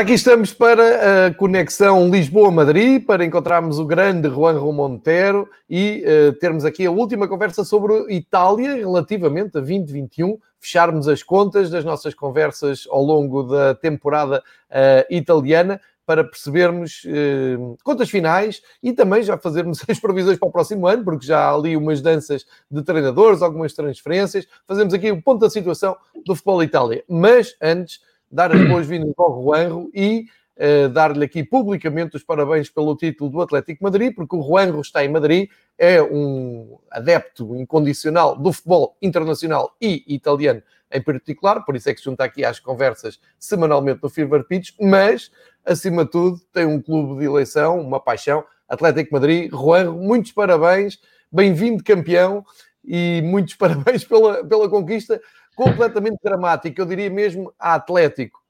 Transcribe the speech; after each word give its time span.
Ora, 0.00 0.06
aqui 0.06 0.14
estamos 0.14 0.50
para 0.54 1.26
a 1.26 1.34
conexão 1.34 2.08
Lisboa-Madrid, 2.08 3.04
para 3.04 3.22
encontrarmos 3.22 3.78
o 3.78 3.84
grande 3.84 4.30
Juan 4.30 4.58
Montero 4.72 5.46
e 5.68 6.02
uh, 6.06 6.32
termos 6.38 6.64
aqui 6.64 6.86
a 6.86 6.90
última 6.90 7.28
conversa 7.28 7.64
sobre 7.64 8.06
Itália 8.08 8.76
relativamente 8.76 9.58
a 9.58 9.60
2021, 9.60 10.38
fecharmos 10.58 11.06
as 11.06 11.22
contas 11.22 11.68
das 11.68 11.84
nossas 11.84 12.14
conversas 12.14 12.88
ao 12.88 13.02
longo 13.02 13.42
da 13.42 13.74
temporada 13.74 14.42
uh, 14.70 15.14
italiana 15.14 15.78
para 16.06 16.24
percebermos 16.24 17.04
uh, 17.04 17.76
contas 17.84 18.08
finais 18.08 18.62
e 18.82 18.94
também 18.94 19.22
já 19.22 19.36
fazermos 19.36 19.84
as 19.86 20.00
previsões 20.00 20.38
para 20.38 20.48
o 20.48 20.52
próximo 20.52 20.86
ano, 20.86 21.04
porque 21.04 21.26
já 21.26 21.40
há 21.40 21.54
ali 21.54 21.76
umas 21.76 22.00
danças 22.00 22.46
de 22.70 22.82
treinadores, 22.82 23.42
algumas 23.42 23.74
transferências, 23.74 24.46
fazemos 24.66 24.94
aqui 24.94 25.10
o 25.10 25.20
ponto 25.20 25.40
da 25.40 25.50
situação 25.50 25.94
do 26.24 26.34
futebol 26.34 26.62
Itália. 26.62 27.04
Mas 27.06 27.54
antes 27.60 28.00
dar 28.30 28.54
as 28.54 28.68
boas-vindas 28.68 29.12
ao 29.18 29.42
Juanro 29.42 29.90
e 29.94 30.26
uh, 30.56 30.88
dar-lhe 30.88 31.24
aqui 31.24 31.42
publicamente 31.42 32.16
os 32.16 32.22
parabéns 32.22 32.70
pelo 32.70 32.96
título 32.96 33.30
do 33.30 33.40
Atlético 33.40 33.82
Madrid, 33.82 34.14
porque 34.14 34.36
o 34.36 34.42
Juanro 34.42 34.80
está 34.80 35.04
em 35.04 35.08
Madrid, 35.08 35.48
é 35.76 36.02
um 36.02 36.78
adepto 36.90 37.56
incondicional 37.56 38.36
do 38.36 38.52
futebol 38.52 38.96
internacional 39.02 39.74
e 39.80 40.04
italiano 40.06 40.62
em 40.92 41.00
particular, 41.00 41.64
por 41.64 41.76
isso 41.76 41.88
é 41.88 41.94
que 41.94 42.00
se 42.00 42.04
junta 42.04 42.24
aqui 42.24 42.44
às 42.44 42.58
conversas 42.58 43.20
semanalmente 43.38 44.00
no 44.02 44.10
Fever 44.10 44.44
Pitch, 44.44 44.70
mas, 44.80 45.30
acima 45.64 46.04
de 46.04 46.10
tudo, 46.10 46.40
tem 46.52 46.66
um 46.66 46.82
clube 46.82 47.20
de 47.20 47.26
eleição, 47.26 47.80
uma 47.80 48.00
paixão, 48.00 48.44
Atlético 48.68 49.14
Madrid. 49.14 49.50
Juanro, 49.50 49.94
muitos 49.94 50.32
parabéns, 50.32 50.98
bem-vindo 51.30 51.82
campeão 51.82 52.44
e 52.84 53.20
muitos 53.24 53.54
parabéns 53.56 54.04
pela, 54.04 54.44
pela 54.44 54.68
conquista 54.68 55.20
completamente 55.60 56.18
dramático, 56.24 56.80
eu 56.80 56.86
diria 56.86 57.10
mesmo 57.10 57.52
Atlético. 57.58 58.40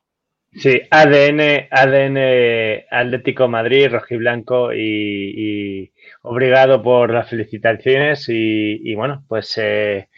Sí, 0.52 0.82
ADN, 0.90 1.68
ADN 1.70 2.18
Atlético 2.90 3.48
Madrid, 3.48 3.88
rojiblanco 3.90 4.72
y, 4.72 5.34
y 5.36 5.92
obrigado 6.22 6.82
por 6.82 7.12
las 7.12 7.28
felicitaciones 7.28 8.28
y, 8.28 8.80
y 8.82 8.94
bueno, 8.96 9.24
pues 9.28 9.56
eh, 9.58 10.08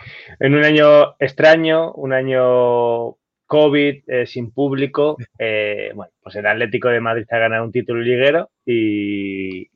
en 0.41 0.55
un 0.55 0.65
año 0.65 1.17
extraño, 1.19 1.93
un 1.93 2.13
año 2.15 3.17
COVID, 3.47 4.05
eh, 4.07 4.27
sin 4.27 4.53
público, 4.53 5.17
eh, 5.39 5.93
bueno, 5.95 6.13
pues 6.23 6.37
el 6.37 6.47
Atlético 6.47 6.89
de 6.89 7.01
Madrid 7.01 7.27
ha 7.31 7.39
ganado 7.39 7.65
un 7.65 7.73
título 7.73 8.01
liguero 8.01 8.51
y 8.65 9.69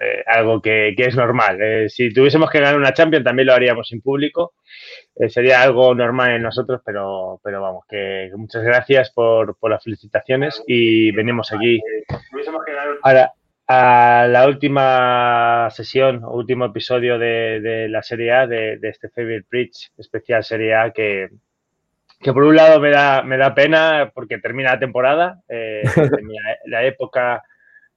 eh, 0.00 0.24
algo 0.26 0.62
que, 0.62 0.94
que, 0.96 1.04
es 1.04 1.16
normal. 1.16 1.60
Eh, 1.60 1.88
si 1.88 2.12
tuviésemos 2.12 2.50
que 2.50 2.60
ganar 2.60 2.76
una 2.76 2.94
Champions 2.94 3.24
también 3.24 3.46
lo 3.46 3.54
haríamos 3.54 3.88
sin 3.88 4.00
público 4.00 4.54
eh, 5.16 5.28
sería 5.28 5.60
algo 5.60 5.94
normal 5.94 6.32
en 6.32 6.42
nosotros, 6.42 6.80
pero, 6.84 7.40
pero 7.44 7.60
vamos, 7.60 7.84
que, 7.88 8.30
muchas 8.34 8.62
gracias 8.62 9.10
por, 9.10 9.56
por, 9.58 9.70
las 9.70 9.84
felicitaciones 9.84 10.62
y 10.66 11.12
venimos 11.12 11.52
aquí 11.52 11.80
ahora 13.02 13.32
a 13.66 14.26
la 14.28 14.46
última 14.46 15.68
sesión, 15.70 16.24
último 16.24 16.64
episodio 16.64 17.18
de, 17.18 17.60
de 17.60 17.88
la 17.88 18.02
Serie 18.02 18.32
A, 18.32 18.46
de, 18.46 18.78
de 18.78 18.88
este 18.88 19.10
Favorite 19.10 19.46
Bridge 19.50 19.92
especial 19.98 20.42
Serie 20.42 20.74
A 20.74 20.90
que, 20.90 21.28
que 22.20 22.32
por 22.32 22.44
un 22.44 22.56
lado 22.56 22.80
me 22.80 22.90
da, 22.90 23.22
me 23.22 23.36
da 23.36 23.54
pena 23.54 24.10
porque 24.14 24.38
termina 24.38 24.72
la 24.72 24.78
temporada, 24.78 25.40
eh, 25.48 25.82
la 26.66 26.84
época 26.84 27.42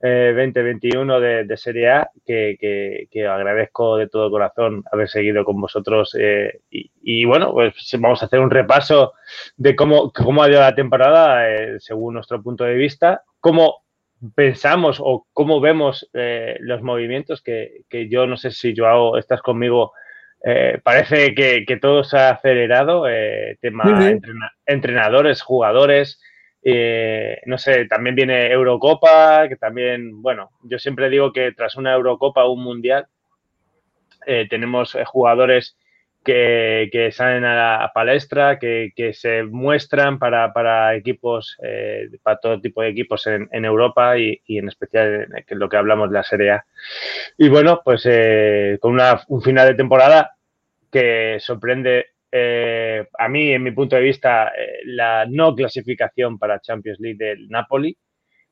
eh, 0.05 0.33
2021 0.35 1.19
de, 1.21 1.45
de, 1.45 1.57
Serie 1.57 1.89
A, 1.89 2.11
que, 2.25 2.57
que, 2.59 3.07
que, 3.09 3.25
agradezco 3.25 3.95
de 3.95 4.09
todo 4.09 4.29
corazón 4.29 4.83
haber 4.91 5.07
seguido 5.07 5.45
con 5.45 5.61
vosotros. 5.61 6.13
Eh, 6.19 6.59
y, 6.69 6.91
y, 7.01 7.23
bueno, 7.23 7.53
pues 7.53 7.73
vamos 7.99 8.21
a 8.21 8.25
hacer 8.25 8.41
un 8.41 8.51
repaso 8.51 9.13
de 9.55 9.77
cómo, 9.77 10.11
cómo 10.11 10.43
ha 10.43 10.49
ido 10.49 10.59
la 10.59 10.75
temporada 10.75 11.49
eh, 11.49 11.79
según 11.79 12.15
nuestro 12.15 12.43
punto 12.43 12.65
de 12.65 12.73
vista, 12.73 13.23
cómo 13.39 13.83
pensamos 14.35 14.97
o 14.99 15.25
cómo 15.31 15.61
vemos 15.61 16.09
eh, 16.13 16.57
los 16.59 16.81
movimientos, 16.81 17.41
que, 17.41 17.83
que, 17.89 18.09
yo 18.09 18.27
no 18.27 18.35
sé 18.35 18.51
si 18.51 18.75
Joao 18.75 19.17
estás 19.17 19.41
conmigo. 19.41 19.93
Eh, 20.45 20.81
parece 20.83 21.33
que, 21.33 21.63
que, 21.65 21.77
todo 21.77 22.03
se 22.03 22.17
ha 22.17 22.31
acelerado, 22.31 23.07
eh, 23.07 23.57
tema 23.61 23.85
uh 23.85 23.87
-huh. 23.87 24.51
entrenadores, 24.65 25.41
jugadores, 25.41 26.21
eh, 26.63 27.41
no 27.46 27.57
sé, 27.57 27.85
también 27.85 28.16
viene 28.16 28.51
Eurocopa, 28.51 29.47
que 29.50 29.57
también, 29.57 30.22
bueno, 30.22 30.51
yo 30.63 30.79
siempre 30.79 31.09
digo 31.09 31.34
que 31.34 31.51
tras 31.51 31.75
una 31.75 31.94
Eurocopa 31.94 32.46
o 32.46 32.53
un 32.53 32.63
Mundial 32.63 33.07
eh, 34.25 34.47
tenemos 34.50 34.97
jugadores 35.06 35.78
que, 36.24 37.09
salen 37.12 37.44
a 37.44 37.79
la 37.79 37.91
palestra, 37.94 38.57
que, 38.57 39.12
se 39.13 39.44
muestran 39.44 40.19
para, 40.19 40.96
equipos, 40.96 41.57
eh, 41.62 42.09
para 42.22 42.38
todo 42.38 42.62
tipo 42.62 42.81
de 42.81 42.90
equipos 42.90 43.28
en, 43.28 43.66
Europa 43.66 44.18
y, 44.18 44.41
en 44.47 44.68
especial 44.69 45.28
en, 45.47 45.59
lo 45.59 45.69
que 45.69 45.78
hablamos 45.78 46.09
de 46.09 46.13
la 46.13 46.24
Serie 46.24 46.51
A. 46.51 46.66
Y 47.38 47.50
bueno, 47.50 47.81
pues 47.84 48.07
eh, 48.09 48.78
con 48.81 48.94
una, 48.94 49.22
un 49.28 49.41
final 49.41 49.68
de 49.68 49.75
temporada 49.75 50.35
que 50.91 51.38
sorprende 51.40 52.12
eh, 52.35 53.05
a 53.19 53.29
mí, 53.29 53.51
en 53.51 53.61
mi 53.61 53.69
punto 53.71 53.95
de 53.95 54.01
vista, 54.01 54.47
eh, 54.57 54.79
la 54.85 55.27
no 55.29 55.53
clasificación 55.53 56.39
para 56.39 56.59
Champions 56.59 56.99
League 56.99 57.23
del 57.23 57.47
Napoli. 57.47 57.95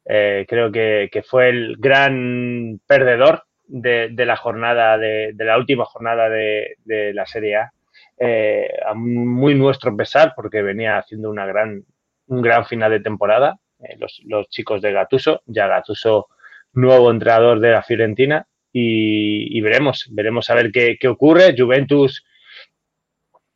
Eh, 0.06 0.46
creo 0.48 0.72
que, 0.72 1.10
que, 1.12 1.24
fue 1.24 1.50
el 1.50 1.78
gran 1.78 2.80
perdedor 2.86 3.44
de, 3.66 4.10
de 4.12 4.26
la 4.28 4.36
jornada, 4.36 5.00
de, 5.00 5.32
de, 5.34 5.46
la 5.46 5.58
última 5.58 5.86
jornada 5.86 6.30
de, 6.30 6.76
de 6.86 7.12
la 7.16 7.26
Serie 7.26 7.56
A. 7.56 7.72
Eh, 8.20 8.70
a 8.86 8.94
muy 8.94 9.56
nuestro 9.56 9.98
pesar, 9.98 10.34
porque 10.36 10.62
venía 10.62 11.00
haciendo 11.00 11.32
una 11.32 11.48
gran, 11.48 11.84
un 12.28 12.42
gran 12.44 12.68
final 12.68 12.92
de 12.92 13.00
temporada. 13.00 13.58
Eh, 13.80 13.96
los, 13.98 14.22
los, 14.26 14.48
chicos 14.50 14.84
de 14.84 14.92
Gatuso, 14.92 15.42
ya 15.48 15.66
Gatuso, 15.66 16.28
nuevo 16.74 17.10
entrenador 17.10 17.60
de 17.60 17.72
la 17.72 17.82
Fiorentina. 17.82 18.46
Y, 18.72 19.58
y 19.58 19.62
veremos, 19.62 20.08
veremos 20.12 20.52
a 20.52 20.54
ver 20.56 20.72
qué, 20.72 20.98
qué 21.00 21.08
ocurre. 21.08 21.56
Juventus 21.58 22.24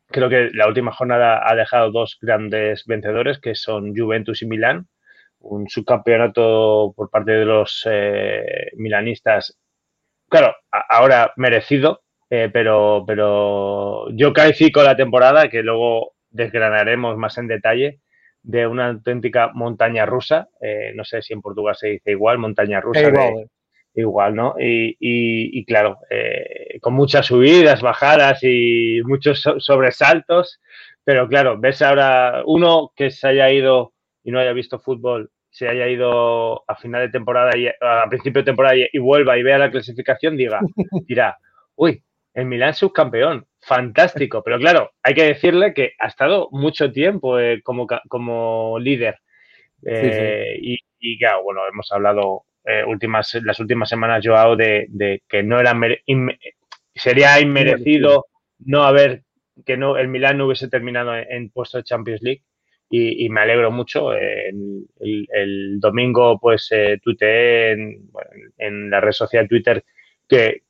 creo 0.06 0.28
que 0.28 0.50
la 0.52 0.66
última 0.66 0.92
jornada 0.92 1.40
ha 1.48 1.54
dejado 1.54 1.90
dos 1.90 2.18
grandes 2.20 2.84
vencedores, 2.86 3.38
que 3.38 3.54
son 3.54 3.94
Juventus 3.96 4.42
y 4.42 4.46
Milán. 4.46 4.88
Un 5.38 5.68
subcampeonato 5.68 6.92
por 6.96 7.10
parte 7.10 7.32
de 7.32 7.44
los 7.44 7.86
eh, 7.90 8.70
milanistas, 8.76 9.58
claro, 10.28 10.56
ahora 10.70 11.32
merecido, 11.36 12.02
eh, 12.30 12.50
pero, 12.52 13.04
pero 13.06 14.08
yo 14.10 14.32
califico 14.32 14.82
la 14.82 14.96
temporada, 14.96 15.48
que 15.48 15.62
luego 15.62 16.14
desgranaremos 16.30 17.16
más 17.16 17.38
en 17.38 17.48
detalle, 17.48 18.00
de 18.42 18.66
una 18.66 18.88
auténtica 18.88 19.50
montaña 19.54 20.06
rusa. 20.06 20.48
Eh, 20.60 20.92
no 20.94 21.04
sé 21.04 21.22
si 21.22 21.32
en 21.32 21.42
Portugal 21.42 21.76
se 21.76 21.88
dice 21.88 22.12
igual, 22.12 22.38
montaña 22.38 22.80
rusa. 22.80 23.00
Igual, 23.00 23.34
de, 23.34 23.48
igual, 23.96 24.34
¿no? 24.34 24.54
Y, 24.58 24.96
y, 25.00 25.58
y 25.58 25.64
claro, 25.64 25.98
eh, 26.10 26.78
con 26.80 26.94
muchas 26.94 27.26
subidas, 27.26 27.82
bajadas 27.82 28.40
y 28.42 29.00
muchos 29.04 29.40
so 29.40 29.58
sobresaltos, 29.58 30.60
pero 31.04 31.26
claro, 31.28 31.58
ves 31.58 31.82
ahora 31.82 32.42
uno 32.46 32.92
que 32.94 33.10
se 33.10 33.28
haya 33.28 33.50
ido 33.50 33.94
y 34.22 34.30
no 34.30 34.38
haya 34.38 34.52
visto 34.52 34.78
fútbol, 34.78 35.30
se 35.50 35.68
haya 35.68 35.88
ido 35.88 36.64
a 36.68 36.76
final 36.76 37.02
de 37.02 37.12
temporada 37.12 37.56
y 37.56 37.68
a 37.68 38.06
principio 38.08 38.42
de 38.42 38.46
temporada 38.46 38.76
y, 38.76 38.86
y 38.92 38.98
vuelva 38.98 39.38
y 39.38 39.42
vea 39.42 39.58
la 39.58 39.70
clasificación, 39.70 40.36
diga, 40.36 40.60
dirá, 41.06 41.38
uy, 41.74 42.02
el 42.34 42.44
Milan 42.44 42.74
subcampeón, 42.74 43.46
fantástico, 43.60 44.42
pero 44.44 44.58
claro, 44.58 44.92
hay 45.02 45.14
que 45.14 45.24
decirle 45.24 45.72
que 45.72 45.94
ha 45.98 46.08
estado 46.08 46.48
mucho 46.52 46.92
tiempo 46.92 47.38
eh, 47.38 47.62
como, 47.62 47.86
como 48.08 48.78
líder. 48.78 49.20
Eh, 49.82 50.58
sí, 50.60 50.68
sí. 50.68 50.74
Y, 51.00 51.14
y 51.14 51.18
claro, 51.18 51.42
bueno, 51.44 51.62
hemos 51.66 51.90
hablado 51.92 52.45
eh, 52.66 52.84
últimas, 52.84 53.34
las 53.42 53.60
últimas 53.60 53.88
semanas, 53.88 54.24
Joao, 54.24 54.56
de, 54.56 54.86
de 54.88 55.22
que 55.28 55.42
no 55.42 55.60
era 55.60 55.78
inme 56.06 56.38
sería 56.94 57.38
inmerecido 57.40 58.26
no 58.58 58.84
haber 58.84 59.22
que 59.64 59.76
no 59.76 59.96
el 59.96 60.08
Milan 60.08 60.38
no 60.38 60.46
hubiese 60.46 60.68
terminado 60.68 61.14
en, 61.16 61.30
en 61.30 61.50
puesto 61.50 61.78
de 61.78 61.84
Champions 61.84 62.22
League 62.22 62.42
y, 62.90 63.24
y 63.24 63.28
me 63.28 63.40
alegro 63.40 63.70
mucho. 63.70 64.12
El, 64.12 64.86
el, 65.00 65.26
el, 65.32 65.80
domingo, 65.80 66.38
pues, 66.38 66.68
eh, 66.70 66.98
tuiteé 67.02 67.72
en, 67.72 68.10
bueno, 68.10 68.30
en, 68.58 68.90
la 68.90 69.00
red 69.00 69.12
social 69.12 69.48
Twitter 69.48 69.84
que, 70.28 70.62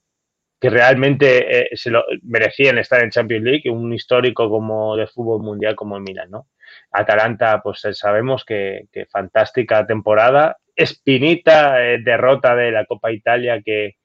que 0.60 0.70
realmente 0.70 1.72
eh, 1.72 1.76
se 1.76 1.90
lo 1.90 2.04
merecían 2.22 2.78
estar 2.78 3.02
en 3.02 3.10
Champions 3.10 3.44
League, 3.44 3.70
un 3.70 3.92
histórico 3.92 4.48
como 4.48 4.96
de 4.96 5.06
fútbol 5.06 5.42
mundial 5.42 5.76
como 5.76 5.96
el 5.96 6.02
Milan, 6.02 6.30
¿no? 6.30 6.48
Atalanta, 6.90 7.60
pues 7.62 7.84
eh, 7.84 7.94
sabemos 7.94 8.44
que, 8.44 8.86
que 8.92 9.06
fantástica 9.06 9.86
temporada, 9.86 10.56
espinita, 10.76 11.84
eh, 11.84 11.98
derrota 12.02 12.54
de 12.54 12.70
la 12.70 12.84
Copa 12.84 13.10
Italia 13.10 13.62
que, 13.62 13.96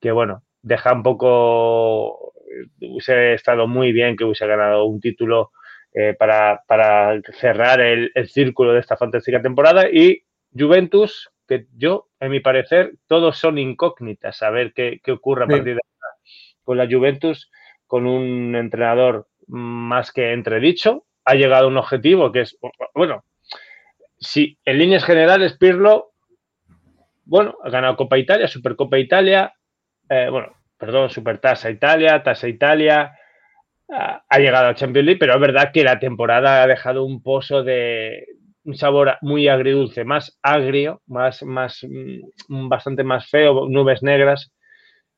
que 0.00 0.12
bueno, 0.12 0.44
deja 0.62 0.92
un 0.92 1.02
poco, 1.02 2.32
hubiese 2.80 3.34
estado 3.34 3.66
muy 3.66 3.92
bien 3.92 4.16
que 4.16 4.24
hubiese 4.24 4.46
ganado 4.46 4.84
un 4.84 5.00
título 5.00 5.50
eh, 5.92 6.14
para, 6.18 6.62
para, 6.66 7.20
cerrar 7.32 7.80
el, 7.80 8.12
el, 8.14 8.28
círculo 8.28 8.72
de 8.72 8.80
esta 8.80 8.96
fantástica 8.96 9.42
temporada 9.42 9.88
y 9.90 10.22
Juventus, 10.56 11.30
que 11.48 11.66
yo, 11.76 12.08
en 12.20 12.30
mi 12.30 12.38
parecer, 12.40 12.92
todos 13.08 13.38
son 13.38 13.58
incógnitas, 13.58 14.40
a 14.42 14.50
ver 14.50 14.72
qué, 14.72 15.00
qué 15.02 15.12
ocurre 15.12 15.44
a 15.44 15.46
Sí. 15.46 15.52
partir 15.52 15.74
de 15.74 15.80
ahora 15.82 16.16
con 16.62 16.78
la 16.78 16.86
Juventus, 16.88 17.50
con 17.88 18.06
un 18.06 18.54
entrenador 18.54 19.26
más 19.48 20.12
que 20.12 20.32
entredicho, 20.32 21.06
ha 21.24 21.34
llegado 21.34 21.64
a 21.64 21.68
un 21.68 21.76
objetivo 21.76 22.30
que 22.30 22.42
es, 22.42 22.56
bueno, 22.94 23.24
si 24.18 24.58
en 24.64 24.78
líneas 24.78 25.04
generales 25.04 25.56
Pirlo, 25.58 26.09
bueno, 27.24 27.56
ha 27.64 27.70
ganado 27.70 27.96
Copa 27.96 28.18
Italia, 28.18 28.48
Supercopa 28.48 28.98
Italia, 28.98 29.52
eh, 30.08 30.28
bueno, 30.30 30.52
perdón, 30.76 31.10
Supertasa 31.10 31.70
Italia, 31.70 32.22
Tasa 32.22 32.48
Italia, 32.48 33.12
ha 33.92 34.38
llegado 34.38 34.68
a 34.68 34.74
Champions 34.74 35.04
League, 35.04 35.18
pero 35.18 35.34
es 35.34 35.40
verdad 35.40 35.72
que 35.72 35.82
la 35.82 35.98
temporada 35.98 36.62
ha 36.62 36.66
dejado 36.68 37.04
un 37.04 37.22
pozo 37.22 37.64
de 37.64 38.24
un 38.64 38.76
sabor 38.76 39.16
muy 39.22 39.48
agridulce, 39.48 40.04
más 40.04 40.38
agrio, 40.42 41.02
más, 41.06 41.42
más, 41.42 41.84
mm, 41.88 42.68
bastante 42.68 43.04
más 43.04 43.28
feo, 43.28 43.68
nubes 43.68 44.02
negras. 44.02 44.52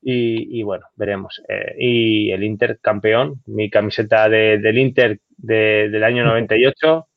Y, 0.05 0.63
bueno, 0.65 0.85
veremos. 0.97 1.41
Eh, 1.49 1.75
y 1.79 2.31
el 2.33 2.43
Inter 2.43 2.81
campeón, 2.83 3.41
mi 3.47 3.71
camiseta 3.71 4.29
de, 4.29 4.59
del 4.59 4.79
Inter 4.79 5.21
de, 5.37 5.89
del 5.91 6.03
año 6.03 6.25
98, 6.25 7.09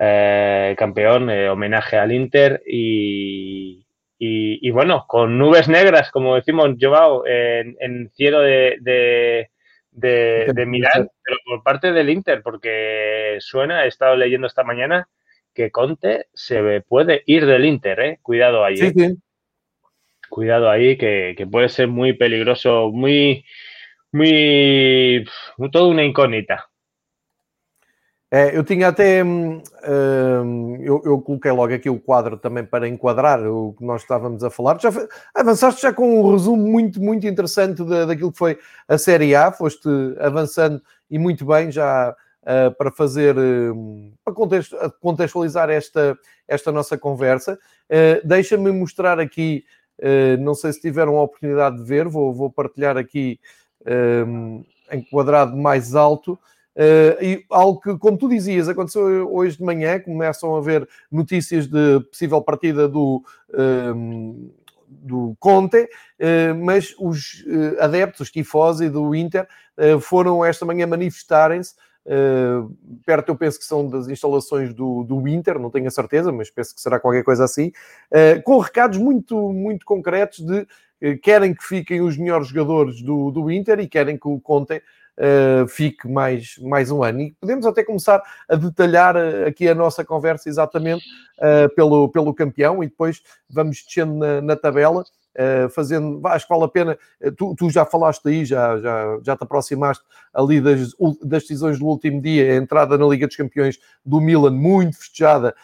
eh, 0.00 0.74
campeón, 0.76 1.30
eh, 1.30 1.48
homenaje 1.48 1.96
al 1.96 2.10
Inter 2.12 2.62
y, 2.66 3.86
y, 4.18 4.66
y, 4.66 4.70
bueno, 4.70 5.04
con 5.06 5.38
nubes 5.38 5.68
negras, 5.68 6.10
como 6.10 6.34
decimos, 6.34 6.70
Joao, 6.80 7.24
en, 7.26 7.76
en 7.78 8.10
cielo 8.14 8.40
de, 8.40 8.76
de, 8.80 9.50
de, 9.92 10.52
de 10.52 10.66
Milán, 10.66 11.08
pero 11.22 11.36
por 11.44 11.62
parte 11.62 11.92
del 11.92 12.10
Inter, 12.10 12.42
porque 12.42 13.36
suena, 13.40 13.84
he 13.84 13.88
estado 13.88 14.16
leyendo 14.16 14.46
esta 14.46 14.64
mañana 14.64 15.08
que 15.54 15.70
Conte 15.70 16.26
se 16.34 16.80
puede 16.82 17.22
ir 17.26 17.46
del 17.46 17.64
Inter, 17.64 18.00
¿eh? 18.00 18.18
Cuidado 18.22 18.64
ahí. 18.64 18.76
Sí, 18.76 18.86
¿eh? 18.86 18.92
sí. 18.94 19.16
Cuidado 20.28 20.70
ahí, 20.70 20.96
que, 20.96 21.34
que, 21.36 21.46
puede 21.46 21.68
ser 21.68 21.88
muy 21.88 22.12
peligroso, 22.12 22.90
muy, 22.92 23.44
muy, 24.12 25.24
toda 25.72 25.86
uma 25.86 26.04
incógnita. 26.04 26.68
É, 28.30 28.54
eu 28.54 28.62
tinha 28.62 28.88
até. 28.88 29.24
Hum, 29.24 29.62
eu, 30.80 31.00
eu, 31.04 31.20
coloquei 31.20 31.50
logo 31.50 31.72
aqui 31.72 31.88
o 31.88 31.98
quadro 31.98 32.36
também 32.36 32.62
para 32.62 32.86
enquadrar 32.86 33.40
o 33.46 33.72
que 33.72 33.84
nós 33.84 34.02
estávamos 34.02 34.44
a 34.44 34.50
falar. 34.50 34.78
Já 34.78 34.90
avançaste 35.34 35.80
já 35.80 35.92
com 35.94 36.20
um 36.20 36.32
resumo 36.32 36.62
muito, 36.62 37.00
muito 37.00 37.26
interessante 37.26 37.82
da, 37.82 38.04
daquilo 38.04 38.30
que 38.30 38.38
foi 38.38 38.58
a 38.86 38.98
Série 38.98 39.34
A. 39.34 39.50
Foste 39.50 39.88
avançando 40.20 40.82
e 41.10 41.18
muito 41.18 41.46
bem 41.46 41.72
já 41.72 42.14
uh, 42.42 42.74
para 42.76 42.90
fazer. 42.90 43.34
Uh, 43.38 44.12
para 44.22 44.34
contextualizar 45.00 45.70
esta, 45.70 46.18
esta 46.46 46.70
nossa 46.70 46.98
conversa. 46.98 47.58
Uh, 47.88 48.26
Deixa-me 48.26 48.70
mostrar 48.72 49.18
aqui. 49.18 49.64
não 50.40 50.54
sei 50.54 50.72
se 50.74 50.82
tiveram 50.82 51.16
a 51.16 51.22
oportunidade 51.22 51.78
de 51.78 51.82
ver, 51.82 52.06
vou, 52.06 52.32
vou 52.32 52.50
partilhar 52.50 52.98
aqui 52.98 53.40
um, 54.30 54.62
mais 55.56 55.94
alto. 55.94 56.38
Uh, 56.78 57.20
e 57.20 57.44
algo 57.50 57.80
que, 57.80 57.98
como 57.98 58.16
tu 58.16 58.28
dizias, 58.28 58.68
aconteceu 58.68 59.28
hoje 59.34 59.56
de 59.56 59.64
manhã, 59.64 59.98
começam 59.98 60.54
a 60.54 60.58
haver 60.58 60.88
notícias 61.10 61.66
de 61.66 61.98
possível 62.08 62.40
partida 62.40 62.86
do, 62.86 63.20
uh, 63.48 64.52
do 64.86 65.36
Conte, 65.40 65.82
uh, 65.82 66.54
mas 66.64 66.94
os 66.96 67.44
adeptos, 67.80 68.20
os 68.20 68.30
tifosi 68.30 68.88
do 68.88 69.12
Inter, 69.12 69.48
foram 70.00 70.44
esta 70.44 70.64
manhã 70.64 70.86
manifestarem-se. 70.86 71.74
Perto, 73.06 73.28
eu 73.28 73.36
penso 73.36 73.58
que 73.58 73.64
são 73.64 73.88
das 73.88 74.08
instalações 74.08 74.74
do, 74.74 75.04
do 75.04 75.28
Inter, 75.28 75.58
não 75.58 75.70
tenho 75.70 75.86
a 75.86 75.90
certeza, 75.90 76.32
mas 76.32 76.50
penso 76.50 76.74
que 76.74 76.80
será 76.80 76.98
qualquer 76.98 77.22
coisa 77.22 77.44
assim, 77.44 77.70
com 78.42 78.58
recados 78.58 78.98
muito, 78.98 79.52
muito 79.52 79.86
concretos 79.86 80.40
de 80.40 80.66
querem 81.22 81.54
que 81.54 81.62
fiquem 81.62 82.00
os 82.00 82.16
melhores 82.16 82.48
jogadores 82.48 83.02
do, 83.02 83.30
do 83.30 83.48
Inter 83.52 83.78
e 83.78 83.86
querem 83.86 84.18
que 84.18 84.26
o 84.26 84.40
Conte 84.40 84.82
Uh, 85.18 85.66
fique 85.66 86.06
mais, 86.06 86.56
mais 86.58 86.92
um 86.92 87.02
ano. 87.02 87.20
E 87.22 87.34
podemos 87.40 87.66
até 87.66 87.82
começar 87.82 88.22
a 88.48 88.54
detalhar 88.54 89.16
uh, 89.16 89.48
aqui 89.48 89.68
a 89.68 89.74
nossa 89.74 90.04
conversa 90.04 90.48
exatamente 90.48 91.04
uh, 91.38 91.74
pelo, 91.74 92.08
pelo 92.08 92.32
campeão 92.32 92.84
e 92.84 92.86
depois 92.86 93.20
vamos 93.50 93.82
descendo 93.84 94.14
na, 94.14 94.40
na 94.40 94.54
tabela. 94.54 95.04
fazendo, 95.72 96.24
acho 96.26 96.46
que 96.46 96.52
vale 96.52 96.64
a 96.64 96.68
pena. 96.68 96.98
Tu, 97.36 97.54
tu, 97.56 97.68
já 97.68 97.84
falaste 97.84 98.28
aí, 98.28 98.44
já, 98.44 98.78
já, 98.78 99.18
já 99.24 99.36
te 99.36 99.42
aproximaste 99.42 100.04
ali 100.32 100.60
das, 100.60 100.94
das 101.22 101.42
decisões 101.42 101.80
do 101.80 101.86
último 101.86 102.22
dia, 102.22 102.52
a 102.52 102.56
entrada 102.56 102.96
na 102.96 103.06
Liga 103.06 103.26
dos 103.26 103.36
Campeões 103.36 103.76
do 104.04 104.20
Milan, 104.20 104.52
muito 104.52 104.98
festejada, 104.98 105.54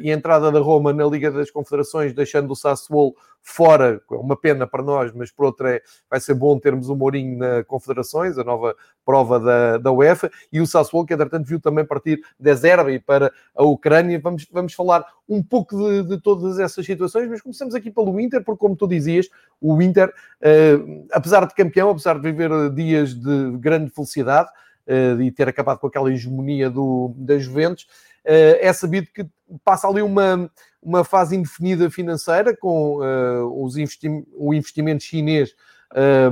e 0.00 0.10
a 0.10 0.14
entrada 0.14 0.50
da 0.50 0.58
Roma 0.58 0.92
na 0.92 1.04
Liga 1.04 1.30
das 1.30 1.50
Confederações, 1.50 2.14
deixando 2.14 2.50
o 2.50 2.56
Sassuolo 2.56 3.14
fora, 3.44 4.00
uma 4.10 4.34
pena 4.34 4.66
para 4.66 4.82
nós, 4.82 5.12
mas 5.12 5.30
por 5.30 5.44
outra 5.44 5.76
é, 5.76 5.82
vai 6.10 6.18
ser 6.18 6.32
bom 6.32 6.58
termos 6.58 6.88
o 6.88 6.96
Mourinho 6.96 7.36
na 7.36 7.62
Confederações, 7.62 8.38
a 8.38 8.42
nova 8.42 8.74
prova 9.04 9.38
da, 9.38 9.76
da 9.76 9.92
UEFA, 9.92 10.30
e 10.50 10.62
o 10.62 10.66
Sassuolo, 10.66 11.06
que 11.06 11.12
entretanto 11.12 11.46
viu 11.46 11.60
também 11.60 11.84
partir 11.84 12.20
da 12.40 12.54
Zerbe 12.54 12.98
para 12.98 13.30
a 13.54 13.62
Ucrânia. 13.62 14.18
Vamos, 14.18 14.46
vamos 14.50 14.72
falar 14.72 15.04
um 15.28 15.42
pouco 15.42 15.76
de, 15.76 16.02
de, 16.04 16.20
todas 16.20 16.58
essas 16.58 16.86
situações, 16.86 17.28
mas 17.28 17.42
começamos 17.42 17.74
aqui 17.74 17.90
pelo 17.90 18.18
Inter, 18.18 18.42
porque 18.42 18.60
como 18.60 18.74
tu 18.74 18.88
dizias, 18.88 19.28
o 19.60 19.80
Inter, 19.82 20.08
uh, 20.08 21.06
apesar 21.12 21.46
de 21.46 21.54
campeão, 21.54 21.90
apesar 21.90 22.14
de 22.14 22.22
viver 22.22 22.50
dias 22.70 23.14
de 23.14 23.58
grande 23.58 23.90
felicidade, 23.90 24.48
uh, 24.86 25.20
e 25.20 25.30
ter 25.30 25.48
acabado 25.48 25.78
com 25.78 25.86
aquela 25.86 26.10
hegemonia 26.10 26.70
do, 26.70 27.12
da 27.16 27.38
Juventus, 27.38 27.86
é 28.24 28.72
sabido 28.72 29.08
que 29.12 29.26
passa 29.64 29.86
ali 29.86 30.02
uma 30.02 30.50
uma 30.84 31.02
fase 31.02 31.34
indefinida 31.34 31.90
financeira 31.90 32.54
com 32.54 32.98
uh, 32.98 33.64
os 33.64 33.76
investi 33.78 34.08
o 34.34 34.52
investimento 34.52 35.02
chinês 35.02 35.54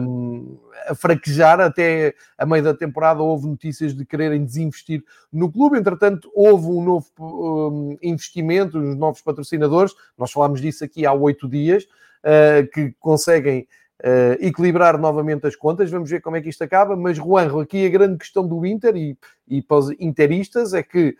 um, 0.01 0.59
a 0.87 0.95
fraquejar 0.95 1.61
até 1.61 2.15
a 2.37 2.45
meio 2.45 2.63
da 2.63 2.75
temporada. 2.75 3.23
Houve 3.23 3.47
notícias 3.47 3.95
de 3.95 4.05
quererem 4.05 4.45
desinvestir 4.45 5.03
no 5.33 5.51
clube, 5.51 5.79
entretanto 5.79 6.31
houve 6.35 6.67
um 6.67 6.85
novo 6.85 7.09
um, 7.21 7.97
investimento, 8.03 8.79
os 8.79 8.97
novos 8.97 9.23
patrocinadores, 9.23 9.95
nós 10.19 10.33
falámos 10.33 10.61
disso 10.61 10.85
aqui 10.85 11.07
há 11.07 11.13
oito 11.13 11.49
dias, 11.49 11.85
uh, 11.85 12.69
que 12.73 12.95
conseguem 13.01 13.67
uh, 14.01 14.37
equilibrar 14.41 14.99
novamente 14.99 15.47
as 15.47 15.57
contas, 15.57 15.91
vamos 15.91 16.11
ver 16.11 16.21
como 16.21 16.37
é 16.37 16.41
que 16.41 16.49
isto 16.49 16.63
acaba, 16.63 16.97
mas 16.97 17.17
Juanjo, 17.17 17.61
aqui 17.61 17.87
a 17.87 17.91
grande 17.91 18.19
questão 18.19 18.47
do 18.47 18.65
Inter 18.65 18.97
e, 18.97 19.17
e 19.49 19.63
para 19.63 19.77
os 19.79 19.91
interistas 20.01 20.75
é 20.75 20.83
que 20.83 21.17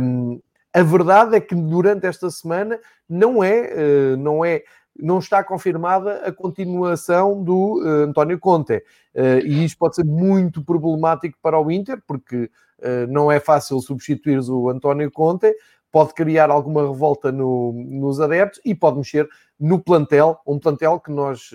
um, 0.00 0.40
a 0.72 0.82
verdade 0.82 1.36
é 1.36 1.40
que 1.40 1.54
durante 1.54 2.06
esta 2.06 2.30
semana 2.30 2.78
não 3.08 3.44
é, 3.44 4.16
não 4.16 4.42
é, 4.42 4.62
não 4.96 5.18
está 5.18 5.42
confirmada 5.42 6.26
a 6.26 6.32
continuação 6.32 7.42
do 7.42 7.82
uh, 7.82 8.04
António 8.04 8.38
Conte. 8.38 8.76
Uh, 9.14 9.44
e 9.44 9.64
isto 9.64 9.78
pode 9.78 9.96
ser 9.96 10.04
muito 10.04 10.62
problemático 10.62 11.38
para 11.42 11.58
o 11.58 11.70
Inter, 11.70 12.02
porque 12.06 12.50
uh, 12.78 13.06
não 13.08 13.30
é 13.30 13.40
fácil 13.40 13.80
substituir 13.80 14.38
o 14.50 14.68
António 14.68 15.10
Conte, 15.10 15.54
pode 15.92 16.14
criar 16.14 16.50
alguma 16.50 16.82
revolta 16.82 17.30
no, 17.30 17.72
nos 17.72 18.18
adeptos 18.18 18.60
e 18.64 18.74
pode 18.74 18.96
mexer 18.96 19.28
no 19.60 19.78
plantel, 19.78 20.40
um 20.44 20.58
plantel 20.58 20.98
que 20.98 21.12
nós 21.12 21.50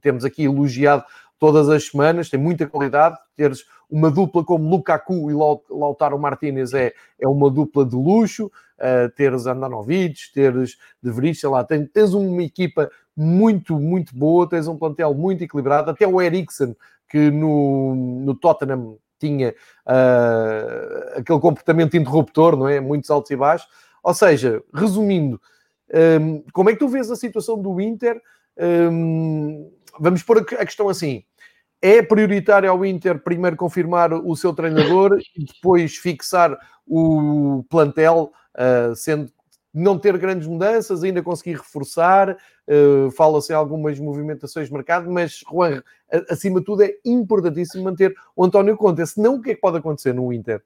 temos 0.00 0.24
aqui 0.24 0.44
elogiado 0.44 1.04
todas 1.42 1.68
as 1.68 1.88
semanas, 1.88 2.30
tem 2.30 2.38
muita 2.38 2.68
qualidade, 2.68 3.18
teres 3.34 3.64
uma 3.90 4.12
dupla 4.12 4.44
como 4.44 4.70
Lukaku 4.70 5.28
e 5.28 5.34
Lautaro 5.34 6.16
Martinez 6.16 6.72
é, 6.72 6.94
é 7.20 7.26
uma 7.26 7.50
dupla 7.50 7.84
de 7.84 7.96
luxo, 7.96 8.46
uh, 8.46 9.10
teres 9.16 9.44
Andanovic, 9.44 10.32
teres 10.32 10.78
De 11.02 11.34
sei 11.34 11.48
lá, 11.48 11.64
tens, 11.64 11.90
tens 11.92 12.14
uma 12.14 12.44
equipa 12.44 12.88
muito, 13.16 13.76
muito 13.78 14.16
boa, 14.16 14.48
tens 14.48 14.68
um 14.68 14.78
plantel 14.78 15.12
muito 15.14 15.42
equilibrado, 15.42 15.90
até 15.90 16.06
o 16.06 16.22
Eriksen, 16.22 16.76
que 17.08 17.28
no, 17.30 17.94
no 18.24 18.36
Tottenham 18.36 18.96
tinha 19.26 19.54
uh, 19.86 21.18
aquele 21.18 21.38
comportamento 21.38 21.96
interruptor, 21.96 22.56
não 22.56 22.68
é? 22.68 22.80
Muitos 22.80 23.10
altos 23.10 23.30
e 23.30 23.36
baixos. 23.36 23.68
Ou 24.02 24.12
seja, 24.12 24.62
resumindo, 24.74 25.40
um, 26.20 26.42
como 26.52 26.70
é 26.70 26.72
que 26.72 26.78
tu 26.78 26.88
vês 26.88 27.10
a 27.10 27.16
situação 27.16 27.60
do 27.60 27.80
Inter? 27.80 28.20
Um, 28.58 29.70
vamos 30.00 30.22
pôr 30.22 30.38
a 30.38 30.66
questão 30.66 30.88
assim: 30.88 31.22
é 31.80 32.02
prioritário 32.02 32.70
ao 32.70 32.84
Inter 32.84 33.22
primeiro 33.22 33.56
confirmar 33.56 34.12
o 34.12 34.34
seu 34.34 34.52
treinador 34.52 35.18
e 35.36 35.44
depois 35.44 35.96
fixar 35.96 36.58
o 36.86 37.64
plantel, 37.68 38.32
uh, 38.56 38.96
sendo 38.96 39.30
não 39.72 39.98
ter 39.98 40.16
grandes 40.18 40.46
mudanças, 40.46 41.02
ainda 41.02 41.22
conseguir 41.22 41.56
reforçar, 41.56 42.36
uh, 42.68 43.10
fala-se 43.12 43.52
em 43.52 43.56
algumas 43.56 43.98
movimentações 43.98 44.68
de 44.68 44.72
mercado, 44.74 45.10
mas 45.10 45.42
Juan, 45.50 45.82
acima 46.28 46.60
de 46.60 46.66
tudo 46.66 46.82
é 46.82 46.92
importantíssimo 47.04 47.84
manter 47.84 48.14
o 48.36 48.44
António 48.44 48.76
Conte, 48.76 49.06
senão 49.06 49.36
o 49.36 49.42
que 49.42 49.50
é 49.52 49.54
que 49.54 49.60
pode 49.60 49.78
acontecer 49.78 50.12
no 50.12 50.32
Inter? 50.32 50.62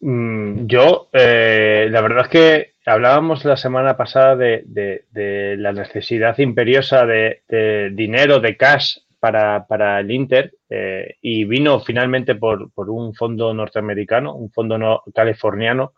Mm, 0.00 0.66
yo, 0.66 1.08
eh, 1.12 1.88
la 1.90 2.00
verdad 2.00 2.24
es 2.24 2.28
que 2.28 2.74
hablábamos 2.86 3.44
la 3.44 3.56
semana 3.56 3.96
pasada 3.96 4.34
de, 4.34 4.62
de- 4.66 5.04
de 5.10 5.56
la 5.58 5.72
necesidad 5.72 6.38
imperiosa 6.38 7.04
de, 7.04 7.42
de 7.48 7.90
dinero, 7.92 8.40
de 8.40 8.56
cash 8.56 8.98
para, 9.20 9.66
para 9.66 10.00
el 10.00 10.10
Inter 10.10 10.54
eh, 10.70 11.16
y 11.20 11.44
vino 11.44 11.80
finalmente 11.80 12.34
por, 12.34 12.70
por 12.72 12.88
un 12.88 13.14
fondo 13.14 13.52
norteamericano, 13.52 14.34
un 14.34 14.50
fondo 14.50 14.78
no- 14.78 15.02
californiano 15.14 15.92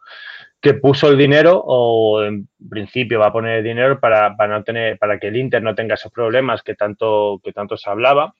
que 0.62 0.74
puso 0.74 1.08
el 1.08 1.18
dinero 1.18 1.60
o 1.66 2.22
en 2.22 2.48
principio 2.70 3.18
va 3.18 3.26
a 3.26 3.32
poner 3.32 3.58
el 3.58 3.64
dinero 3.64 3.98
para, 3.98 4.36
para 4.36 4.56
no 4.56 4.62
tener 4.62 4.96
para 4.96 5.18
que 5.18 5.26
el 5.26 5.36
Inter 5.36 5.60
no 5.60 5.74
tenga 5.74 5.94
esos 5.94 6.12
problemas 6.12 6.62
que 6.62 6.76
tanto 6.76 7.40
que 7.42 7.52
tanto 7.52 7.76
se 7.76 7.90
hablaba. 7.90 8.32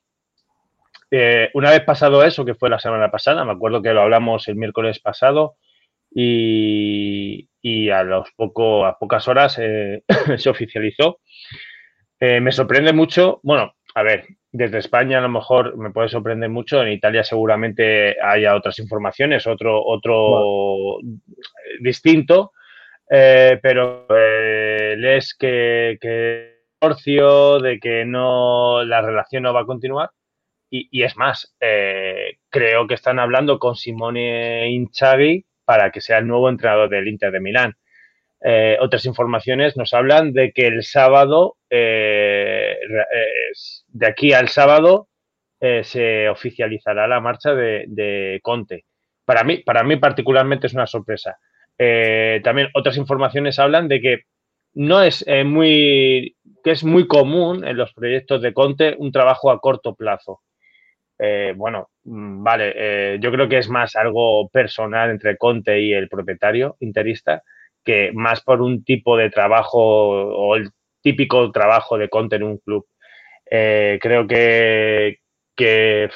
Eh, 1.11 1.51
una 1.55 1.71
vez 1.71 1.81
pasado 1.83 2.23
eso, 2.23 2.45
que 2.45 2.55
fue 2.55 2.71
la 2.71 2.79
semana 2.79 3.11
pasada, 3.11 3.45
me 3.45 3.53
acuerdo 3.53 3.83
que 3.83 3.93
lo 3.93 4.03
hablamos 4.03 4.47
el 4.47 4.55
miércoles 4.55 5.01
pasado 5.01 5.57
y, 6.11 7.49
y 7.61 7.91
a 7.91 8.05
los 8.05 8.31
poco 8.37 8.87
a 8.87 8.99
pocas 8.99 9.27
horas 9.27 9.59
eh, 9.61 10.05
se 10.39 10.49
oficializó. 10.49 11.19
Eh, 12.21 12.41
me 12.41 12.53
sorprende 12.53 12.93
mucho, 12.93 13.41
bueno, 13.43 13.75
a 13.97 14.03
ver, 14.05 14.29
desde 14.53 14.79
España 14.79 15.19
a 15.19 15.23
lo 15.23 15.31
mejor 15.31 15.77
me 15.79 15.91
puede 15.91 16.11
sorprender 16.11 16.51
mucho, 16.51 16.83
en 16.83 16.93
Italia 16.93 17.25
seguramente 17.25 18.17
haya 18.23 18.55
otras 18.55 18.79
informaciones, 18.79 19.47
otro, 19.47 19.83
otro 19.83 20.99
distinto, 21.81 22.53
eh, 23.11 23.59
pero 23.63 24.07
eh, 24.11 24.95
lees 24.99 25.35
que, 25.39 25.97
que 26.01 26.67
divorcio, 26.81 27.61
de 27.61 27.81
que 27.81 28.05
no 28.05 28.85
la 28.85 29.01
relación 29.01 29.45
no 29.45 29.55
va 29.55 29.61
a 29.61 29.67
continuar. 29.67 30.11
Y, 30.71 30.89
y 30.91 31.03
es 31.03 31.17
más, 31.17 31.55
eh, 31.61 32.39
creo 32.51 32.87
que 32.87 32.95
están 32.95 33.19
hablando 33.19 33.59
con 33.59 33.75
Simone 33.75 34.71
Inzaghi 34.71 35.45
para 35.65 35.91
que 35.91 36.01
sea 36.01 36.19
el 36.19 36.27
nuevo 36.27 36.49
entrenador 36.49 36.89
del 36.89 37.09
Inter 37.09 37.33
de 37.33 37.41
Milán. 37.41 37.75
Eh, 38.45 38.77
otras 38.81 39.05
informaciones 39.07 39.77
nos 39.77 39.95
hablan 39.95 40.33
de 40.33 40.53
que 40.53 40.67
el 40.67 40.83
sábado, 40.83 41.57
eh, 41.71 42.77
eh, 42.83 43.53
de 43.89 44.07
aquí 44.07 44.33
al 44.33 44.49
sábado, 44.49 45.09
se 45.61 46.29
oficializará 46.29 47.07
la 47.07 47.21
marcha 47.21 47.55
de, 47.55 48.41
Conte. 48.43 48.85
Para 49.25 49.45
mí, 49.45 49.59
para 49.59 49.85
mí 49.85 49.95
particularmente 49.95 50.67
es 50.67 50.75
una 50.75 50.89
sorpresa. 50.89 51.39
También 51.79 52.69
otras 52.75 52.97
informaciones 52.97 53.61
hablan 53.61 53.87
de 53.87 54.01
que 54.01 54.19
no 54.75 55.01
es 55.03 55.25
muy, 55.45 56.37
que 56.65 56.73
es 56.73 56.83
muy 56.83 57.07
común 57.07 57.65
en 57.65 57.77
los 57.77 57.93
proyectos 57.95 58.43
de 58.43 58.53
Conte 58.53 58.97
un 58.99 59.13
trabajo 59.13 59.53
a 59.53 59.61
corto 59.61 59.95
plazo. 59.95 60.41
Bueno, 61.55 61.91
mm, 62.03 62.43
vale, 62.43 63.21
yo 63.21 63.31
creo 63.31 63.49
que 63.49 63.59
es 63.59 63.69
más 63.69 63.95
algo 63.95 64.49
personal 64.49 65.11
entre 65.11 65.37
Conte 65.37 65.81
y 65.81 65.93
el 65.93 66.09
propietario 66.09 66.77
interista 66.81 67.45
que 67.85 68.13
más 68.15 68.43
por 68.43 68.63
un 68.63 68.85
tipo 68.85 69.17
de 69.17 69.31
trabajo 69.31 69.79
o 69.81 70.57
el 70.57 70.71
típico 71.03 71.51
trabajo 71.53 71.99
de 71.99 72.09
Conte 72.09 72.37
en 72.37 72.45
un 72.45 72.59
club. 72.59 72.87
Eh, 73.51 73.99
creo 74.01 74.27
que, 74.27 75.19
que 75.57 76.11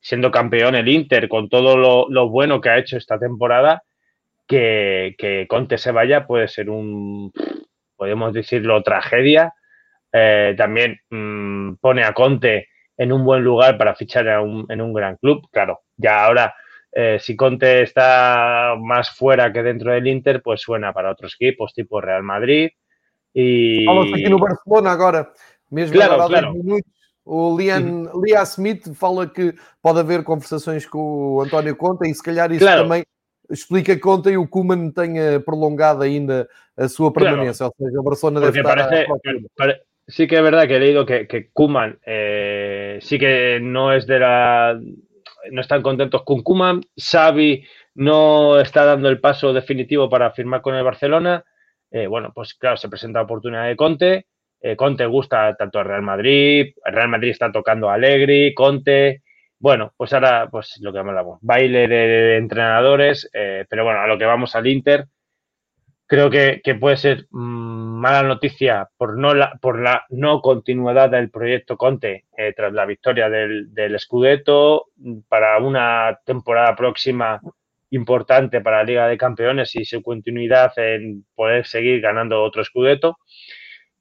siendo 0.00 0.30
campeón 0.30 0.74
el 0.74 0.88
Inter, 0.88 1.28
con 1.28 1.48
todo 1.48 1.76
lo, 2.08 2.28
bueno 2.28 2.60
que 2.60 2.70
ha 2.70 2.78
hecho 2.78 2.96
esta 2.96 3.18
temporada, 3.18 3.82
que, 4.46 5.14
que 5.18 5.46
Conte 5.48 5.78
se 5.78 5.92
vaya 5.92 6.26
puede 6.26 6.48
ser 6.48 6.70
un, 6.70 7.32
podemos 7.96 8.32
decirlo, 8.32 8.82
tragedia. 8.82 9.54
Eh, 10.12 10.54
también 10.58 10.98
mm, 11.10 11.74
pone 11.80 12.04
a 12.04 12.12
Conte 12.14 12.68
en 12.96 13.12
un 13.12 13.24
buen 13.24 13.42
lugar 13.44 13.78
para 13.78 13.94
fichar 13.94 14.40
un- 14.40 14.66
en 14.70 14.80
un 14.80 14.92
gran 14.92 15.16
club. 15.16 15.48
Claro, 15.52 15.80
ya 15.96 16.24
ahora, 16.24 16.54
eh, 16.92 17.18
si 17.20 17.34
Conte 17.36 17.82
está 17.82 18.74
más 18.78 19.10
fuera 19.10 19.52
que 19.52 19.62
dentro 19.62 19.90
del 19.92 20.06
Inter, 20.06 20.42
pues 20.42 20.60
suena 20.60 20.92
para 20.92 21.10
otros 21.10 21.34
equipos, 21.40 21.72
tipo 21.72 22.00
Real 22.00 22.22
Madrid. 22.22 22.70
E 23.34 23.84
Fala-se 23.86 24.14
aqui 24.14 24.28
no 24.28 24.38
Barcelona 24.38 24.92
agora, 24.92 25.32
mesmo 25.70 25.94
Claro, 25.94 26.12
agora 26.14 26.24
há 26.26 26.28
claro. 26.28 26.52
10 26.52 26.64
minutos. 26.64 26.92
O 27.24 27.56
Liam, 27.56 28.10
Liam 28.22 28.42
Smith 28.42 28.92
fala 28.94 29.26
que 29.28 29.54
pode 29.80 30.00
haver 30.00 30.24
conversações 30.24 30.84
com 30.86 30.98
o 31.36 31.40
António 31.42 31.76
Conte 31.76 32.10
e 32.10 32.14
se 32.14 32.22
calhar 32.22 32.50
isso 32.50 32.64
Claro. 32.64 32.82
também 32.82 33.04
explica 33.48 33.94
que 33.94 34.00
Conte 34.00 34.30
e 34.30 34.36
o 34.36 34.48
Koeman 34.48 34.90
tenha 34.90 35.38
prolongado 35.40 36.02
ainda 36.02 36.48
a 36.76 36.88
sua 36.88 37.12
permanência. 37.12 37.66
Ou 37.66 37.74
seja, 37.78 38.00
o 38.00 38.02
Barcelona 38.02 38.40
deve 38.40 38.60
Porque 38.62 38.68
estar 38.68 38.88
parece, 38.88 39.02
à 39.02 39.06
procura. 39.06 39.38
pare- 39.56 39.80
sí 40.08 40.26
que 40.26 40.34
es 40.36 40.42
verdad 40.42 40.66
que 40.66 40.74
he 40.74 40.80
leído 40.80 41.06
que, 41.06 41.26
que 41.28 41.48
Kuman 41.52 41.96
sí 43.00 43.18
que 43.18 43.60
no 43.62 43.92
es 43.92 44.06
de 44.06 44.18
la. 44.18 44.78
No 45.50 45.60
están 45.60 45.82
contentos 45.82 46.22
con 46.22 46.42
Kuman. 46.42 46.80
Xavi 46.96 47.64
no 47.94 48.60
está 48.60 48.84
dando 48.84 49.08
el 49.08 49.20
paso 49.20 49.52
definitivo 49.52 50.08
para 50.08 50.30
firmar 50.30 50.62
con 50.62 50.74
el 50.74 50.84
Barcelona. 50.84 51.44
Eh, 51.90 52.06
bueno, 52.06 52.32
pues 52.34 52.54
claro, 52.54 52.76
se 52.76 52.88
presenta 52.88 53.18
la 53.18 53.24
oportunidad 53.24 53.66
de 53.66 53.76
Conte. 53.76 54.26
Eh, 54.60 54.76
Conte 54.76 55.06
gusta 55.06 55.54
tanto 55.56 55.78
al 55.78 55.86
Real 55.86 56.02
Madrid. 56.02 56.72
El 56.84 56.92
Real 56.92 57.08
Madrid 57.08 57.30
está 57.30 57.50
tocando 57.50 57.90
a 57.90 57.94
Allegri, 57.94 58.54
Conte. 58.54 59.22
Bueno, 59.58 59.92
pues 59.96 60.12
ahora, 60.12 60.48
pues 60.50 60.78
lo 60.80 60.92
que 60.92 60.98
hablamos, 60.98 61.38
baile 61.42 61.86
de 61.88 62.36
entrenadores. 62.36 63.28
eh, 63.32 63.64
pero 63.68 63.84
bueno, 63.84 64.00
a 64.00 64.06
lo 64.06 64.18
que 64.18 64.24
vamos 64.24 64.56
al 64.56 64.66
Inter 64.66 65.06
creo 66.12 66.28
que, 66.28 66.60
que 66.62 66.74
puede 66.74 66.98
ser 66.98 67.26
mm, 67.30 67.98
mala 67.98 68.22
noticia 68.22 68.86
por 68.98 69.16
no 69.16 69.32
la, 69.32 69.58
por 69.62 69.80
la 69.80 70.04
no 70.10 70.42
continuidad 70.42 71.08
del 71.08 71.30
proyecto 71.30 71.78
Conte 71.78 72.26
eh, 72.36 72.52
tras 72.54 72.74
la 72.74 72.84
victoria 72.84 73.30
del, 73.30 73.72
del 73.72 73.98
Scudetto 73.98 74.88
para 75.26 75.56
una 75.56 76.20
temporada 76.26 76.76
próxima 76.76 77.40
importante 77.88 78.60
para 78.60 78.78
la 78.78 78.84
Liga 78.84 79.08
de 79.08 79.16
Campeones 79.16 79.74
y 79.74 79.86
su 79.86 80.02
continuidad 80.02 80.74
en 80.76 81.24
poder 81.34 81.66
seguir 81.66 82.02
ganando 82.02 82.42
otro 82.42 82.62
Scudetto. 82.62 83.16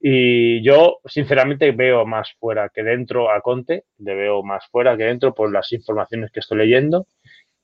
Y 0.01 0.61
yo, 0.63 0.97
sinceramente, 1.05 1.71
veo 1.71 2.05
más 2.05 2.33
fuera 2.41 2.67
que 2.67 2.83
dentro 2.83 3.31
a 3.31 3.39
Conte, 3.39 3.85
le 3.99 4.15
veo 4.15 4.43
más 4.43 4.67
fuera 4.69 4.97
que 4.97 5.05
dentro 5.05 5.33
por 5.33 5.49
las 5.49 5.71
informaciones 5.71 6.29
que 6.31 6.41
estoy 6.41 6.57
leyendo. 6.57 7.07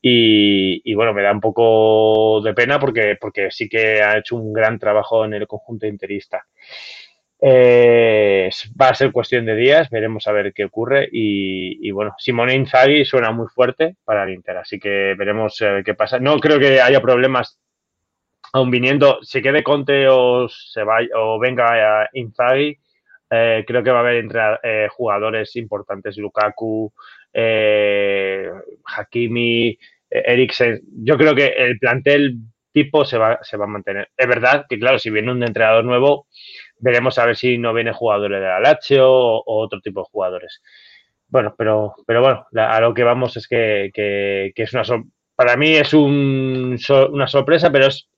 Y, 0.02 0.94
bueno, 0.94 1.14
me 1.14 1.24
da 1.24 1.32
un 1.32 1.42
poco 1.42 2.42
de 2.42 2.54
pena 2.54 2.80
porque, 2.80 3.18
porque 3.20 3.52
sí 3.52 3.68
que 3.68 4.02
ha 4.02 4.18
hecho 4.18 4.36
un 4.36 4.54
gran 4.54 4.80
trabajo 4.80 5.26
en 5.26 5.34
el 5.34 5.48
conjunto 5.48 5.88
interista. 5.88 6.46
Eh, 7.40 8.50
va 8.80 8.90
a 8.90 8.96
ser 8.96 9.12
cuestión 9.12 9.46
de 9.46 9.56
días, 9.56 9.90
veremos 9.90 10.28
a 10.28 10.32
ver 10.32 10.54
qué 10.54 10.66
ocurre. 10.66 11.10
Y, 11.12 11.92
bueno, 11.92 12.16
Simone 12.18 12.56
Inzaghi 12.56 13.06
suena 13.06 13.32
muy 13.32 13.48
fuerte 13.48 13.96
para 14.06 14.24
el 14.24 14.34
Inter, 14.34 14.58
así 14.58 14.80
que 14.80 15.16
veremos 15.18 15.62
eh, 15.62 15.82
qué 15.84 15.94
pasa. 15.94 16.20
No 16.20 16.40
creo 16.40 16.60
que 16.60 16.80
haya 16.82 17.02
problemas 17.02 17.60
aún 18.54 18.72
viniendo, 18.72 19.20
se 19.24 19.42
quede 19.42 19.64
Conte 19.64 20.08
o, 20.08 20.48
se 20.48 20.84
vaya, 20.84 21.10
o 21.16 21.40
venga 21.40 22.04
a 22.04 22.10
Inzaghi. 22.14 22.80
Eh, 23.30 23.64
creo 23.68 23.84
que 23.84 23.92
va 23.92 23.98
a 23.98 24.02
haber 24.02 24.18
entre 24.18 24.42
eh, 24.64 24.88
jugadores 24.90 25.56
importantes, 25.56 26.18
Lukaku, 26.18 26.94
eh, 27.34 28.50
Hakimi, 28.86 29.78
Eriksen. 30.10 30.82
Yo 31.04 31.18
creo 31.18 31.36
que 31.36 31.48
el 31.48 31.78
plantel 31.78 32.38
tipo 32.72 33.04
se 33.06 33.18
va, 33.18 33.40
se 33.42 33.58
va 33.58 33.66
a 33.66 33.70
mantener. 33.70 34.10
Es 34.16 34.28
verdad 34.28 34.66
que, 34.70 34.80
claro, 34.80 35.00
si 35.00 35.10
viene 35.10 35.32
un 35.32 35.44
entrenador 35.44 35.84
nuevo, 35.84 36.28
veremos 36.80 37.18
a 37.18 37.26
ver 37.26 37.36
si 37.36 37.58
no 37.58 37.74
viene 37.74 37.92
jugadores 37.92 38.40
de 38.40 38.48
la 38.48 38.60
Lazio 38.60 39.10
o, 39.10 39.44
otro 39.46 39.82
tipo 39.82 40.02
de 40.02 40.10
jugadores. 40.12 40.62
Bueno, 41.28 41.56
pero, 41.58 41.96
pero 42.06 42.22
bueno, 42.22 42.46
a 42.56 42.80
lo 42.80 42.94
que 42.94 43.04
vamos 43.04 43.36
es 43.36 43.48
que, 43.48 43.92
que, 43.94 44.54
es 44.56 44.74
una 44.74 44.84
para 45.36 45.58
mí 45.58 45.76
es 45.76 45.94
un, 45.94 46.78
una 47.12 47.28
sorpresa, 47.28 47.72
pero 47.72 47.88
es, 47.88 48.10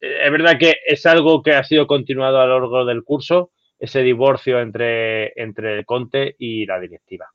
es 0.00 0.30
verdad 0.30 0.58
que 0.58 0.76
es 0.86 1.06
algo 1.06 1.42
que 1.42 1.52
ha 1.52 1.64
sido 1.64 1.86
continuado 1.86 2.40
a 2.40 2.46
lo 2.46 2.60
largo 2.60 2.84
del 2.84 3.04
curso, 3.04 3.50
esse 3.80 4.02
divórcio 4.02 4.58
entre, 4.58 5.32
entre 5.36 5.84
Conte 5.84 6.36
e 6.40 6.70
a 6.70 6.78
diretiva. 6.78 7.26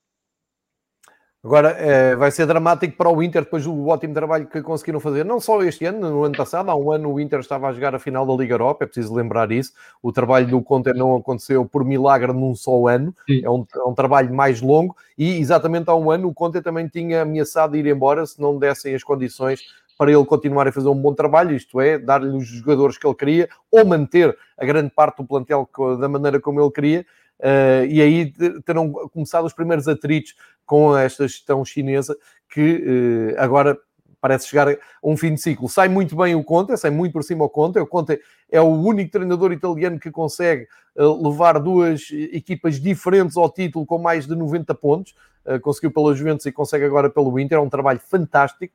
Agora 1.44 1.70
é, 1.70 2.16
vai 2.16 2.30
ser 2.30 2.46
dramático 2.46 2.96
para 2.96 3.10
o 3.10 3.24
Inter 3.24 3.42
depois 3.44 3.64
do 3.64 3.88
ótimo 3.88 4.14
trabalho 4.14 4.46
que 4.46 4.62
conseguiram 4.62 5.00
fazer, 5.00 5.26
não 5.26 5.40
só 5.40 5.64
este 5.64 5.86
ano, 5.86 6.08
no 6.08 6.24
ano 6.24 6.38
passado, 6.38 6.70
há 6.70 6.76
um 6.76 6.92
ano 6.92 7.12
o 7.12 7.20
Inter 7.20 7.40
estava 7.40 7.68
a 7.68 7.74
jogar 7.74 7.96
a 7.96 8.00
final 8.00 8.28
da 8.28 8.34
Liga 8.34 8.54
Europa, 8.54 8.84
é 8.84 8.88
preciso 8.88 9.16
lembrar 9.16 9.52
isso. 9.52 9.74
O 10.04 10.12
trabalho 10.12 10.46
do 10.46 10.62
Conte 10.62 10.94
não 10.94 11.16
aconteceu 11.16 11.66
por 11.66 11.84
milagre 11.84 12.32
num 12.32 12.54
só 12.54 12.86
ano, 12.86 13.12
é 13.28 13.50
um, 13.50 13.66
é 13.76 13.84
um, 13.84 13.94
trabalho 13.96 14.32
mais 14.32 14.62
longo 14.62 14.96
e 15.18 15.40
exatamente 15.40 15.90
há 15.90 15.96
um 15.96 16.12
ano 16.12 16.28
o 16.28 16.34
Conte 16.34 16.62
também 16.62 16.88
tinha 16.88 17.24
ameaçado 17.24 17.76
ir 17.76 17.88
embora 17.88 18.24
se 18.24 18.40
não 18.40 18.60
dessem 18.60 18.94
as 18.94 19.04
condições 19.04 19.62
para 20.02 20.12
ele 20.12 20.26
continuar 20.26 20.68
a 20.68 20.72
fazer 20.72 20.88
um 20.88 21.00
bom 21.00 21.14
trabalho, 21.14 21.56
isto 21.56 21.80
é, 21.80 22.00
dar-lhe 22.00 22.36
os 22.36 22.48
jogadores 22.48 22.98
que 22.98 23.06
ele 23.06 23.14
queria 23.14 23.48
ou 23.70 23.86
manter 23.86 24.36
a 24.58 24.66
grande 24.66 24.90
parte 24.90 25.18
do 25.18 25.24
plantel 25.24 25.70
da 26.00 26.10
maneira 26.10 26.40
como 26.40 26.60
ele 26.60 26.72
queria. 26.72 27.06
Uh, 27.40 27.86
e 27.88 28.02
aí 28.02 28.34
terão 28.66 28.92
começado 28.92 29.46
os 29.46 29.54
primeiros 29.54 29.88
atritos 29.88 30.34
com 30.66 30.98
esta 30.98 31.28
gestão 31.28 31.64
chinesa 31.64 32.18
que 32.50 33.36
uh, 33.38 33.40
agora 33.40 33.78
parece 34.20 34.48
chegar 34.48 34.70
a 34.70 34.76
um 35.04 35.16
fim 35.16 35.36
de 35.36 35.40
ciclo. 35.40 35.70
Sai 35.70 35.88
muito 35.88 36.16
bem 36.16 36.34
o 36.34 36.44
Conte, 36.44 36.76
sai 36.78 36.90
muito 36.90 37.14
por 37.14 37.24
cima 37.24 37.46
o 37.46 37.50
Conte. 37.50 37.78
O 37.78 37.86
Conte 37.86 38.20
é 38.50 38.60
o 38.60 38.70
único 38.70 39.12
treinador 39.12 39.52
italiano 39.52 40.00
que 40.00 40.10
consegue 40.10 40.68
uh, 40.96 41.30
levar 41.30 41.60
duas 41.60 42.08
equipas 42.32 42.82
diferentes 42.82 43.38
ao 43.38 43.52
título 43.52 43.86
com 43.86 44.00
mais 44.00 44.26
de 44.26 44.36
90 44.36 44.74
pontos. 44.74 45.14
conseguiu 45.62 45.92
pela 45.92 46.16
Juventus 46.16 46.48
e 46.48 46.52
consegue 46.52 46.86
agora 46.86 47.08
pelo 47.08 47.40
Inter. 47.40 47.60
É 47.60 47.62
um 47.62 47.70
trabalho 47.70 48.00
fantástico. 48.00 48.74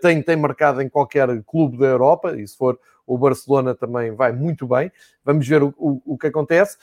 Tem, 0.00 0.22
tem 0.22 0.36
marcado 0.36 0.80
em 0.82 0.88
qualquer 0.88 1.28
clube 1.44 1.78
da 1.78 1.86
Europa, 1.86 2.36
e 2.36 2.46
se 2.46 2.56
for 2.56 2.78
o 3.06 3.18
Barcelona 3.18 3.74
também 3.74 4.12
vai 4.12 4.32
muito 4.32 4.66
bem. 4.66 4.90
Vamos 5.24 5.46
ver 5.46 5.62
o, 5.62 5.74
o, 5.76 6.00
o 6.04 6.18
que 6.18 6.28
acontece 6.28 6.76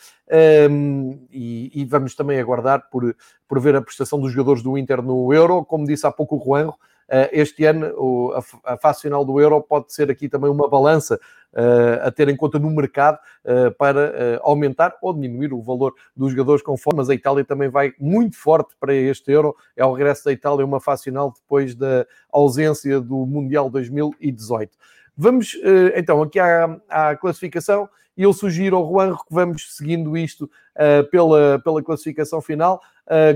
um, 0.70 1.28
e, 1.32 1.72
e, 1.74 1.86
vamos 1.86 2.16
também 2.16 2.40
aguardar 2.40 2.90
por, 2.90 3.16
por 3.48 3.60
ver 3.60 3.76
a 3.76 3.82
prestação 3.82 4.20
dos 4.20 4.32
jogadores 4.32 4.62
do 4.62 4.78
Inter 4.78 5.02
no 5.02 5.34
Euro. 5.34 5.66
Como 5.66 5.86
disse 5.86 6.06
há 6.06 6.12
pouco 6.12 6.38
o 6.38 6.44
Juanro, 6.44 6.76
este 7.32 7.66
ano 7.66 8.34
a, 8.64 8.78
fase 8.78 9.02
final 9.02 9.26
do 9.26 9.40
Euro 9.40 9.62
pode 9.62 9.92
ser 9.94 10.12
aqui 10.12 10.30
também 10.30 10.50
uma 10.50 10.70
balança 10.70 11.20
uh, 11.54 12.08
a 12.08 12.12
ter 12.12 12.30
em 12.30 12.36
conta 12.36 12.60
no 12.60 12.70
mercado 12.70 13.18
uh, 13.46 13.72
para 13.76 14.40
aumentar 14.42 14.96
ou 15.02 15.14
diminuir 15.14 15.54
o 15.54 15.62
valor 15.62 15.94
dos 16.16 16.32
jogadores 16.32 16.62
conforme, 16.62 16.98
mas 16.98 17.10
a 17.10 17.16
Itália 17.16 17.44
também 17.44 17.70
vai 17.70 17.94
muito 18.00 18.38
forte 18.38 18.76
para 18.80 18.94
este 18.94 19.32
Euro. 19.32 19.56
É 19.76 19.84
o 19.84 19.94
regresso 19.94 20.26
da 20.26 20.32
Itália, 20.32 20.66
uma 20.66 20.80
fase 20.80 21.04
final 21.04 21.34
depois 21.34 21.74
da 21.76 22.06
ausência 22.32 23.02
do 23.02 23.26
Mundial 23.26 23.70
2018. 23.70 24.78
Vamos 25.18 25.58
então 25.96 26.22
aqui 26.22 26.40
à, 26.40 26.80
à 26.88 27.16
classificação 27.16 27.90
e 28.16 28.24
eu 28.24 28.32
sugiro 28.32 28.78
ao 28.78 28.88
Juan 28.88 29.16
que 29.16 29.24
vamos 29.30 29.76
seguindo 29.76 30.16
isto 30.16 30.50
pela, 31.12 31.60
pela 31.60 31.84
classificação 31.84 32.42
final 32.42 32.82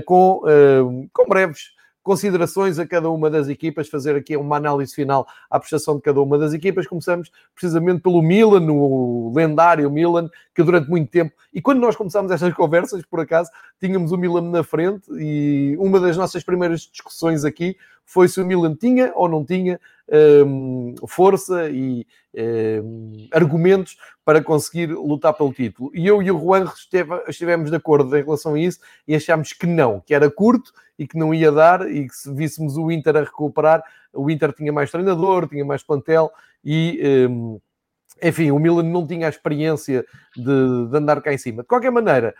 com, 0.06 0.40
com 1.12 1.28
breves 1.28 1.74
considerações 2.04 2.78
a 2.78 2.86
cada 2.86 3.10
uma 3.10 3.30
das 3.30 3.48
equipas, 3.48 3.88
fazer 3.88 4.14
aqui 4.14 4.36
uma 4.36 4.58
análise 4.58 4.94
final 4.94 5.26
à 5.50 5.58
prestação 5.58 5.96
de 5.96 6.02
cada 6.02 6.20
uma 6.20 6.38
das 6.38 6.52
equipas. 6.52 6.86
Começamos 6.86 7.32
precisamente 7.54 8.02
pelo 8.02 8.22
Milan, 8.22 8.70
o 8.70 9.32
lendário 9.34 9.90
Milan, 9.90 10.28
que 10.54 10.62
durante 10.62 10.88
muito 10.88 11.10
tempo, 11.10 11.32
e 11.52 11.62
quando 11.62 11.80
nós 11.80 11.96
começámos 11.96 12.30
estas 12.30 12.52
conversas, 12.54 13.02
por 13.06 13.20
acaso, 13.20 13.50
tínhamos 13.80 14.12
o 14.12 14.18
Milan 14.18 14.42
na 14.50 14.62
frente 14.62 15.10
e 15.18 15.74
uma 15.80 15.98
das 15.98 16.16
nossas 16.16 16.44
primeiras 16.44 16.82
discussões 16.82 17.42
aqui 17.44 17.76
foi 18.04 18.28
se 18.28 18.38
o 18.38 18.46
Milan 18.46 18.74
tinha 18.74 19.10
ou 19.14 19.26
não 19.26 19.42
tinha 19.42 19.80
força 21.06 21.70
e 21.70 22.06
um, 22.82 23.28
argumentos 23.32 23.96
para 24.24 24.42
conseguir 24.42 24.86
lutar 24.86 25.34
pelo 25.34 25.52
título. 25.52 25.90
E 25.94 26.06
eu 26.06 26.22
e 26.22 26.30
o 26.30 26.38
Juan 26.38 26.70
estivemos 27.28 27.70
de 27.70 27.76
acordo 27.76 28.16
em 28.16 28.22
relação 28.22 28.54
a 28.54 28.58
isso 28.58 28.80
e 29.06 29.14
achámos 29.14 29.52
que 29.52 29.66
não, 29.66 30.00
que 30.00 30.14
era 30.14 30.30
curto 30.30 30.72
e 30.98 31.06
que 31.06 31.18
não 31.18 31.34
ia 31.34 31.50
dar 31.50 31.90
e 31.90 32.06
que 32.06 32.14
se 32.14 32.32
víssemos 32.32 32.76
o 32.76 32.90
Inter 32.90 33.16
a 33.16 33.20
recuperar, 33.20 33.82
o 34.12 34.30
Inter 34.30 34.52
tinha 34.52 34.72
mais 34.72 34.90
treinador, 34.90 35.48
tinha 35.48 35.64
mais 35.64 35.82
plantel 35.82 36.30
e... 36.64 37.28
Um, 37.28 37.60
enfim, 38.22 38.52
o 38.52 38.58
Milan 38.60 38.84
não 38.84 39.04
tinha 39.06 39.26
a 39.26 39.28
experiência 39.28 40.06
de, 40.36 40.88
de 40.88 40.96
andar 40.96 41.20
cá 41.20 41.32
em 41.32 41.36
cima. 41.36 41.62
De 41.62 41.68
qualquer 41.68 41.90
maneira, 41.90 42.32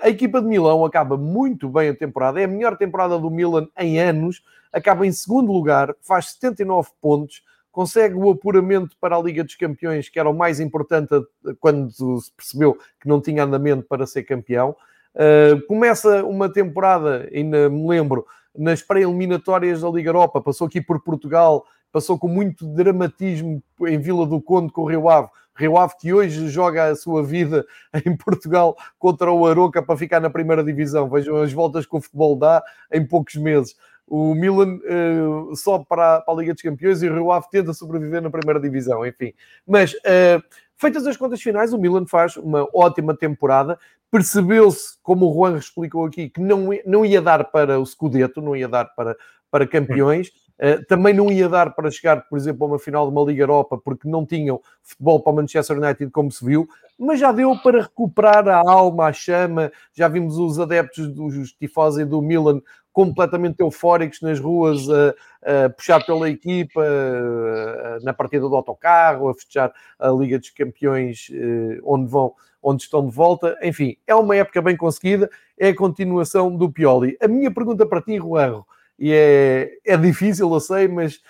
a 0.00 0.08
equipa 0.08 0.40
de 0.40 0.46
Milão 0.46 0.84
acaba 0.84 1.16
muito 1.16 1.68
bem 1.68 1.90
a 1.90 1.94
temporada, 1.94 2.40
é 2.40 2.44
a 2.44 2.48
melhor 2.48 2.76
temporada 2.76 3.18
do 3.18 3.30
Milan 3.30 3.68
em 3.78 4.00
anos, 4.00 4.42
acaba 4.72 5.06
em 5.06 5.12
segundo 5.12 5.52
lugar, 5.52 5.94
faz 6.00 6.30
79 6.32 6.90
pontos, 7.00 7.42
consegue 7.70 8.14
o 8.14 8.30
apuramento 8.30 8.96
para 9.00 9.16
a 9.16 9.22
Liga 9.22 9.44
dos 9.44 9.54
Campeões, 9.54 10.08
que 10.08 10.18
era 10.18 10.28
o 10.28 10.34
mais 10.34 10.58
importante 10.58 11.14
quando 11.60 11.90
se 11.90 12.32
percebeu 12.32 12.78
que 13.00 13.08
não 13.08 13.20
tinha 13.20 13.44
andamento 13.44 13.86
para 13.86 14.06
ser 14.06 14.24
campeão. 14.24 14.74
Uh, 15.14 15.64
começa 15.66 16.24
uma 16.24 16.52
temporada, 16.52 17.28
ainda 17.32 17.68
me 17.68 17.88
lembro, 17.88 18.26
nas 18.56 18.82
pré-eliminatórias 18.82 19.82
da 19.82 19.88
Liga 19.90 20.08
Europa, 20.08 20.40
passou 20.40 20.66
aqui 20.66 20.80
por 20.80 21.00
Portugal, 21.00 21.64
passou 21.92 22.18
com 22.18 22.28
muito 22.28 22.66
dramatismo 22.66 23.62
em 23.82 23.98
Vila 23.98 24.26
do 24.26 24.40
Conde 24.40 24.72
com 24.72 24.82
o 24.82 24.86
Rio 24.86 25.08
Ave, 25.08 25.28
Rio 25.58 25.76
Ave 25.76 25.94
que 25.98 26.12
hoje 26.12 26.48
joga 26.48 26.86
a 26.86 26.96
sua 26.96 27.22
vida 27.22 27.66
em 28.06 28.16
Portugal 28.16 28.76
contra 28.98 29.30
o 29.32 29.44
Aroca 29.44 29.82
para 29.82 29.96
ficar 29.96 30.20
na 30.20 30.30
primeira 30.30 30.62
divisão. 30.62 31.10
Vejam 31.10 31.36
as 31.36 31.52
voltas 31.52 31.84
que 31.84 31.96
o 31.96 32.00
futebol 32.00 32.36
dá 32.36 32.62
em 32.92 33.04
poucos 33.04 33.34
meses. 33.34 33.74
O 34.06 34.34
Milan 34.34 34.78
uh, 34.78 35.54
sobe 35.54 35.84
para, 35.86 36.20
para, 36.22 36.34
a 36.34 36.40
Liga 36.40 36.54
dos 36.54 36.62
Campeões 36.62 37.02
e 37.02 37.08
o 37.08 37.14
Rio 37.14 37.30
Ave 37.30 37.46
tenta 37.50 37.74
sobreviver 37.74 38.22
na 38.22 38.30
primeira 38.30 38.58
divisão, 38.58 39.04
enfim. 39.04 39.34
Mas, 39.66 39.92
uh, 39.92 40.42
feitas 40.76 41.06
as 41.06 41.16
contas 41.16 41.42
finais, 41.42 41.74
o 41.74 41.78
Milan 41.78 42.06
faz 42.06 42.36
uma 42.36 42.66
ótima 42.72 43.14
temporada. 43.14 43.78
Percebeu-se, 44.10 44.96
como 45.02 45.26
o 45.26 45.34
Juan 45.34 45.58
explicou 45.58 46.06
aqui, 46.06 46.30
que 46.30 46.40
não, 46.40 46.70
não 46.86 47.04
ia 47.04 47.20
dar 47.20 47.44
para 47.50 47.78
o 47.78 47.84
Scudetto, 47.84 48.40
não 48.40 48.56
ia 48.56 48.66
dar 48.66 48.86
para, 48.94 49.14
para 49.50 49.66
campeões. 49.66 50.30
Uh, 50.58 50.84
também 50.86 51.14
não 51.14 51.30
ia 51.30 51.48
dar 51.48 51.74
para 51.74 51.90
chegar, 51.90 52.28
por 52.28 52.36
exemplo, 52.36 52.64
a 52.64 52.70
uma 52.70 52.78
final 52.78 53.06
de 53.06 53.12
uma 53.12 53.24
Liga 53.24 53.42
Europa, 53.42 53.78
porque 53.78 54.08
não 54.08 54.26
tinham 54.26 54.60
futebol 54.82 55.20
para 55.20 55.32
o 55.32 55.36
Manchester 55.36 55.78
United, 55.78 56.10
como 56.10 56.32
se 56.32 56.44
viu, 56.44 56.68
mas 56.98 57.20
já 57.20 57.30
deu 57.30 57.56
para 57.62 57.82
recuperar 57.82 58.48
a 58.48 58.56
alma, 58.56 59.06
a 59.06 59.12
chama. 59.12 59.70
Já 59.94 60.08
vimos 60.08 60.36
os 60.36 60.58
adeptos 60.58 61.08
dos 61.08 61.52
tifosi 61.52 62.04
do 62.04 62.20
Milan 62.20 62.60
completamente 62.92 63.60
eufóricos 63.60 64.20
nas 64.20 64.40
ruas, 64.40 64.88
a, 64.90 65.64
a 65.66 65.70
puxar 65.70 66.04
pela 66.04 66.28
equipa, 66.28 66.82
a, 66.82 68.00
na 68.00 68.12
partida 68.12 68.48
do 68.48 68.56
autocarro, 68.56 69.28
a 69.28 69.34
fechar 69.34 69.72
a 69.96 70.08
Liga 70.10 70.40
dos 70.40 70.50
Campeões, 70.50 71.28
uh, 71.30 71.80
onde 71.84 72.10
vão 72.10 72.34
onde 72.60 72.82
estão 72.82 73.06
de 73.06 73.14
volta. 73.14 73.56
Enfim, 73.62 73.96
é 74.04 74.14
uma 74.14 74.34
época 74.34 74.60
bem 74.60 74.76
conseguida, 74.76 75.30
é 75.56 75.68
a 75.68 75.76
continuação 75.76 76.54
do 76.54 76.70
Pioli. 76.70 77.16
A 77.20 77.28
minha 77.28 77.52
pergunta 77.52 77.86
para 77.86 78.02
ti, 78.02 78.16
Ruerro, 78.16 78.66
e 78.98 79.12
é, 79.12 79.70
é 79.86 79.96
difícil, 79.96 80.52
eu 80.52 80.60
sei, 80.60 80.88
mas 80.88 81.20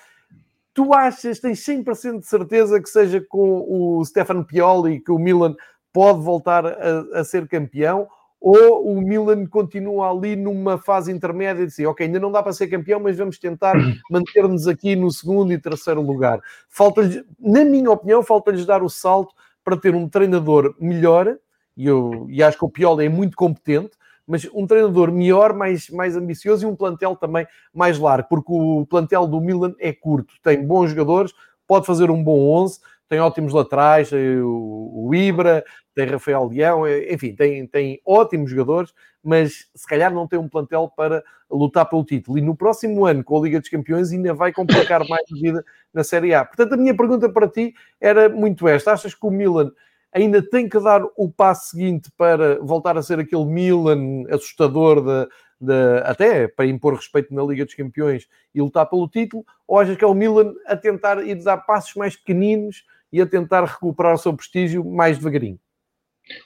tu 0.73 0.95
achas, 0.95 1.39
tens 1.41 1.59
100% 1.61 2.21
de 2.21 2.27
certeza 2.27 2.81
que 2.81 2.89
seja 2.89 3.21
com 3.21 3.67
o 3.69 4.05
Stefano 4.05 4.45
Pioli 4.45 5.01
que 5.01 5.11
o 5.11 5.19
Milan 5.19 5.55
pode 5.93 6.21
voltar 6.21 6.65
a, 6.65 7.21
a, 7.21 7.25
ser 7.25 7.49
campeão? 7.49 8.07
Ou 8.41 8.93
o 8.93 9.01
Milan 9.01 9.45
continua 9.47 10.09
ali 10.11 10.37
numa 10.37 10.79
fase 10.79 11.11
intermédia 11.11 11.65
de 11.65 11.71
dizer, 11.71 11.87
ok, 11.87 12.07
ainda 12.07 12.21
não 12.21 12.31
dá 12.31 12.41
para 12.41 12.53
ser 12.53 12.69
campeão, 12.69 13.01
mas 13.01 13.19
vamos 13.19 13.39
tentar 13.39 13.75
manter-nos 14.09 14.69
aqui 14.69 14.95
no 14.95 15.11
segundo 15.11 15.53
e 15.53 15.59
terceiro 15.59 16.01
lugar. 16.01 16.41
falta 16.69 17.03
na 17.41 17.65
minha 17.65 17.91
opinião, 17.91 18.23
falta-lhes 18.23 18.65
dar 18.65 18.83
o 18.83 18.89
salto 18.89 19.35
para 19.65 19.77
ter 19.77 19.95
um 19.95 20.09
treinador 20.09 20.75
melhor, 20.79 21.37
e, 21.77 21.87
eu, 21.87 22.27
e 22.31 22.43
acho 22.43 22.57
que 22.57 22.65
o 22.65 22.71
Pioli 22.71 23.07
é 23.07 23.09
muito 23.09 23.37
competente, 23.37 23.91
mas 24.29 24.47
um 24.53 24.67
treinador 24.67 25.11
melhor, 25.11 25.55
mais, 25.55 25.89
mais 25.89 26.15
ambicioso 26.15 26.65
e 26.65 26.71
um 26.71 26.77
plantel 26.77 27.17
também 27.17 27.47
mais 27.73 27.99
largo, 27.99 28.29
porque 28.29 28.53
o 28.53 28.85
plantel 28.85 29.27
do 29.27 29.41
Milan 29.41 29.75
é 29.81 29.93
curto, 29.93 30.35
tem 30.43 30.65
bons 30.65 30.91
jogadores, 30.91 31.33
pode 31.67 31.87
fazer 31.87 32.11
um 32.11 32.23
bom 32.23 32.39
11, 32.63 32.79
tem 33.09 33.21
ótimos 33.21 33.55
laterais, 33.55 34.13
o, 34.13 35.07
o 35.07 35.15
Ibra, 35.15 35.65
tem 35.95 36.07
Rafael 36.07 36.47
Leão, 36.47 36.87
é, 36.87 37.13
enfim, 37.13 37.35
tem, 37.35 37.67
tem 37.67 38.01
ótimos 38.05 38.51
jogadores, 38.51 38.93
mas 39.25 39.67
se 39.75 39.87
calhar 39.87 40.13
não 40.13 40.29
tem 40.29 40.39
um 40.39 40.49
plantel 40.49 40.93
para 40.95 41.25
lutar 41.51 41.89
pelo 41.89 42.05
título. 42.05 42.39
E 42.39 42.43
no 42.43 42.55
próximo 42.55 43.07
ano, 43.07 43.25
com 43.25 43.39
a 43.39 43.41
Liga 43.41 43.59
dos 43.59 43.71
Campeões, 43.71 44.13
ainda 44.13 44.35
vai 44.35 44.53
complicar 44.53 45.01
mais 45.09 45.25
a 45.33 45.41
vida 45.41 45.65
na 45.93 46.05
Série 46.05 46.35
A. 46.35 46.45
Portanto, 46.45 46.75
a 46.75 46.77
minha 46.77 46.95
pergunta 46.95 47.29
para 47.31 47.49
ti 47.49 47.75
era 47.99 48.29
muito 48.29 48.69
esta: 48.69 48.93
achas 48.93 49.15
que 49.15 49.27
o 49.27 49.31
Milan 49.31 49.73
ainda 50.13 50.43
tem 50.43 50.69
que 50.69 50.79
dar 50.81 51.03
o 51.17 51.31
passo 51.31 51.71
seguinte 51.71 52.11
para 52.17 52.59
voltar 52.61 52.97
a 52.97 53.03
ser 53.03 53.19
aquele 53.19 53.45
Milan 53.45 54.25
assustador 54.31 55.03
de, 55.03 55.29
de, 55.61 56.03
até 56.05 56.49
para 56.49 56.67
impor 56.67 56.95
respeito 56.95 57.35
na 57.35 57.43
Liga 57.43 57.65
dos 57.65 57.75
Campeões 57.75 58.29
e 58.55 58.61
lutar 58.61 58.87
pelo 58.87 59.09
título, 59.09 59.45
ou 59.67 59.79
achas 59.79 59.97
que 59.97 60.05
é 60.05 60.07
o 60.07 60.15
Milan 60.15 60.55
a 60.67 60.77
tentar 60.77 61.25
ir 61.27 61.43
dar 61.43 61.59
passos 61.59 61.95
mais 61.95 62.17
pequeninos 62.17 62.85
e 63.13 63.21
a 63.21 63.27
tentar 63.27 63.65
recuperar 63.65 64.15
o 64.15 64.19
seu 64.19 64.35
prestígio 64.35 64.85
mais 64.85 65.19
devagarinho? 65.19 65.59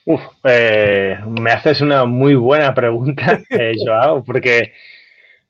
Uf, 0.07 0.23
eh, 0.45 1.19
me 1.27 1.51
haces 1.51 1.81
una 1.81 2.07
muy 2.07 2.37
buena 2.37 2.73
pregunta, 2.73 3.43
eh, 3.51 3.73
Joao, 3.85 4.23
porque 4.23 4.73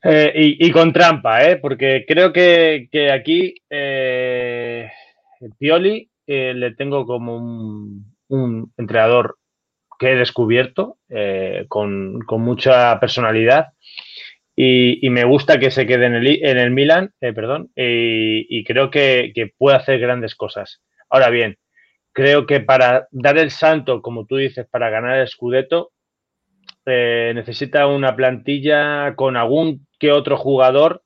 eh, 0.03 0.33
y, 0.35 0.67
y, 0.67 0.71
con 0.71 0.91
trampa, 0.91 1.43
¿eh? 1.45 1.55
porque 1.57 2.03
creo 2.05 2.33
que, 2.33 2.89
que 2.91 3.09
aquí 3.11 3.55
eh, 3.69 4.91
Pioli 5.57 6.09
eh, 6.27 6.53
le 6.53 6.73
tengo 6.73 7.05
como 7.05 7.37
un, 7.37 8.73
entrenador 8.77 9.37
que 9.99 10.11
he 10.11 10.15
descubierto 10.15 10.97
eh, 11.09 11.65
con, 11.67 12.19
mucha 12.29 12.99
personalidad 12.99 13.67
y, 14.55 15.09
me 15.09 15.23
gusta 15.23 15.59
que 15.59 15.71
se 15.71 15.85
quede 15.85 16.05
en 16.05 16.57
el, 16.57 16.71
Milan, 16.71 17.11
eh, 17.21 17.33
perdón, 17.33 17.71
y, 17.75 18.63
creo 18.63 18.89
que, 18.89 19.53
puede 19.57 19.77
hacer 19.77 19.99
grandes 19.99 20.35
cosas. 20.35 20.81
Ahora 21.09 21.29
bien, 21.29 21.57
creo 22.11 22.45
que 22.45 22.59
para 22.59 23.07
dar 23.11 23.37
el 23.37 23.51
salto, 23.51 24.01
como 24.01 24.25
tú 24.25 24.37
dices, 24.37 24.67
para 24.69 24.89
ganar 24.89 25.19
el 25.19 25.27
Scudetto, 25.27 25.91
necesita 26.85 27.87
una 27.87 28.15
plantilla 28.15 29.15
con 29.15 29.37
algún 29.37 29.87
que 29.99 30.11
otro 30.11 30.37
jugador 30.37 31.03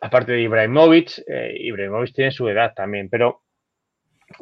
aparte 0.00 0.32
de 0.32 0.42
Ibrahimovic, 0.42 1.22
eh, 1.26 1.56
Ibrahimovic 1.58 2.14
tiene 2.14 2.32
su 2.32 2.48
edad 2.48 2.72
también, 2.74 3.08
pero 3.08 3.42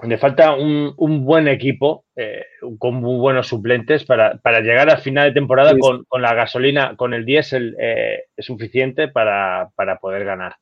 le 0.03 0.18
falta 0.18 0.55
un, 0.55 0.92
un 0.96 1.24
buen 1.24 1.48
equipo 1.48 2.05
eh, 2.14 2.44
con 2.79 2.96
muy 2.96 3.18
buenos 3.18 3.48
suplentes 3.48 4.05
para, 4.05 4.37
para, 4.38 4.61
llegar 4.61 4.90
al 4.90 5.01
final 5.01 5.29
de 5.29 5.35
temporada 5.35 5.72
sí. 5.72 5.79
con, 5.79 6.05
con, 6.05 6.22
la 6.22 6.35
gasolina, 6.35 6.94
con 6.96 7.14
el 7.14 7.24
diésel 7.24 7.77
eh, 7.81 8.24
suficiente 8.38 9.09
para, 9.09 9.70
para, 9.74 9.98
poder 9.98 10.24
ganar. 10.24 10.57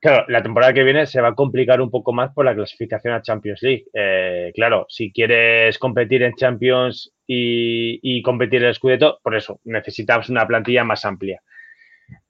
Claro, 0.00 0.26
la 0.28 0.42
temporada 0.42 0.72
que 0.72 0.84
viene 0.84 1.06
se 1.06 1.20
va 1.20 1.28
a 1.28 1.34
complicar 1.34 1.80
un 1.80 1.90
poco 1.90 2.12
más 2.12 2.32
por 2.32 2.44
la 2.44 2.54
clasificación 2.54 3.14
a 3.14 3.22
Champions 3.22 3.62
League. 3.62 3.84
Eh, 3.92 4.52
claro, 4.54 4.86
si 4.88 5.12
quieres 5.12 5.78
competir 5.78 6.22
en 6.22 6.34
Champions 6.34 7.12
y, 7.26 7.98
y, 8.02 8.22
competir 8.22 8.62
en 8.62 8.68
el 8.68 8.74
Scudetto, 8.74 9.18
por 9.22 9.34
eso 9.34 9.60
necesitamos 9.64 10.28
una 10.28 10.46
plantilla 10.46 10.84
más 10.84 11.04
amplia. 11.04 11.40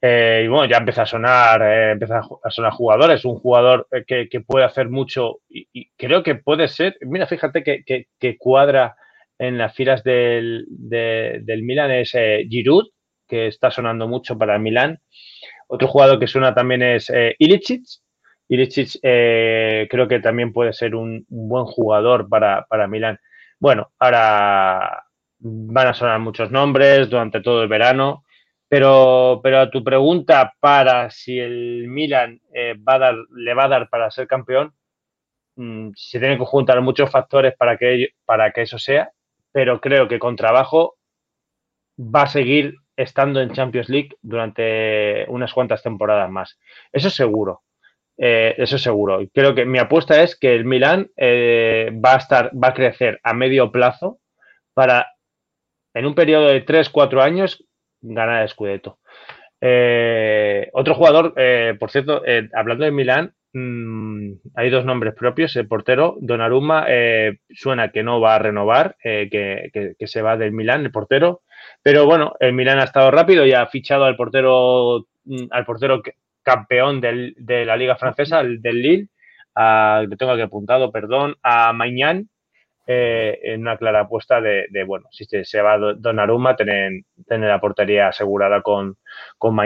Eh, 0.06 0.42
y 0.44 0.48
bueno, 0.48 0.66
ya 0.66 0.76
empieza 0.76 1.02
a 1.02 1.06
sonar, 1.06 1.62
eh, 1.62 1.92
empieza 1.92 2.20
a 2.42 2.50
sonar 2.50 2.72
jugadores, 2.72 3.24
un 3.24 3.36
jugador 3.36 3.88
eh, 3.90 4.28
que, 4.28 4.40
puede 4.42 4.66
hacer 4.66 4.90
mucho 4.90 5.38
y, 5.48 5.88
creo 5.96 6.22
que 6.22 6.34
puede 6.34 6.68
ser, 6.68 6.98
mira, 7.00 7.26
fíjate 7.26 7.62
que, 7.64 8.36
cuadra 8.38 8.96
en 9.38 9.56
las 9.56 9.74
filas 9.74 10.04
del, 10.04 10.66
del 10.68 11.62
Milan 11.62 11.90
es 11.90 12.12
Giroud, 12.50 12.88
que 13.26 13.46
está 13.46 13.70
sonando 13.70 14.06
mucho 14.06 14.36
para 14.36 14.56
el 14.56 14.60
Milan. 14.60 15.00
Otro 15.68 15.88
jugador 15.88 16.18
que 16.18 16.26
suena 16.26 16.54
también 16.54 16.82
es 16.82 17.10
Ilicic. 17.38 17.84
Ilicic 18.48 19.00
creo 19.00 20.06
que 20.06 20.20
también 20.20 20.52
puede 20.52 20.74
ser 20.74 20.94
un, 20.94 21.24
buen 21.30 21.64
jugador 21.64 22.28
para, 22.28 22.66
para 22.68 22.86
Milan. 22.86 23.18
Bueno, 23.58 23.90
ahora 23.98 25.02
van 25.38 25.86
a 25.86 25.94
sonar 25.94 26.20
muchos 26.20 26.50
nombres 26.50 27.08
durante 27.08 27.40
todo 27.40 27.62
el 27.62 27.68
verano. 27.68 28.23
Pero, 28.74 29.38
pero 29.40 29.60
a 29.60 29.70
tu 29.70 29.84
pregunta 29.84 30.52
para 30.58 31.08
si 31.08 31.38
el 31.38 31.86
Milan 31.86 32.40
eh, 32.52 32.74
va 32.76 32.94
a 32.94 32.98
dar, 32.98 33.14
le 33.30 33.54
va 33.54 33.66
a 33.66 33.68
dar 33.68 33.88
para 33.88 34.10
ser 34.10 34.26
campeón, 34.26 34.74
mm, 35.54 35.90
se 35.94 36.18
tienen 36.18 36.38
que 36.38 36.44
juntar 36.44 36.80
muchos 36.80 37.08
factores 37.08 37.54
para 37.56 37.76
que, 37.76 38.08
para 38.24 38.50
que 38.50 38.62
eso 38.62 38.80
sea, 38.80 39.12
pero 39.52 39.80
creo 39.80 40.08
que 40.08 40.18
con 40.18 40.34
trabajo 40.34 40.96
va 41.96 42.22
a 42.22 42.26
seguir 42.26 42.74
estando 42.96 43.40
en 43.40 43.52
Champions 43.52 43.88
League 43.88 44.16
durante 44.22 45.24
unas 45.28 45.54
cuantas 45.54 45.80
temporadas 45.80 46.28
más. 46.28 46.58
Eso 46.92 47.06
es 47.06 47.14
seguro. 47.14 47.62
Eh, 48.18 48.56
eso 48.58 48.74
es 48.74 48.82
seguro. 48.82 49.20
Creo 49.32 49.54
que 49.54 49.66
mi 49.66 49.78
apuesta 49.78 50.20
es 50.20 50.36
que 50.36 50.52
el 50.52 50.64
Milan 50.64 51.12
eh, 51.16 51.92
va 52.04 52.14
a 52.14 52.18
estar, 52.18 52.50
va 52.60 52.70
a 52.70 52.74
crecer 52.74 53.20
a 53.22 53.34
medio 53.34 53.70
plazo 53.70 54.18
para 54.74 55.12
en 55.94 56.06
un 56.06 56.16
periodo 56.16 56.48
de 56.48 56.66
3-4 56.66 57.22
años 57.22 57.64
ganar 58.04 58.42
el 58.42 58.48
Scudetto. 58.48 58.98
Eh, 59.60 60.68
otro 60.74 60.94
jugador, 60.94 61.32
eh, 61.36 61.74
por 61.80 61.90
cierto, 61.90 62.22
eh, 62.26 62.48
hablando 62.52 62.84
de 62.84 62.90
Milán, 62.90 63.34
mm, 63.54 64.32
hay 64.54 64.70
dos 64.70 64.84
nombres 64.84 65.14
propios. 65.14 65.56
El 65.56 65.66
portero, 65.68 66.16
Donnarumma, 66.20 66.86
suena 67.50 67.90
que 67.90 68.02
no 68.02 68.20
va 68.20 68.34
a 68.34 68.38
renovar, 68.38 68.96
que, 69.02 69.96
se 70.00 70.22
va 70.22 70.36
del 70.36 70.52
Milán, 70.52 70.84
el 70.84 70.92
portero. 70.92 71.42
Pero 71.82 72.04
bueno, 72.06 72.34
el 72.40 72.52
Milán 72.52 72.78
ha 72.78 72.84
estado 72.84 73.10
rápido 73.10 73.46
y 73.46 73.52
ha 73.52 73.66
fichado 73.66 74.04
al 74.04 74.16
portero, 74.16 75.06
mm, 75.24 75.46
al 75.50 75.64
portero 75.64 76.02
campeón 76.42 77.00
de 77.00 77.64
la 77.64 77.76
Liga 77.76 77.96
Francesa, 77.96 78.42
del 78.42 78.82
Lille. 78.82 79.08
A, 79.54 80.04
lo 80.08 80.16
tengo 80.16 80.32
aquí 80.32 80.42
apuntado, 80.42 80.90
perdón, 80.92 81.36
a 81.42 81.72
Mañán, 81.72 82.28
eh, 82.86 83.40
en 83.42 83.62
una 83.62 83.78
clara 83.78 84.00
apuesta 84.00 84.42
de, 84.42 84.84
bueno, 84.86 85.08
si 85.10 85.24
se, 85.24 85.62
va 85.62 85.78
Donnarumma, 85.78 86.54
tener, 86.54 86.92
tener 87.26 87.48
la 87.48 87.60
portería 87.60 88.08
asegurada 88.08 88.60
con, 88.60 88.98
con. 89.38 89.56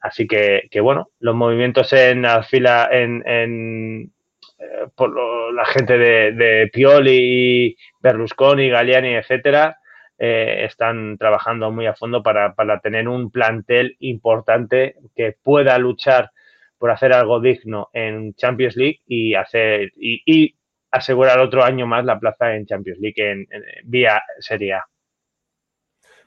Así 0.00 0.28
que, 0.28 0.80
bueno, 0.80 1.08
los 1.18 1.34
movimientos 1.34 1.92
en 1.92 2.22
la 2.22 2.44
fila, 2.44 2.88
en, 2.92 4.12
eh, 4.58 4.86
por 4.94 5.52
la 5.52 5.64
gente 5.64 5.98
de, 5.98 6.70
Pioli, 6.72 7.76
Berlusconi, 8.00 8.68
Galliani, 8.68 9.16
etcétera, 9.16 9.76
eh, 10.16 10.64
están 10.64 11.18
trabajando 11.18 11.72
muy 11.72 11.86
a 11.86 11.94
fondo 11.94 12.22
para, 12.22 12.54
tener 12.82 13.08
un 13.08 13.32
plantel 13.32 13.96
importante 13.98 14.94
que 15.16 15.34
pueda 15.42 15.76
luchar 15.78 16.30
por 16.78 16.92
hacer 16.92 17.12
algo 17.12 17.40
digno 17.40 17.88
en 17.92 18.32
Champions 18.34 18.76
League 18.76 19.00
y 19.06 19.34
hacer 19.34 19.90
y 19.96 20.54
asegurar 20.90 21.38
otro 21.38 21.62
año 21.62 21.86
más 21.86 22.04
la 22.04 22.18
plaza 22.18 22.54
en 22.54 22.66
Champions 22.66 22.98
League 23.00 23.14
en, 23.18 23.46
en 23.50 23.62
via 23.84 24.22
Serie 24.40 24.74
A. 24.74 24.84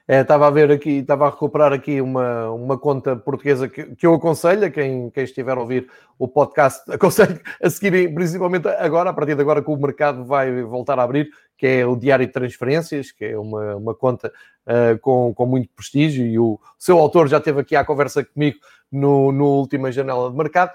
É, 0.06 0.20
estava 0.20 0.48
a 0.48 0.50
ver 0.50 0.70
aqui, 0.70 0.98
estava 0.98 1.28
a 1.28 1.30
recuperar 1.30 1.72
aqui 1.72 2.02
uma, 2.02 2.50
uma 2.52 2.78
conta 2.78 3.16
portuguesa 3.16 3.70
que, 3.70 3.96
que 3.96 4.06
eu 4.06 4.14
aconselho 4.14 4.66
a 4.66 4.70
quem, 4.70 5.10
quem 5.10 5.24
estiver 5.24 5.56
a 5.58 5.62
ouvir 5.62 5.90
o 6.20 6.28
podcast, 6.28 6.84
aconselho 6.92 7.40
a 7.62 7.70
seguirem, 7.70 8.14
principalmente 8.14 8.68
agora, 8.68 9.12
a 9.12 9.14
partir 9.14 9.36
de 9.36 9.42
agora 9.42 9.62
que 9.64 9.72
o 9.72 9.78
mercado 9.78 10.26
vai 10.26 10.62
voltar 10.62 11.00
a 11.00 11.04
abrir, 11.04 11.30
que 11.64 11.68
é 11.68 11.86
o 11.86 11.96
Diário 11.96 12.28
de 12.28 12.34
Transferências, 12.34 13.14
que 13.14 13.24
é 13.24 13.40
uma, 13.40 13.78
uma 13.78 13.96
conta 13.96 14.34
uh, 14.68 15.00
com, 15.00 15.34
com 15.34 15.46
muito 15.46 15.70
prestígio, 15.74 16.26
e 16.26 16.38
o 16.38 16.60
seu 16.78 17.00
autor 17.00 17.30
já 17.30 17.38
esteve 17.38 17.62
aqui 17.62 17.74
à 17.74 17.86
conversa 17.86 18.22
comigo 18.22 18.58
no, 18.92 19.32
no 19.32 19.46
última 19.46 19.90
janela 19.90 20.30
de 20.30 20.36
mercado, 20.36 20.74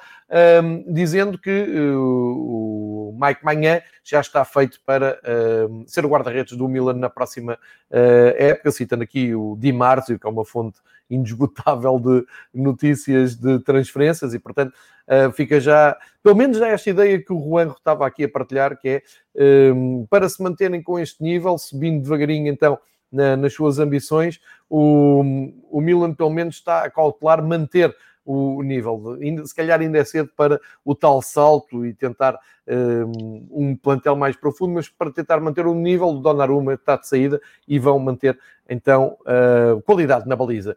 um, 0.64 0.90
dizendo 0.90 1.38
que 1.38 1.51
uh, 1.51 2.01
o 2.01 3.18
Mike 3.20 3.44
Manhã 3.44 3.83
já 4.03 4.22
está 4.22 4.46
feito 4.46 4.81
para 4.87 5.20
uh, 5.20 5.85
ser 5.87 6.07
o 6.07 6.09
guarda-redes 6.09 6.57
do 6.57 6.66
Milan 6.66 6.94
na 6.94 7.11
próxima 7.11 7.59
uh, 7.90 8.35
época, 8.38 8.70
citando 8.70 9.03
aqui 9.03 9.35
o 9.35 9.59
Di 9.61 9.74
Marzio, 9.74 10.18
que 10.18 10.27
é 10.27 10.31
uma 10.31 10.46
fonte 10.46 10.81
indesgotável 11.16 11.99
de 11.99 12.27
notícias 12.53 13.35
de 13.35 13.59
transferências 13.61 14.35
e, 14.35 14.38
portanto, 14.38 14.73
uh, 15.09 15.33
fica 15.33 15.61
já, 15.61 15.97
pelo 16.23 16.37
menos 16.37 16.59
já 16.59 16.68
esta 16.68 16.90
ideia 16.90 17.23
que 17.23 17.33
o 17.33 17.40
Juan 17.40 17.68
estava 17.68 18.07
aqui 18.07 18.25
a 18.25 18.29
partilhar, 18.29 18.79
que 18.79 18.88
é 19.37 19.73
um, 19.73 20.07
para 20.09 20.29
se 20.29 20.42
manterem 20.42 20.83
com 20.83 20.99
este 20.99 21.23
nível, 21.23 21.57
subindo 21.59 22.03
devagarinho 22.03 22.49
então 22.49 22.79
na, 23.11 23.37
nas 23.37 23.55
suas 23.55 23.79
ambições, 23.79 24.40
o, 24.68 25.23
o 25.71 25.81
Milan 25.81 26.14
pelo 26.14 26.31
menos 26.31 26.57
está 26.57 26.85
a 26.85 26.90
cautelar 26.90 27.42
manter 27.42 27.94
o 28.29 28.62
nível. 28.62 29.19
Se 29.45 29.55
calhar 29.55 29.81
ainda 29.81 29.99
é 29.99 30.05
cedo 30.05 30.31
para 30.37 30.61
o 30.85 30.95
tal 30.95 31.23
salto 31.23 31.87
e 31.87 31.95
tentar 31.95 32.38
um, 32.69 33.49
um 33.51 33.77
plantel 33.77 34.14
mais 34.14 34.37
profundo, 34.37 34.75
mas 34.75 34.88
para 34.88 35.11
tentar 35.11 35.41
manter 35.41 35.67
o 35.67 35.75
nível 35.75 36.12
do 36.12 36.21
Donnarumma 36.21 36.75
está 36.75 36.97
de 36.97 37.09
saída 37.09 37.41
e 37.67 37.79
vão 37.79 37.99
manter 37.99 38.38
então 38.69 39.17
uh, 39.23 39.81
qualidade 39.83 40.29
na 40.29 40.37
baliza. 40.37 40.77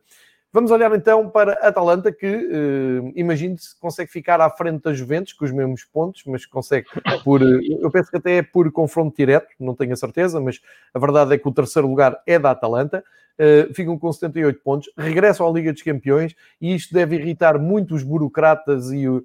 Vamos 0.54 0.70
olhar 0.70 0.94
então 0.94 1.30
para 1.30 1.54
Atalanta, 1.54 2.12
que 2.12 2.28
uh, 2.28 3.14
imagino-se 3.16 3.78
consegue 3.80 4.12
ficar 4.12 4.42
à 4.42 4.50
frente 4.50 4.84
da 4.84 4.94
Juventus 4.94 5.32
com 5.34 5.46
os 5.46 5.52
mesmos 5.52 5.86
pontos, 5.86 6.24
mas 6.26 6.46
consegue 6.46 6.88
por. 7.24 7.42
Eu 7.42 7.90
penso 7.90 8.12
que 8.12 8.18
até 8.18 8.38
é 8.38 8.42
por 8.42 8.70
confronto 8.72 9.16
direto, 9.16 9.48
não 9.60 9.76
tenho 9.76 9.94
a 9.94 9.98
certeza, 9.98 10.40
mas 10.42 10.60
a 10.94 11.00
verdade 11.00 11.34
é 11.34 11.38
que 11.38 11.48
o 11.48 11.54
terceiro 11.54 11.88
lugar 11.88 12.22
é 12.26 12.38
da 12.38 12.52
Atalanta. 12.52 13.04
Uh, 13.40 13.74
ficam 13.74 13.98
com 13.98 14.12
78 14.12 14.60
pontos, 14.62 14.92
regressam 14.98 15.48
à 15.48 15.52
Liga 15.52 15.74
dos 15.74 15.82
Campeões 15.82 16.36
e 16.60 16.76
isto 16.76 16.94
deve 16.94 17.16
irritar 17.16 17.58
muito 17.58 17.96
os 17.96 18.04
burocratas 18.04 18.92
e 18.92 19.08
uh, 19.08 19.24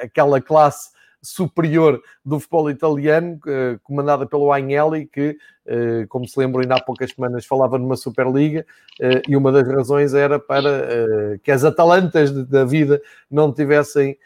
aquela 0.00 0.40
classe 0.40 0.90
superior 1.22 2.02
do 2.24 2.40
futebol 2.40 2.68
italiano, 2.68 3.38
uh, 3.46 3.78
comandada 3.84 4.26
pelo 4.26 4.52
Agnelli, 4.52 5.06
que, 5.06 5.38
uh, 5.66 6.06
como 6.08 6.26
se 6.26 6.38
lembram, 6.38 6.62
ainda 6.62 6.74
há 6.74 6.82
poucas 6.82 7.12
semanas 7.12 7.46
falava 7.46 7.78
numa 7.78 7.96
Superliga, 7.96 8.66
uh, 9.00 9.22
e 9.28 9.36
uma 9.36 9.52
das 9.52 9.66
razões 9.68 10.14
era 10.14 10.40
para 10.40 11.38
que 11.42 11.52
as 11.52 11.62
Atalantas 11.62 12.32
da 12.48 12.64
vida 12.64 13.00
não 13.30 13.52
tivessem 13.52 14.18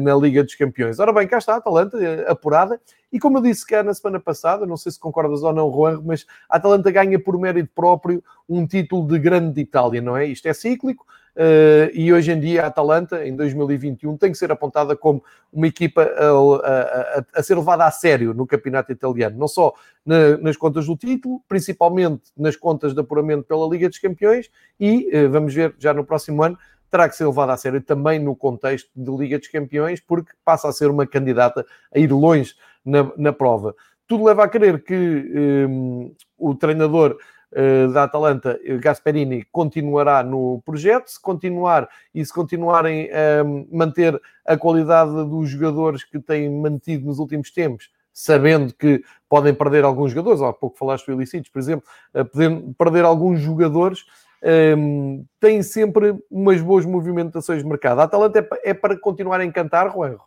na 0.00 0.14
Liga 0.14 0.44
dos 0.44 0.54
Campeões. 0.54 0.98
Ora 0.98 1.12
bem, 1.12 1.26
cá 1.26 1.38
está 1.38 1.54
a 1.54 1.56
Atalanta, 1.56 1.98
apurada, 2.28 2.80
e 3.10 3.18
como 3.18 3.38
eu 3.38 3.42
disse 3.42 3.66
cá 3.66 3.82
na 3.82 3.94
semana 3.94 4.20
passada, 4.20 4.66
não 4.66 4.76
sei 4.76 4.92
se 4.92 5.00
concordas 5.00 5.42
ou 5.42 5.52
não, 5.52 5.72
Juan, 5.72 6.02
mas 6.04 6.26
a 6.48 6.56
Atalanta 6.56 6.90
ganha 6.90 7.18
por 7.18 7.38
mérito 7.38 7.70
próprio 7.74 8.22
um 8.48 8.66
título 8.66 9.06
de 9.06 9.18
grande 9.18 9.54
de 9.54 9.60
Itália, 9.62 10.02
não 10.02 10.16
é? 10.16 10.26
Isto 10.26 10.48
é 10.48 10.52
cíclico, 10.52 11.06
Uh, 11.34 11.90
e 11.92 12.12
hoje 12.12 12.30
em 12.30 12.38
dia 12.38 12.62
a 12.62 12.66
Atalanta, 12.68 13.26
em 13.26 13.34
2021, 13.34 14.16
tem 14.16 14.30
que 14.30 14.38
ser 14.38 14.52
apontada 14.52 14.94
como 14.94 15.20
uma 15.52 15.66
equipa 15.66 16.02
a, 16.02 17.18
a, 17.18 17.24
a, 17.40 17.42
ser 17.42 17.56
levada 17.56 17.84
a 17.84 17.90
sério 17.90 18.32
no 18.32 18.46
campeonato 18.46 18.92
italiano, 18.92 19.36
não 19.36 19.48
só 19.48 19.74
na, 20.06 20.38
nas 20.38 20.56
contas 20.56 20.86
do 20.86 20.96
título, 20.96 21.42
principalmente 21.48 22.22
nas 22.36 22.54
contas 22.54 22.94
de 22.94 23.00
apuramento 23.00 23.42
pela 23.48 23.68
Liga 23.68 23.88
dos 23.88 23.98
Campeões, 23.98 24.48
e 24.78 25.10
vamos 25.28 25.52
ver 25.52 25.74
já 25.76 25.92
no 25.92 26.04
próximo 26.04 26.40
ano. 26.40 26.56
Terá 26.94 27.08
que 27.08 27.16
ser 27.16 27.26
levada 27.26 27.52
a 27.52 27.56
sério 27.56 27.82
também 27.82 28.20
no 28.20 28.36
contexto 28.36 28.88
de 28.94 29.10
Liga 29.10 29.36
dos 29.36 29.48
Campeões, 29.48 29.98
porque 29.98 30.30
passa 30.44 30.68
a 30.68 30.72
ser 30.72 30.88
uma 30.92 31.04
candidata 31.04 31.66
a 31.92 31.98
ir 31.98 32.12
longe 32.12 32.54
na, 32.84 33.10
na 33.16 33.32
prova. 33.32 33.74
Tudo 34.06 34.22
leva 34.22 34.44
a 34.44 34.48
crer 34.48 34.80
que 34.84 34.94
um, 34.94 36.06
eh, 36.06 36.24
o 36.38 36.54
treinador 36.54 37.18
eh, 37.50 37.88
da 37.88 38.04
Atalanta, 38.04 38.60
eh, 38.62 38.76
Gasperini, 38.78 39.44
continuará 39.50 40.22
no 40.22 40.62
projeto. 40.64 41.08
Se 41.08 41.20
continuar 41.20 41.88
e 42.14 42.24
se 42.24 42.32
continuarem 42.32 43.10
a 43.10 43.42
manter 43.72 44.22
a 44.46 44.56
qualidade 44.56 45.10
dos 45.10 45.50
jogadores 45.50 46.04
que 46.04 46.20
têm 46.20 46.48
mantido 46.48 47.06
nos 47.06 47.18
últimos 47.18 47.50
tempos, 47.50 47.90
sabendo 48.12 48.72
que 48.72 49.02
podem 49.28 49.52
perder 49.52 49.82
alguns 49.82 50.12
jogadores, 50.12 50.40
há 50.40 50.52
pouco 50.52 50.78
falaste 50.78 51.06
do 51.06 51.14
Ilicitos, 51.14 51.50
por 51.50 51.58
exemplo, 51.58 51.84
podem 52.32 52.72
perder 52.74 53.04
alguns 53.04 53.40
jogadores, 53.40 54.04
um, 54.44 55.24
tem 55.40 55.62
sempre 55.62 56.14
umas 56.30 56.60
boas 56.60 56.84
movimentações 56.84 57.62
de 57.62 57.68
mercado. 57.68 58.00
A 58.00 58.04
Atalanta 58.04 58.40
é, 58.40 58.70
é 58.70 58.74
para 58.74 58.98
continuar 58.98 59.40
a 59.40 59.44
encantar, 59.44 59.90
Juanjo? 59.90 60.20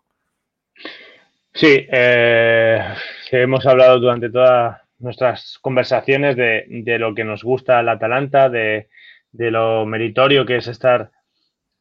Sí, 1.54 1.88
eh, 1.90 2.94
hemos 3.32 3.66
hablado 3.66 4.00
durante 4.00 4.30
toda 4.30 4.84
nuestras 5.00 5.58
conversaciones 5.60 6.36
de, 6.36 6.98
lo 7.00 7.14
que 7.16 7.24
nos 7.24 7.44
gusta 7.44 7.80
el 7.80 7.90
Atalanta, 7.90 8.50
de, 8.50 8.88
lo 9.32 9.86
meritorio 9.86 10.46
que 10.46 10.58
es 10.58 10.68
estar 10.68 11.12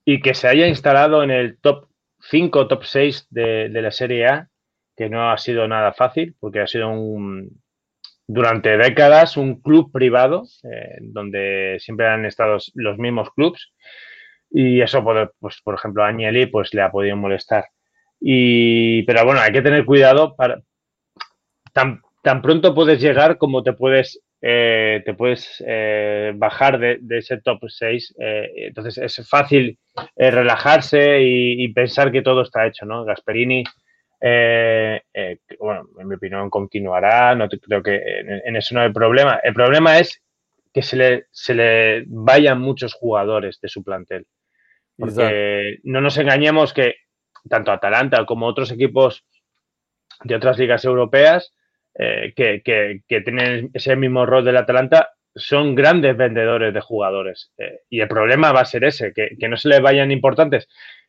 y 0.04 0.20
que 0.20 0.34
se 0.34 0.48
haya 0.48 0.66
instalado 0.66 1.22
en 1.22 1.30
el 1.30 1.58
top 1.58 1.88
5, 2.20 2.68
top 2.68 2.84
6 2.84 3.26
de, 3.30 3.68
la 3.68 3.90
Serie 3.90 4.26
A, 4.26 4.48
que 4.96 5.08
no 5.08 5.30
ha 5.30 5.38
sido 5.38 5.66
nada 5.68 5.92
fácil, 5.92 6.34
porque 6.40 6.60
ha 6.60 6.66
sido 6.66 6.90
un, 6.90 7.62
durante 8.26 8.76
décadas 8.76 9.36
un 9.36 9.60
club 9.60 9.92
privado 9.92 10.44
eh, 10.64 10.98
donde 11.00 11.76
siempre 11.80 12.06
han 12.06 12.24
estado 12.24 12.58
los 12.74 12.98
mismos 12.98 13.30
clubes 13.30 13.72
y 14.50 14.80
eso, 14.80 15.04
pues, 15.38 15.60
por 15.62 15.74
ejemplo, 15.74 16.04
a 16.04 16.08
Agnelli 16.08 16.46
pues, 16.46 16.72
le 16.72 16.82
ha 16.82 16.90
podido 16.90 17.16
molestar. 17.16 17.66
Y, 18.20 19.02
pero 19.02 19.24
bueno, 19.24 19.40
hay 19.40 19.52
que 19.52 19.62
tener 19.62 19.84
cuidado 19.84 20.34
para... 20.36 20.60
Tan, 21.72 22.00
tan 22.22 22.40
pronto 22.40 22.74
puedes 22.74 23.00
llegar 23.00 23.36
como 23.36 23.62
te 23.62 23.74
puedes, 23.74 24.22
eh, 24.40 25.02
te 25.04 25.12
puedes 25.14 25.62
eh, 25.66 26.32
bajar 26.34 26.78
de, 26.78 27.00
ese 27.10 27.40
top 27.42 27.60
6. 27.68 28.14
entonces 28.18 28.96
es 28.98 29.28
fácil 29.28 29.78
relajarse 30.16 31.20
y, 31.20 31.64
y, 31.64 31.68
pensar 31.74 32.10
que 32.10 32.22
todo 32.22 32.42
está 32.42 32.66
hecho, 32.66 32.86
¿no? 32.86 33.04
Gasperini 33.04 33.62
eh, 34.20 35.02
eh, 35.12 35.38
bueno, 35.60 35.88
en 35.98 36.08
mi 36.08 36.14
opinión 36.14 36.48
continuará, 36.50 37.34
no 37.34 37.48
creo 37.48 37.82
que 37.82 37.96
en, 37.96 38.56
eso 38.56 38.74
no 38.74 38.80
hay 38.80 38.92
problema. 38.92 39.40
El 39.42 39.54
problema 39.54 39.98
es 39.98 40.22
que 40.72 40.82
se 40.82 40.96
le, 40.96 41.26
se 41.30 41.54
le 41.54 42.04
vayan 42.06 42.60
muchos 42.60 42.94
jugadores 42.94 43.60
de 43.60 43.68
su 43.68 43.82
plantel. 43.82 44.26
Porque 44.98 45.78
no 45.84 46.00
nos 46.00 46.16
engañemos 46.16 46.72
que 46.72 46.94
tanto 47.50 47.70
Atalanta 47.70 48.24
como 48.24 48.46
otros 48.46 48.70
equipos 48.72 49.26
de 50.24 50.34
otras 50.34 50.58
ligas 50.58 50.86
europeas 50.86 51.52
eh, 51.94 52.32
que, 52.34 53.02
tienen 53.06 53.70
ese 53.74 53.94
mismo 53.94 54.24
rol 54.24 54.44
del 54.44 54.56
Atalanta 54.56 55.10
son 55.34 55.74
grandes 55.74 56.16
vendedores 56.16 56.72
de 56.72 56.80
jugadores. 56.80 57.52
y 57.90 58.00
el 58.00 58.08
problema 58.08 58.52
va 58.52 58.60
a 58.60 58.64
ser 58.64 58.84
ese, 58.84 59.12
que, 59.12 59.36
que 59.38 59.48
no 59.48 59.58
se 59.58 59.68
les 59.68 59.82
vayan 59.82 60.10
importantes. 60.10 60.66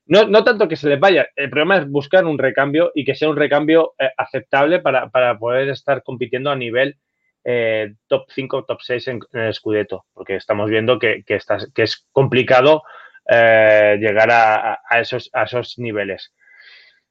No, 0.08 0.26
no, 0.26 0.44
tanto 0.44 0.70
que 0.70 0.78
se 0.78 0.88
les 0.88 1.00
vaya, 1.00 1.28
el 1.36 1.50
problema 1.50 1.78
es 1.78 1.90
buscar 1.90 2.26
un 2.26 2.38
recambio 2.38 2.92
y 2.96 3.04
que 3.04 3.14
sea 3.14 3.30
un 3.30 3.36
recambio 3.36 3.94
eh, 4.00 4.10
aceptable 4.16 4.80
para, 4.80 5.38
poder 5.38 5.68
estar 5.70 6.02
compitiendo 6.02 6.50
a 6.50 6.56
nivel 6.56 6.98
eh, 7.44 7.94
top 8.08 8.26
5, 8.34 8.64
top 8.64 8.80
6 8.82 9.08
en, 9.10 9.20
el 9.34 9.54
Scudetto, 9.54 10.06
porque 10.14 10.36
estamos 10.36 10.70
viendo 10.70 10.98
que, 10.98 11.24
que, 11.26 11.40
que 11.74 11.84
es 11.84 12.08
complicado 12.14 12.84
eh, 13.30 13.98
llegar 14.00 14.30
a, 14.32 14.80
esos, 15.00 15.30
a 15.34 15.44
esos 15.44 15.78
niveles. 15.78 16.34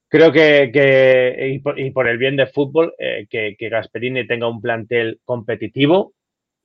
Creo 0.09 0.33
que, 0.33 1.51
y, 1.77 1.91
por, 1.91 2.09
el 2.09 2.17
bien 2.17 2.37
del 2.37 2.49
fútbol, 2.49 2.95
que, 3.29 3.57
que 3.59 3.69
Gasperini 3.69 4.27
tenga 4.27 4.49
un 4.49 4.63
plantel 4.63 5.21
competitivo, 5.25 6.15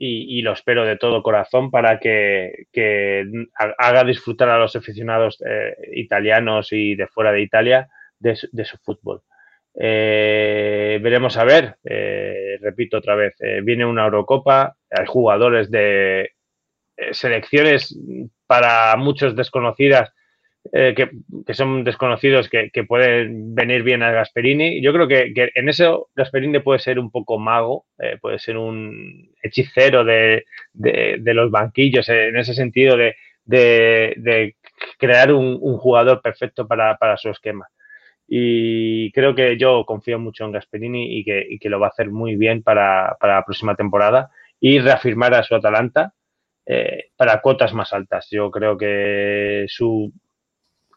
y, 0.03 0.41
lo 0.41 0.53
espero 0.53 0.83
de 0.83 0.97
todo 0.97 1.21
corazón 1.21 1.69
para 1.69 1.99
que, 1.99 2.65
haga 3.77 4.03
disfrutar 4.03 4.49
a 4.49 4.57
los 4.57 4.75
aficionados 4.75 5.41
eh, 5.45 5.75
italianos 5.93 6.69
y 6.71 6.95
de 6.95 7.07
fuera 7.07 7.31
de 7.31 7.41
Italia 7.41 7.87
de, 8.17 8.35
su 8.35 8.77
fútbol. 8.79 9.21
Eh, 9.79 10.99
veremos 11.01 11.37
a 11.37 11.43
ver, 11.43 11.75
eh, 11.83 12.57
repito 12.61 12.97
otra 12.97 13.13
vez, 13.15 13.35
viene 13.63 13.85
una 13.85 14.05
Eurocopa, 14.05 14.75
hay 14.89 15.05
jugadores 15.05 15.69
de 15.69 16.31
selecciones 17.11 17.95
para 18.47 18.95
muchos 18.97 19.35
desconocidas 19.35 20.11
eh, 20.71 20.93
que, 20.95 21.53
son 21.55 21.83
desconocidos 21.83 22.47
que, 22.47 22.83
pueden 22.87 23.55
venir 23.55 23.83
bien 23.83 24.03
a 24.03 24.11
Gasperini. 24.11 24.81
Yo 24.81 24.93
creo 24.93 25.07
que, 25.07 25.33
en 25.55 25.69
eso 25.69 26.09
Gasperini 26.15 26.59
puede 26.59 26.79
ser 26.79 26.99
un 26.99 27.09
poco 27.09 27.39
mago, 27.39 27.85
eh, 27.97 28.17
puede 28.21 28.37
ser 28.39 28.57
un 28.57 29.31
hechicero 29.41 30.05
de, 30.05 30.45
los 30.73 31.51
banquillos, 31.51 32.07
eh, 32.09 32.27
en 32.27 32.37
ese 32.37 32.53
sentido 32.53 32.95
de, 32.95 34.55
crear 34.97 35.33
un, 35.33 35.57
jugador 35.77 36.21
perfecto 36.21 36.67
para, 36.67 37.17
su 37.17 37.29
esquema. 37.29 37.67
Y 38.27 39.11
creo 39.11 39.35
que 39.35 39.57
yo 39.57 39.83
confío 39.85 40.19
mucho 40.19 40.45
en 40.45 40.51
Gasperini 40.53 41.17
y 41.19 41.25
que, 41.59 41.69
lo 41.69 41.79
va 41.79 41.87
a 41.87 41.89
hacer 41.89 42.11
muy 42.11 42.35
bien 42.35 42.63
para, 42.63 43.17
la 43.21 43.43
próxima 43.45 43.75
temporada 43.75 44.29
y 44.59 44.79
reafirmar 44.79 45.33
a 45.33 45.43
su 45.43 45.55
Atalanta. 45.55 46.13
para 47.17 47.41
cuotas 47.41 47.73
más 47.73 47.93
altas. 47.93 48.27
Yo 48.31 48.51
creo 48.51 48.77
que 48.77 49.65
su 49.67 50.13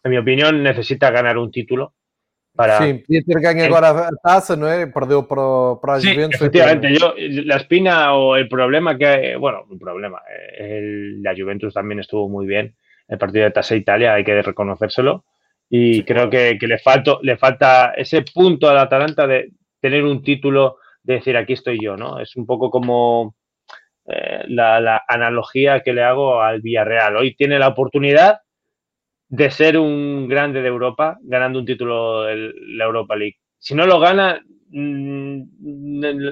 en 0.05 0.11
mi 0.11 0.19
opinión, 0.19 0.63
necesita 0.63 1.11
ganar 1.11 1.39
un 1.39 1.51
título. 1.51 1.95
Para... 2.55 2.79
Sí, 2.79 3.03
Peter 3.09 3.41
gana 3.41 3.67
ahora 3.67 4.09
a 4.09 4.11
taza, 4.23 4.55
¿no? 4.55 4.67
Perdió 4.93 5.27
para, 5.27 5.81
para 5.81 6.01
sí, 6.01 6.11
Efectivamente, 6.11 6.95
yo, 6.95 7.15
la 7.19 7.57
espina 7.57 8.15
o 8.15 8.37
el 8.37 8.47
problema 8.49 8.97
que, 8.97 9.35
bueno, 9.37 9.65
un 9.69 9.79
problema, 9.79 10.21
el, 10.57 11.21
la 11.21 11.35
Juventus 11.35 11.75
también 11.75 12.01
estuvo 12.01 12.29
muy 12.29 12.47
bien. 12.47 12.77
El 13.09 13.19
partido 13.19 13.45
de 13.45 13.51
Tasa 13.51 13.75
Italia, 13.75 14.15
hay 14.15 14.25
que 14.25 14.41
reconocérselo. 14.41 15.25
Y 15.69 16.05
creo 16.05 16.31
que, 16.31 16.57
que, 16.61 16.67
le, 16.69 16.79
falta, 16.79 17.17
le 17.23 17.37
falta 17.37 17.95
ese 17.97 18.23
punto 18.23 18.69
al 18.69 18.79
Atalanta 18.79 19.27
de 19.27 19.51
tener 19.81 20.05
un 20.05 20.23
título, 20.23 20.77
de 21.03 21.15
decir 21.15 21.37
aquí 21.37 21.55
estoy 21.55 21.79
yo, 21.83 21.97
¿no? 21.97 22.21
Es 22.21 22.37
un 22.37 22.47
poco 22.47 22.71
como 22.71 23.35
eh, 24.07 24.45
la, 24.49 24.81
la, 24.81 25.03
analogía 25.09 25.81
que 25.81 25.93
le 25.93 26.05
hago 26.05 26.41
al 26.41 26.61
Villarreal. 26.61 27.17
Hoy 27.17 27.35
tiene 27.35 27.59
la 27.59 27.69
oportunidad 27.69 28.44
de 29.35 29.51
ser 29.51 29.77
un 29.77 30.29
grande 30.29 30.63
de 30.63 30.69
Europa, 30.69 31.19
ganando 31.23 31.59
un 31.59 31.67
título 31.67 32.23
de 32.23 32.53
la 32.69 32.85
Europa 32.85 33.17
League. 33.17 33.39
Si 33.59 33.75
no 33.75 33.85
lo 33.85 33.99
gana, 33.99 34.41
mm, 34.69 35.43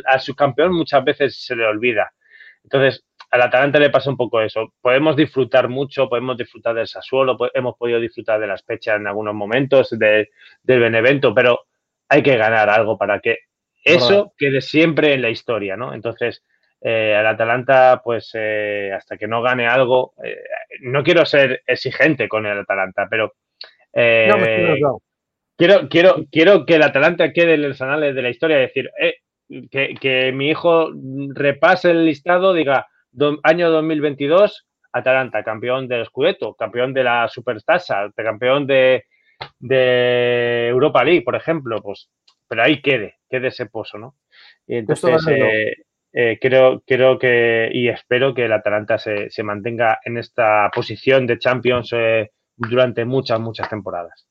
a 0.06 0.20
su 0.20 0.36
campeón 0.36 0.72
muchas 0.72 1.02
veces 1.04 1.44
se 1.44 1.56
le 1.56 1.66
olvida. 1.66 2.12
Entonces, 2.62 3.04
al 3.32 3.42
Atalanta 3.42 3.80
le 3.80 3.90
pasa 3.90 4.08
un 4.08 4.16
poco 4.16 4.40
eso. 4.40 4.72
Podemos 4.80 5.16
disfrutar 5.16 5.68
mucho, 5.68 6.08
podemos 6.08 6.36
disfrutar 6.36 6.76
del 6.76 6.86
Sassuolo, 6.86 7.36
hemos 7.52 7.76
podido 7.76 7.98
disfrutar 7.98 8.38
de 8.38 8.46
las 8.46 8.62
fechas 8.62 9.00
en 9.00 9.08
algunos 9.08 9.34
momentos, 9.34 9.90
del 9.90 10.28
Benevento, 10.62 11.34
pero 11.34 11.62
hay 12.08 12.22
que 12.22 12.36
ganar 12.36 12.70
algo 12.70 12.96
para 12.96 13.18
que 13.18 13.38
eso 13.82 14.32
quede 14.38 14.60
siempre 14.60 15.14
en 15.14 15.22
la 15.22 15.30
historia, 15.30 15.76
¿no? 15.76 15.92
Entonces, 15.92 16.44
eh, 16.84 17.14
al 17.14 17.26
Atalanta, 17.28 18.00
pues 18.02 18.32
eh, 18.34 18.90
hasta 18.92 19.16
que 19.16 19.28
no 19.28 19.40
gane 19.40 19.68
algo, 19.68 20.14
eh, 20.24 20.36
no 20.80 21.04
quiero 21.04 21.24
ser 21.24 21.62
exigente 21.64 22.28
con 22.28 22.44
el 22.44 22.58
Atalanta, 22.58 23.06
pero 23.08 23.34
quiero, 23.92 25.88
quiero, 25.88 26.16
quiero 26.28 26.66
que 26.66 26.74
el 26.74 26.82
Atalanta 26.82 27.32
quede 27.32 27.54
en 27.54 27.68
los 27.68 27.80
anales 27.80 28.16
de 28.16 28.22
la 28.22 28.30
historia, 28.30 28.56
decir, 28.56 28.90
que, 29.70 30.32
mi 30.34 30.48
hijo 30.50 30.90
repase 31.34 31.92
el 31.92 32.04
listado, 32.04 32.52
diga, 32.52 32.88
año 33.44 33.70
2022, 33.70 34.66
Atalanta, 34.92 35.44
campeón 35.44 35.86
del 35.86 36.04
Scudetto, 36.04 36.54
campeón 36.54 36.92
de 36.92 37.04
la 37.04 37.28
Supertasa, 37.28 38.10
campeón 38.16 38.66
de, 38.66 39.04
de 39.60 40.66
Europa 40.66 41.04
League, 41.04 41.22
por 41.22 41.36
ejemplo, 41.36 41.80
pues, 41.80 42.10
pero 42.48 42.64
ahí 42.64 42.82
quede, 42.82 43.18
quede 43.30 43.48
ese 43.48 43.66
pozo, 43.66 43.98
¿no? 43.98 44.16
Y 44.66 44.78
entonces, 44.78 45.24
eh, 46.12 46.38
creo, 46.40 46.82
creo 46.86 47.18
que 47.18 47.70
y 47.72 47.88
espero 47.88 48.34
que 48.34 48.44
el 48.44 48.52
Atalanta 48.52 48.98
se, 48.98 49.30
se 49.30 49.42
mantenga 49.42 49.98
en 50.04 50.18
esta 50.18 50.70
posición 50.74 51.26
de 51.26 51.38
Champions 51.38 51.90
eh, 51.92 52.30
durante 52.56 53.04
muchas, 53.04 53.40
muchas 53.40 53.68
temporadas. 53.68 54.26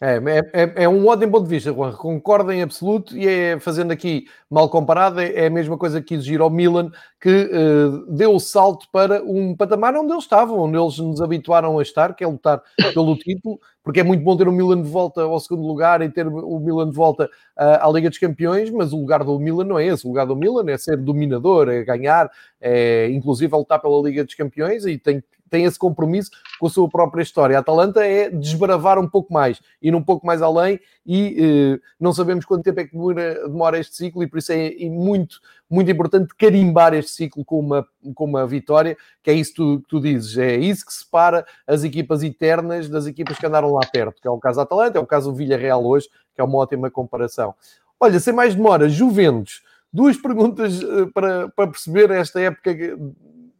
É, 0.00 0.16
é, 0.52 0.84
é, 0.84 0.88
um 0.88 1.06
ótimo 1.06 1.32
ponto 1.32 1.44
de 1.44 1.50
vista, 1.50 1.72
Juan. 1.72 1.92
Concordo 1.92 2.52
em 2.52 2.62
absoluto 2.62 3.16
e 3.16 3.26
é, 3.26 3.58
fazendo 3.58 3.92
aqui 3.92 4.26
mal 4.50 4.68
comparado, 4.68 5.20
é, 5.20 5.32
é 5.32 5.46
a 5.46 5.50
mesma 5.50 5.78
coisa 5.78 6.02
que 6.02 6.14
exigir 6.14 6.40
ao 6.40 6.50
Milan, 6.50 6.90
que 7.20 7.30
uh, 7.30 8.14
deu 8.14 8.34
o 8.34 8.40
salto 8.40 8.86
para 8.92 9.22
um 9.22 9.56
patamar 9.56 9.94
onde 9.96 10.12
eles 10.12 10.24
estavam, 10.24 10.58
onde 10.60 10.76
eles 10.78 10.98
nos 10.98 11.20
habituaram 11.20 11.78
a 11.78 11.82
estar, 11.82 12.14
que 12.14 12.22
é 12.22 12.26
lutar 12.26 12.62
pelo 12.94 13.16
título, 13.16 13.58
porque 13.82 14.00
é 14.00 14.02
muito 14.02 14.22
bom 14.22 14.36
ter 14.36 14.48
o 14.48 14.52
Milan 14.52 14.82
de 14.82 14.88
volta 14.88 15.22
ao 15.22 15.40
segundo 15.40 15.66
lugar 15.66 16.02
e 16.02 16.10
ter 16.10 16.26
o 16.26 16.60
Milan 16.60 16.90
de 16.90 16.94
volta 16.94 17.24
uh, 17.24 17.80
à 17.80 17.90
Liga 17.90 18.08
dos 18.08 18.18
Campeões, 18.18 18.70
mas 18.70 18.92
o 18.92 18.98
lugar 18.98 19.24
do 19.24 19.38
Milan 19.38 19.64
não 19.64 19.78
é 19.78 19.86
esse. 19.86 20.04
O 20.04 20.08
lugar 20.08 20.26
do 20.26 20.36
Milan 20.36 20.70
é 20.70 20.76
ser 20.76 20.96
dominador, 20.98 21.68
é 21.68 21.82
ganhar, 21.82 22.30
é 22.60 23.08
inclusive 23.10 23.54
a 23.54 23.58
lutar 23.58 23.80
pela 23.80 24.00
Liga 24.02 24.24
dos 24.24 24.34
Campeões 24.34 24.84
e 24.84 24.98
tem 24.98 25.22
tem 25.50 25.64
esse 25.64 25.78
compromisso 25.78 26.30
com 26.58 26.66
a 26.66 26.70
sua 26.70 26.88
própria 26.88 27.22
história. 27.22 27.56
A 27.56 27.60
Atalanta 27.60 28.04
é 28.04 28.30
desbravar 28.30 28.98
um 28.98 29.08
pouco 29.08 29.32
mais, 29.32 29.60
ir 29.80 29.94
um 29.94 30.02
pouco 30.02 30.26
mais 30.26 30.42
além 30.42 30.80
e 31.04 31.36
eh, 31.38 31.80
não 32.00 32.12
sabemos 32.12 32.44
quanto 32.44 32.64
tempo 32.64 32.80
é 32.80 32.84
que 32.84 32.92
demora, 32.92 33.48
demora, 33.48 33.78
este 33.78 33.96
ciclo 33.96 34.22
e 34.22 34.26
por 34.26 34.38
isso 34.38 34.52
é, 34.52 34.66
é 34.66 34.88
muito, 34.88 35.40
muito 35.70 35.90
importante 35.90 36.34
carimbar 36.36 36.94
este 36.94 37.12
ciclo 37.12 37.44
com 37.44 37.60
uma, 37.60 37.86
com 38.14 38.24
uma 38.24 38.46
vitória, 38.46 38.96
que 39.22 39.30
é 39.30 39.34
isso 39.34 39.50
que 39.50 39.56
tu, 39.56 39.80
que 39.80 39.88
tu 39.88 40.00
dizes, 40.00 40.36
é 40.36 40.56
isso 40.56 40.84
que 40.84 40.92
separa 40.92 41.46
as 41.66 41.84
equipas 41.84 42.22
eternas 42.22 42.88
das 42.88 43.06
equipas 43.06 43.38
que 43.38 43.46
andaram 43.46 43.72
lá 43.72 43.86
perto, 43.92 44.20
que 44.20 44.28
é 44.28 44.30
o 44.30 44.38
caso 44.38 44.56
da 44.56 44.62
Atalanta, 44.62 44.98
é 44.98 45.00
o 45.00 45.06
caso 45.06 45.30
do 45.30 45.36
Villarreal 45.36 45.84
hoje, 45.84 46.08
que 46.34 46.40
é 46.40 46.44
uma 46.44 46.58
ótima 46.58 46.90
comparação. 46.90 47.54
Olha, 47.98 48.20
sem 48.20 48.34
mais 48.34 48.54
demora, 48.54 48.88
Juventus, 48.88 49.62
duas 49.92 50.16
perguntas 50.16 50.82
eh, 50.82 51.06
para, 51.14 51.48
para 51.48 51.68
perceber 51.68 52.10
esta 52.10 52.40
época 52.40 52.70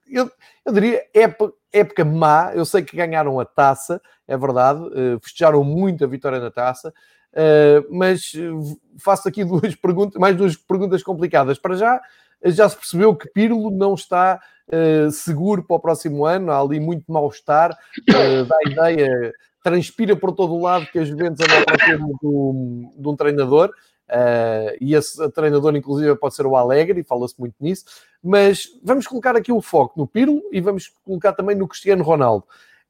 eu, 0.09 0.31
eu 0.65 0.73
diria 0.73 1.05
época, 1.13 1.53
época 1.79 2.05
má. 2.05 2.53
Eu 2.55 2.65
sei 2.65 2.83
que 2.83 2.97
ganharam 2.97 3.39
a 3.39 3.45
taça, 3.45 4.01
é 4.27 4.37
verdade, 4.37 4.81
uh, 4.81 5.21
festejaram 5.23 5.63
muito 5.63 6.05
a 6.05 6.07
vitória 6.07 6.41
na 6.41 6.51
taça, 6.51 6.93
uh, 7.33 7.97
mas 7.97 8.33
faço 8.99 9.29
aqui 9.29 9.45
duas 9.47 9.75
perguntas, 9.75 10.21
mais 10.21 10.37
duas 10.37 10.57
perguntas 10.57 11.03
complicadas. 11.03 11.59
Para 11.59 11.77
já, 11.77 12.01
já 12.45 12.69
se 12.69 12.77
percebeu 12.77 13.15
que 13.15 13.29
Pirlo 13.31 13.71
não 13.71 13.95
está 13.95 14.41
seguro 15.13 15.63
para 15.63 15.77
o 15.77 15.81
próximo 15.81 16.27
ano, 16.27 16.51
há 16.51 16.59
ali 16.59 16.81
muito 16.81 17.05
mal-estar, 17.07 17.71
dá 18.05 18.57
ideia, 18.69 19.33
transpira 19.63 20.17
por 20.17 20.33
todo 20.33 20.55
o 20.55 20.61
lado 20.61 20.87
que 20.87 20.99
a 20.99 21.05
Juventus 21.05 21.45
anda 21.45 21.55
a 21.55 22.27
um, 22.27 22.93
de 22.97 23.09
um 23.09 23.15
treinador. 23.15 23.71
Uh, 24.11 24.77
e 24.81 24.95
esse 24.95 25.29
treinador, 25.31 25.75
inclusive, 25.77 26.15
pode 26.17 26.35
ser 26.35 26.47
o 26.47 26.57
Alegre, 26.57 27.01
e 27.01 27.05
fala-se 27.05 27.39
muito 27.39 27.55
nisso. 27.61 27.85
Mas 28.23 28.69
vamos 28.83 29.07
colocar 29.07 29.37
aqui 29.37 29.53
o 29.53 29.61
foco 29.61 29.99
no 29.99 30.07
Pirlo 30.07 30.43
e 30.53 30.61
vamos 30.61 30.93
colocar 31.05 31.33
também 31.33 31.57
no 31.57 31.69
Cristiano 31.69 32.03
Ronaldo. 32.03 32.45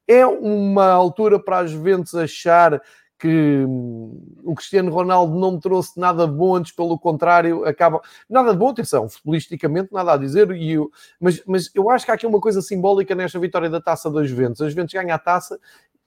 É 0.07 0.25
uma 0.25 0.89
altura 0.89 1.39
para 1.39 1.59
as 1.59 1.71
Juventus 1.71 2.15
achar 2.15 2.81
que 3.19 3.65
hum, 3.67 4.21
o 4.43 4.53
Cristiano 4.53 4.91
Ronaldo 4.91 5.37
não 5.37 5.59
trouxe 5.59 5.99
nada 5.99 6.27
bom, 6.27 6.55
antes 6.55 6.71
pelo 6.71 6.97
contrário, 6.99 7.65
acaba. 7.65 7.99
Nada 8.29 8.51
de 8.51 8.57
bom, 8.57 8.69
atenção, 8.69 9.09
futbolisticamente, 9.09 9.91
nada 9.91 10.13
a 10.13 10.17
dizer, 10.17 10.51
e 10.51 10.73
eu... 10.73 10.91
mas, 11.19 11.41
mas 11.45 11.71
eu 11.73 11.89
acho 11.89 12.05
que 12.05 12.11
há 12.11 12.13
aqui 12.13 12.27
uma 12.27 12.39
coisa 12.39 12.61
simbólica 12.61 13.15
nesta 13.15 13.39
vitória 13.39 13.69
da 13.69 13.81
taça 13.81 14.09
das 14.11 14.29
Juventus. 14.29 14.61
As 14.61 14.69
Juventus 14.71 14.93
ganham 14.93 15.15
a 15.15 15.19
taça. 15.19 15.59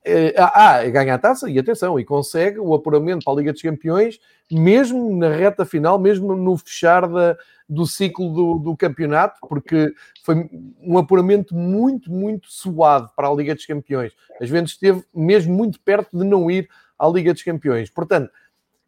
Eh, 0.03 0.35
ah, 0.39 0.79
ah, 0.79 0.89
ganha 0.89 1.15
a 1.15 1.19
taça 1.19 1.49
e 1.51 1.59
atenção, 1.59 1.99
e 2.01 2.05
consegue 2.05 2.59
o 2.59 2.73
apuramento 2.75 3.25
para 3.25 3.35
a 3.35 3.37
Liga 3.37 3.53
dos 3.53 3.61
Campeões, 3.61 4.19
mesmo 4.51 5.15
na 5.15 5.29
reta 5.29 5.65
final, 5.67 5.99
mesmo 5.99 6.35
no 6.35 6.57
fechar 6.57 7.07
da, 7.07 7.37
do 7.69 7.87
ciclo 7.87 8.33
do, 8.33 8.59
do, 8.59 8.77
campeonato, 8.77 9.39
porque 9.47 9.93
foi 10.25 10.49
um 10.81 10.97
apuramento 10.97 11.55
muito, 11.55 12.11
muito 12.11 12.51
suado 12.51 13.11
para 13.15 13.29
a 13.29 13.35
Liga 13.35 13.55
dos 13.55 13.67
Campeões. 13.67 14.13
As 14.41 14.49
Juventus 14.49 14.73
esteve 14.73 15.05
mesmo 15.15 15.55
muito 15.55 15.79
perto 15.81 16.17
de 16.17 16.25
não 16.25 16.51
ir 16.51 16.69
à 16.99 17.07
Liga 17.07 17.35
dos 17.35 17.43
Campeões. 17.43 17.91
Portanto, 17.91 18.31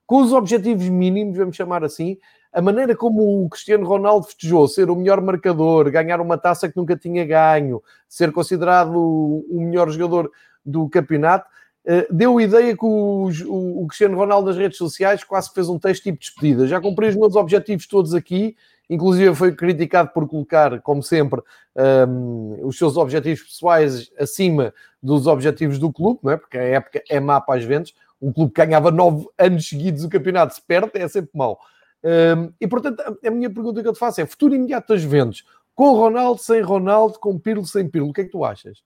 com 0.07 0.23
os 0.23 0.33
objetivos 0.33 0.89
mínimos, 0.89 1.37
vamos 1.37 1.57
chamar 1.57 1.85
assim, 1.85 2.17
a 2.53 2.61
maneira 2.61 2.97
como 2.97 3.45
o 3.45 3.49
Cristiano 3.49 3.87
Ronaldo 3.87 4.27
festejou, 4.27 4.67
ser 4.67 4.91
o 4.91 4.97
melhor 4.97 5.21
marcador, 5.21 5.91
ganhar 5.91 6.21
uma 6.21 6.37
taça 6.37 6.69
que 6.69 6.77
nunca 6.77 6.97
tinha 6.97 7.25
ganho, 7.25 7.83
ser 8.09 8.33
considerado 8.33 8.95
o 8.95 9.61
melhor 9.61 9.91
jogador 9.91 10.31
do 10.65 10.89
campeonato, 10.89 11.47
eh, 11.85 12.07
deu 12.11 12.39
a 12.39 12.43
ideia 12.43 12.77
que 12.77 12.85
o, 12.85 13.29
o, 13.49 13.87
Cristiano 13.89 14.17
Ronaldo 14.17 14.49
nas 14.49 14.57
redes 14.57 14.79
sociais 14.79 15.25
quase 15.25 15.53
fez 15.53 15.69
um 15.69 15.79
texto 15.79 16.05
tipo 16.05 16.19
despedida. 16.19 16.67
Já 16.67 16.81
cumpri 16.81 17.09
os 17.09 17.17
meus 17.17 17.35
objetivos 17.35 17.87
todos 17.87 18.15
aqui, 18.15 18.57
inclusive 18.89 19.35
foi 19.35 19.53
criticado 19.55 20.11
por 20.11 20.29
colocar, 20.29 20.81
como 20.81 21.03
sempre, 21.03 21.41
um, 21.77 22.57
ehm, 22.59 22.67
os 22.67 22.79
seus 22.79 22.97
objetivos 22.97 23.43
pessoais 23.43 24.13
acima 24.19 24.73
dos 25.03 25.27
objetivos 25.27 25.79
do 25.79 25.93
clube, 25.93 26.21
não 26.23 26.33
é? 26.33 26.37
porque 26.37 26.59
a 26.59 26.63
época 26.63 27.03
é 27.09 27.19
má 27.19 27.41
para 27.41 27.59
as 27.59 27.65
vendas 27.65 27.93
um 28.23 28.33
clube 28.33 28.53
que 28.53 28.65
ganhava 28.65 28.93
nove 28.93 29.27
anos 29.37 29.69
seguidos 29.69 30.05
o 30.05 30.09
campeonato, 30.09 30.55
se 30.55 30.63
perde, 30.63 30.93
é 30.95 31.09
sempre 31.09 31.31
mau. 31.35 31.59
Um, 32.05 32.53
e 32.61 32.69
portanto, 32.69 33.01
a, 33.01 33.29
a, 33.29 33.31
minha 33.31 33.51
pergunta 33.51 33.83
que 33.83 33.89
eu 33.89 33.93
te 33.93 33.99
faço 33.99 34.21
é: 34.21 34.27
futuro 34.27 34.55
imediato 34.55 34.93
das 34.93 35.03
vendas, 35.03 35.43
com 35.75 35.93
Ronaldo, 35.93 36.41
sem 36.41 36.61
Ronaldo, 36.61 37.19
com 37.19 37.39
Pirlo, 37.39 37.67
sem 37.67 37.89
Pirlo, 37.89 38.11
o 38.11 38.13
que 38.13 38.21
é 38.21 38.25
que 38.25 38.31
tu 38.31 38.45
achas? 38.45 38.83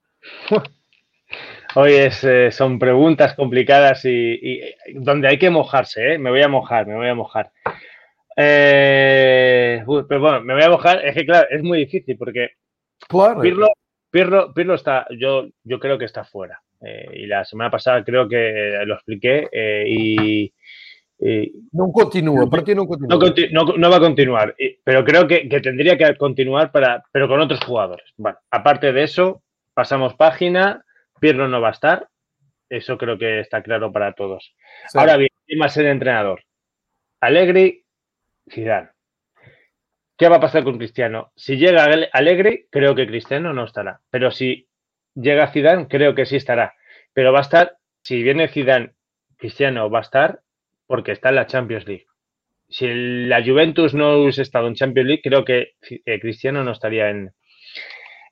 Hoy 1.78 1.92
es, 1.92 2.24
eh, 2.24 2.50
son 2.52 2.78
preguntas 2.78 3.34
complicadas 3.34 4.06
y, 4.06 4.08
y, 4.10 4.60
donde 4.94 5.28
hay 5.28 5.38
que 5.38 5.50
mojarse, 5.50 6.14
¿eh? 6.14 6.18
Me 6.18 6.30
voy 6.30 6.40
a 6.40 6.48
mojar, 6.48 6.86
me 6.86 6.96
voy 6.96 7.08
a 7.08 7.14
mojar. 7.14 7.52
Eh, 8.34 9.84
pero 10.08 10.20
bueno, 10.20 10.40
me 10.40 10.54
voy 10.54 10.62
a 10.62 10.70
mojar, 10.70 11.04
es 11.04 11.14
que 11.14 11.26
claro, 11.26 11.46
es 11.50 11.62
muy 11.62 11.80
difícil 11.80 12.16
porque 12.16 12.52
claro. 13.06 13.42
Pirlo, 13.42 13.68
Pirlo, 14.10 14.54
Pirlo 14.54 14.74
está, 14.74 15.06
yo, 15.18 15.48
yo 15.64 15.78
creo 15.78 15.98
que 15.98 16.06
está 16.06 16.24
fuera. 16.24 16.62
Eh, 16.80 17.10
y 17.12 17.26
la 17.26 17.44
semana 17.44 17.70
pasada 17.70 18.02
creo 18.02 18.26
que 18.26 18.78
lo 18.86 18.94
expliqué 18.94 19.46
eh, 19.52 19.84
y, 19.86 20.52
no 21.72 21.92
continúa, 21.92 22.44
no, 22.44 22.86
continúa. 22.86 23.64
No, 23.76 23.90
va 23.90 23.96
a 23.96 24.00
continuar, 24.00 24.54
pero 24.82 25.04
creo 25.04 25.26
que, 25.26 25.46
tendría 25.62 25.98
que 25.98 26.16
continuar 26.16 26.72
para, 26.72 27.04
pero 27.12 27.28
con 27.28 27.38
otros 27.38 27.62
jugadores. 27.62 28.14
Bueno, 28.16 28.38
aparte 28.50 28.94
de 28.94 29.02
eso, 29.02 29.42
pasamos 29.74 30.14
página, 30.14 30.85
Pirlo 31.20 31.48
no 31.48 31.60
va 31.60 31.68
a 31.68 31.72
estar, 31.72 32.08
eso 32.68 32.98
creo 32.98 33.18
que 33.18 33.40
está 33.40 33.62
claro 33.62 33.92
para 33.92 34.12
todos. 34.12 34.54
Ahora 34.94 35.16
bien, 35.16 35.30
¿quién 35.46 35.60
va 35.60 35.66
a 35.66 35.70
ser 35.70 35.86
entrenador? 35.86 36.42
Alegri, 37.20 37.84
Zidane. 38.50 38.90
¿Qué 40.18 40.28
va 40.28 40.36
a 40.36 40.40
pasar 40.40 40.64
con 40.64 40.78
Cristiano? 40.78 41.32
Si 41.36 41.56
llega 41.56 41.84
Alegre, 42.12 42.66
creo 42.70 42.94
que 42.94 43.06
Cristiano 43.06 43.52
no 43.52 43.64
estará. 43.64 44.00
Pero 44.10 44.30
si 44.30 44.68
llega 45.14 45.52
Zidane, 45.52 45.88
creo 45.88 46.14
que 46.14 46.24
sí 46.24 46.36
estará. 46.36 46.74
Pero 47.12 47.32
va 47.32 47.40
a 47.40 47.42
estar, 47.42 47.76
si 48.02 48.22
viene 48.22 48.48
Zidane, 48.48 48.94
Cristiano 49.36 49.90
va 49.90 49.98
a 49.98 50.02
estar 50.02 50.40
porque 50.86 51.12
está 51.12 51.28
en 51.28 51.34
la 51.34 51.46
Champions 51.46 51.86
League. 51.86 52.06
Si 52.68 52.86
la 53.26 53.44
Juventus 53.44 53.94
no 53.94 54.18
hubiese 54.18 54.42
estado 54.42 54.68
en 54.68 54.74
Champions 54.74 55.06
League, 55.06 55.22
creo 55.22 55.44
que 55.44 55.74
eh, 55.82 56.20
Cristiano 56.20 56.64
no 56.64 56.72
estaría 56.72 57.10
en, 57.10 57.32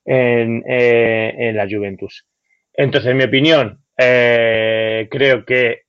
eh, 0.07 1.35
en, 1.39 1.57
la 1.57 1.67
Juventus. 1.69 2.27
Entonces, 2.75 3.11
en 3.11 3.17
mi 3.17 3.25
opinión, 3.25 3.85
eh, 3.97 5.09
creo 5.11 5.45
que 5.45 5.83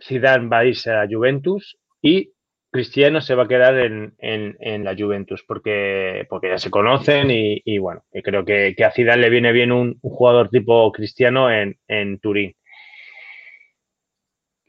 Zidane 0.00 0.48
va 0.48 0.58
a 0.58 0.64
irse 0.66 0.90
a 0.90 1.04
la 1.04 1.08
Juventus 1.10 1.78
y 2.00 2.32
Cristiano 2.70 3.20
se 3.20 3.36
va 3.36 3.44
a 3.44 3.48
quedar 3.48 3.78
en, 3.78 4.84
la 4.84 4.96
Juventus 4.98 5.44
porque, 5.46 6.26
porque 6.28 6.48
ya 6.48 6.58
se 6.58 6.70
conocen 6.70 7.28
y, 7.30 7.78
bueno, 7.78 8.02
creo 8.10 8.44
que, 8.44 8.74
a 8.84 8.90
Zidane 8.90 9.22
le 9.22 9.30
viene 9.30 9.52
bien 9.52 9.70
un, 9.70 9.98
jugador 10.00 10.48
tipo 10.50 10.90
Cristiano 10.90 11.48
en, 11.52 12.18
Turín. 12.18 12.56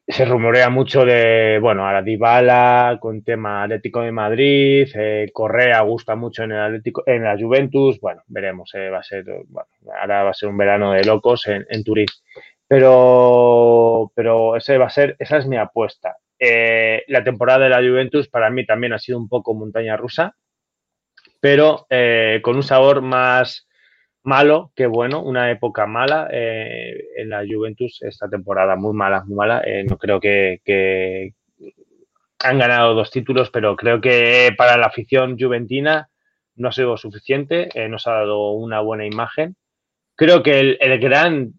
Se 0.08 0.24
rumorea 0.24 0.70
mucho 0.70 1.04
de, 1.04 1.58
bueno, 1.60 1.88
a 1.88 1.91
la 1.91 2.04
Dybala 2.04 3.00
con 3.02 3.24
tema 3.24 3.63
Atlético 3.63 4.02
de 4.02 4.12
Madrid, 4.12 4.88
eh, 4.94 5.32
Correa 5.34 5.82
gusta 5.82 6.15
mucho 6.15 6.44
en 6.44 6.52
el 6.52 6.60
Atlético, 6.60 7.02
en 7.08 7.24
la 7.24 7.36
Juventus, 7.36 8.00
bueno, 8.00 8.22
veremos, 8.28 8.70
eh, 8.76 8.89
va 8.89 9.00
a 9.00 9.04
ser, 9.04 9.26
bueno, 9.48 9.68
ahora 10.00 10.24
va 10.26 10.30
a 10.30 10.34
ser 10.36 10.50
un 10.50 10.58
verano 10.58 10.91
de 10.91 11.04
locos 11.06 11.48
en, 11.48 11.65
en 11.70 11.84
Turín. 11.84 12.06
Pero, 12.68 14.12
pero 14.15 14.56
ese 14.56 14.78
va 14.78 14.86
a 14.86 14.89
ser, 14.89 15.15
esa 15.18 15.38
es 15.38 15.48
mi 15.48 15.58
apuesta. 15.58 16.18
Eh, 16.38 17.04
la 17.08 17.24
temporada 17.24 17.63
de 17.63 17.70
la 17.70 17.78
Juventus 17.78 18.28
para 18.28 18.52
mí 18.52 18.63
también 18.63 18.94
ha 18.94 19.00
sido 19.00 19.18
un 19.18 19.28
poco 19.28 19.56
montaña 19.56 19.98
rusa, 19.98 20.36
pero 21.39 21.88
con 22.41 22.56
un 22.56 22.63
sabor 22.63 23.02
más 23.02 23.68
malo 24.26 24.72
que 24.76 24.88
bueno, 24.88 25.22
una 25.22 25.52
época 25.52 25.86
mala 25.86 26.28
eh, 26.32 26.94
en 27.18 27.30
la 27.30 27.44
Juventus 27.48 28.02
esta 28.02 28.30
temporada, 28.30 28.76
muy 28.76 28.94
mala, 28.94 29.24
muy 29.26 29.36
mala. 29.36 29.64
no 29.88 29.98
creo 29.98 30.20
que, 30.20 31.34
han 32.40 32.60
ganado 32.60 32.94
dos 32.94 33.12
títulos, 33.12 33.50
pero 33.50 33.76
creo 33.76 34.02
que 34.02 34.54
para 34.58 34.78
la 34.78 34.88
afición 34.88 35.38
juventina 35.40 36.10
no 36.56 36.68
ha 36.70 36.72
sido 36.72 36.98
suficiente, 36.98 37.70
nos 37.90 38.08
ha 38.08 38.14
dado 38.14 38.52
una 38.52 38.82
buena 38.82 39.06
imagen. 39.06 39.56
Creo 40.16 40.44
que 40.44 40.78
el 40.80 41.00
gran 41.00 41.54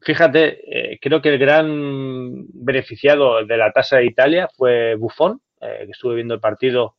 Fíjate, 0.00 0.92
eh, 0.92 0.98
creo 1.00 1.20
que 1.20 1.30
el 1.30 1.38
gran 1.38 2.46
beneficiado 2.52 3.44
de 3.44 3.56
la 3.56 3.72
tasa 3.72 3.96
de 3.96 4.06
Italia 4.06 4.48
fue 4.56 4.94
Buffon, 4.94 5.40
eh, 5.60 5.82
que 5.86 5.90
estuve 5.90 6.14
viendo 6.14 6.34
el 6.34 6.40
partido 6.40 6.96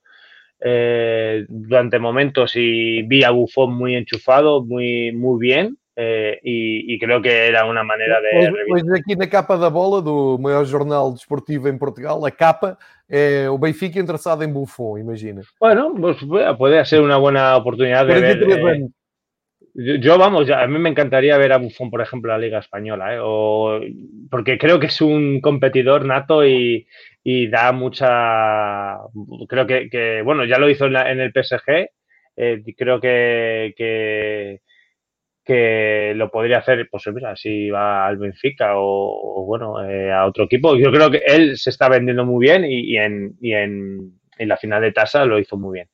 eh, 0.60 1.45
durante 1.48 2.00
momentos 2.00 2.54
y 2.56 3.02
vi 3.04 3.24
a 3.24 3.32
Buffon 3.32 3.74
muy 3.74 3.95
enchufado, 3.95 4.63
muy, 4.63 5.12
muy 5.12 5.39
bien. 5.39 5.78
y, 6.43 6.98
creo 6.98 7.22
que 7.22 7.48
era 7.48 7.65
una 7.65 7.84
manera 7.84 8.22
de. 8.22 8.50
Hoy 8.72 8.82
aquí 8.98 9.13
en 9.13 9.19
la 9.19 9.30
capa 9.30 9.58
da 9.58 9.67
bola 9.69 10.02
do 10.02 10.38
maior 10.39 10.65
jornal 10.65 11.12
desportivo 11.12 11.67
en 11.67 11.78
Portugal, 11.78 12.22
la 12.22 12.32
capa 12.32 12.78
é 13.10 13.50
o 13.50 13.58
Benfica 13.58 14.00
interesado 14.00 14.43
en 14.43 14.54
Buffon, 14.54 15.00
imagina. 15.02 15.41
Bueno, 15.60 15.93
pues 16.00 16.17
puede 16.58 16.86
ser 16.86 17.02
una 17.02 17.17
buena 17.17 17.58
oportunidad 17.58 18.06
de 18.06 18.19
ver. 18.22 18.89
Yo, 19.74 20.18
vamos, 20.18 20.50
a 20.50 20.68
mí 20.68 20.80
me 20.80 20.90
encantaría 20.90 21.38
ver 21.38 21.54
a 21.54 21.58
Buffon, 21.58 21.90
por 21.90 22.02
ejemplo, 22.02 22.34
en 22.34 22.40
la 22.40 22.46
Liga 22.46 22.60
Española, 22.60 23.16
¿eh? 23.16 23.20
o, 23.22 23.80
porque 24.30 24.58
creo 24.58 24.80
que 24.80 24.88
es 24.88 25.02
un 25.02 25.42
competidor 25.42 26.06
nato 26.06 26.46
y, 26.46 26.88
da 27.50 27.72
mucha. 27.72 28.98
Creo 29.48 29.68
que, 29.68 30.22
bueno, 30.24 30.46
ya 30.46 30.58
lo 30.58 30.70
hizo 30.70 30.88
en, 30.88 31.20
el 31.20 31.32
PSG, 31.32 31.90
eh, 32.36 32.64
creo 32.78 33.00
que, 33.00 33.74
que, 35.46 36.14
lo 36.16 36.30
podría 36.32 36.60
hacer, 36.60 36.88
pues 36.92 37.04
mira, 37.13 37.36
si 37.36 37.70
va 37.70 38.08
al 38.08 38.17
Benfica 38.17 38.74
o, 38.76 39.46
bueno, 39.46 39.84
eh, 39.84 40.12
a 40.12 40.26
otro 40.26 40.46
equipo. 40.46 40.76
Yo 40.76 40.92
creo 40.92 41.12
que 41.12 41.22
él 41.26 41.58
se 41.58 41.70
está 41.70 41.90
vendiendo 41.90 42.26
muy 42.26 42.46
bien 42.46 42.65
y, 42.65 42.98
en, 42.98 43.36
y 43.42 43.54
en, 43.54 44.20
en 44.38 44.48
la 44.48 44.58
final 44.58 44.82
de 44.82 44.92
tasa 44.92 45.26
lo 45.26 45.40
hizo 45.40 45.58
muy 45.58 45.76
bien. 45.80 45.90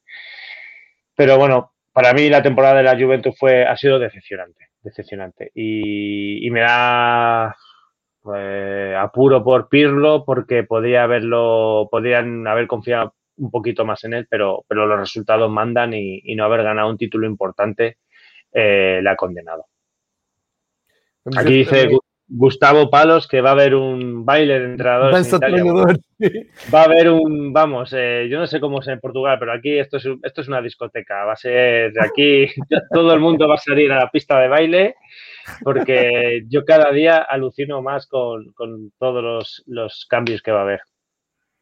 Pero 1.16 1.38
bueno, 1.38 1.75
para 1.96 2.14
mí 2.14 2.28
la 2.28 2.44
temporada 2.44 2.76
de 2.76 2.84
la 2.84 3.00
Juventus 3.00 3.34
fue, 3.40 3.64
ha 3.64 3.78
sido 3.78 3.98
decepcionante, 4.00 4.68
decepcionante. 4.84 5.52
Y, 5.56 6.46
me 6.52 6.60
da 6.60 7.56
pues, 8.22 8.94
apuro 8.98 9.42
por 9.46 9.70
Pirlo 9.70 10.26
porque 10.26 10.66
podría 10.66 11.04
haberlo, 11.04 11.88
podrían 11.90 12.46
haber 12.48 12.68
confiado 12.68 13.16
un 13.38 13.50
poquito 13.50 13.86
más 13.86 14.04
en 14.04 14.14
él, 14.14 14.28
pero, 14.30 14.66
pero 14.68 14.86
los 14.88 15.00
resultados 15.00 15.50
mandan 15.50 15.94
y, 15.94 16.36
no 16.36 16.44
haber 16.44 16.64
ganado 16.64 16.90
un 16.90 16.98
título 16.98 17.28
importante 17.28 18.00
eh, 18.52 19.00
le 19.02 19.10
ha 19.10 19.16
condenado. 19.16 19.68
Aquí 21.34 21.54
dice 21.54 21.88
Gustavo 22.28 22.90
Palos 22.90 23.28
que 23.28 23.42
va 23.42 23.50
a 23.50 23.54
haber 23.54 23.76
un 23.76 24.26
baile 24.26 24.60
de 24.60 24.66
entrenadores. 24.66 25.32
Va 26.74 26.82
a 26.82 26.84
haber 26.86 27.12
un, 27.12 27.54
vamos, 27.54 27.94
eh, 27.96 28.28
yo 28.30 28.40
no 28.40 28.48
sé 28.48 28.60
cómo 28.60 28.80
es 28.80 28.88
en 28.88 29.00
Portugal, 29.00 29.38
pero 29.40 29.54
aquí 29.54 29.78
esto 29.78 29.98
es, 29.98 30.08
esto 30.24 30.42
es 30.42 30.48
una 30.48 30.62
discoteca. 30.62 31.26
Va 31.26 31.34
a 31.34 31.38
ser 31.38 31.94
de 31.94 32.02
aquí, 32.02 32.48
todo 32.94 33.14
el 33.14 33.20
mundo 33.20 33.48
va 33.48 33.56
a 33.56 33.60
salir 33.60 33.92
a 33.92 34.00
la 34.00 34.10
pista 34.10 34.40
de 34.40 34.48
baile, 34.48 34.96
porque 35.64 36.44
yo 36.48 36.66
cada 36.66 36.92
día 36.92 37.18
alucino 37.18 37.82
más 37.82 38.08
con, 38.08 38.54
todos 38.98 39.64
los, 39.68 40.06
cambios 40.10 40.42
que 40.42 40.52
va 40.52 40.60
a 40.60 40.64
haber. 40.64 40.82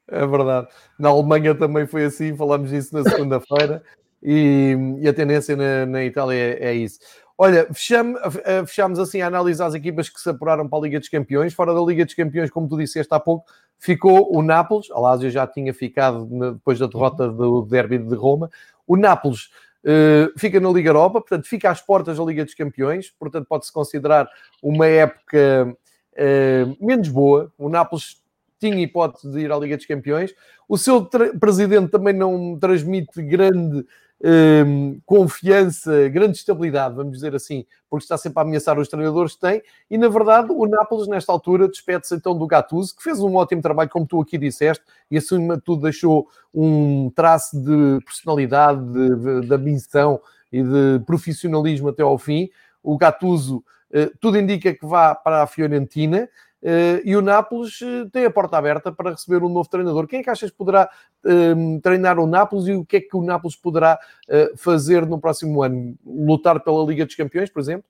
É 0.06 0.28
verdade. 0.28 0.68
Na 1.00 1.10
Alemanha 1.10 1.56
também 1.56 1.88
foi 1.88 2.04
assim, 2.04 2.36
falamos 2.36 2.72
disso 2.72 2.94
na 2.94 3.10
segunda-feira 3.10 3.82
e, 4.22 4.76
e, 5.00 5.08
a 5.08 5.14
tendência 5.14 5.56
na, 5.56 5.86
na 5.86 6.04
Itália 6.04 6.36
é, 6.36 6.72
é, 6.72 6.74
isso. 6.74 7.00
Olha, 7.38 7.68
eh, 7.68 8.66
fechamos 8.66 9.00
assim 9.00 9.22
a 9.22 9.28
analisar 9.28 9.66
as 9.66 9.74
equipas 9.74 10.08
que 10.08 10.20
se 10.20 10.30
apuraram 10.30 10.68
para 10.68 10.80
a 10.80 10.82
Liga 10.82 11.00
dos 11.00 11.10
Campeões. 11.10 11.54
Fora 11.54 11.74
da 11.74 11.82
Liga 11.82 12.06
dos 12.06 12.14
Campeões, 12.14 12.52
como 12.52 12.70
tu 12.70 12.78
disseste 12.78 13.14
há 13.14 13.20
pouco, 13.20 13.46
ficou 13.80 14.36
o 14.36 14.42
Nápoles. 14.44 14.92
A 14.92 15.00
Lazio 15.00 15.32
já 15.32 15.48
tinha 15.48 15.74
ficado 15.74 16.26
depois 16.54 16.78
da 16.78 16.86
derrota 16.86 17.28
do 17.28 17.64
derby 17.64 17.98
de 17.98 18.16
Roma. 18.16 18.52
O 18.86 18.96
Nápoles 18.96 19.50
uh, 19.84 20.38
fica 20.38 20.60
na 20.60 20.70
Liga 20.70 20.90
Europa, 20.90 21.22
portanto, 21.22 21.48
fica 21.48 21.72
às 21.72 21.82
portas 21.82 22.18
da 22.18 22.24
Liga 22.24 22.46
dos 22.46 22.54
Campeões. 22.54 23.10
Portanto, 23.10 23.48
pode-se 23.48 23.74
considerar 23.74 24.30
uma 24.62 24.86
época 24.86 25.76
uh, 26.14 26.86
menos 26.86 27.10
boa. 27.10 27.52
O 27.58 27.68
Nápoles 27.68 28.22
tinha 28.60 28.80
hipótese 28.80 29.30
de 29.32 29.40
ir 29.40 29.52
à 29.52 29.58
Liga 29.58 29.76
dos 29.76 29.88
Campeões. 29.88 30.34
O 30.70 30.78
seu 30.78 31.04
presidente 31.40 31.90
também 31.90 32.14
não 32.14 32.58
transmite 32.60 33.22
grande 33.24 33.86
um, 34.24 35.00
confiança, 35.06 36.08
grande 36.08 36.38
estabilidade, 36.38 36.96
vamos 36.96 37.12
dizer 37.12 37.36
assim, 37.36 37.66
porque 37.90 38.06
está 38.06 38.18
sempre 38.18 38.40
a 38.40 38.44
ameaçar 38.44 38.80
os 38.80 38.88
treinadores 38.88 39.34
que 39.36 39.42
tem. 39.42 39.62
E 39.92 39.98
na 39.98 40.08
verdade, 40.08 40.48
o 40.52 40.66
Nápoles, 40.66 41.08
nesta 41.08 41.32
altura, 41.32 41.68
despede-se 41.68 42.16
então 42.16 42.38
do 42.38 42.48
Gattuso, 42.48 42.96
que 42.96 43.04
fez 43.04 43.20
um 43.20 43.36
ótimo 43.36 43.62
trabalho, 43.62 43.90
como 43.90 44.08
tu 44.08 44.22
aqui 44.22 44.38
disseste, 44.38 44.84
e 45.12 45.18
acima 45.18 45.58
de 45.58 45.62
tudo 45.62 45.82
deixou 45.82 46.28
um 46.54 47.10
traço 47.10 47.60
de 47.60 48.04
personalidade, 48.06 48.82
de, 48.82 49.42
de 49.48 49.54
ambição 49.54 50.22
e 50.52 50.64
de 50.64 51.04
profissionalismo 51.06 51.90
até 51.90 52.02
ao 52.02 52.18
fim. 52.18 52.50
O 52.82 52.98
Gattuso, 52.98 53.58
uh, 53.58 54.18
tudo 54.22 54.38
indica 54.38 54.74
que 54.74 54.86
vá 54.86 55.14
para 55.14 55.44
a 55.44 55.48
Fiorentina. 55.48 56.30
Uh, 56.64 57.04
e 57.04 57.14
o 57.14 57.22
Nápoles 57.22 57.82
uh, 57.82 58.10
tem 58.10 58.24
a 58.24 58.32
porta 58.32 58.58
aberta 58.58 58.90
para 58.90 59.12
receber 59.12 59.44
um 59.44 59.50
novo 59.50 59.70
treinador. 59.70 60.08
Quem 60.08 60.22
é 60.22 60.24
que 60.24 60.30
achas 60.30 60.50
que 60.50 60.56
poderá 60.56 60.90
uh, 61.26 61.82
treinar 61.82 62.18
o 62.20 62.26
Nápoles 62.26 62.68
e 62.68 62.72
o 62.72 62.86
que 62.86 62.98
é 62.98 63.02
que 63.02 63.18
o 63.18 63.22
Nápoles 63.22 63.58
poderá 63.58 64.00
eh, 64.30 64.52
fazer 64.56 65.06
no 65.06 65.20
próximo 65.20 65.62
ano? 65.62 65.96
Lutar 66.06 66.64
pela 66.64 66.86
Liga 66.86 67.06
dos 67.06 67.16
Campeões, 67.16 67.50
por 67.50 67.60
exemplo? 67.60 67.90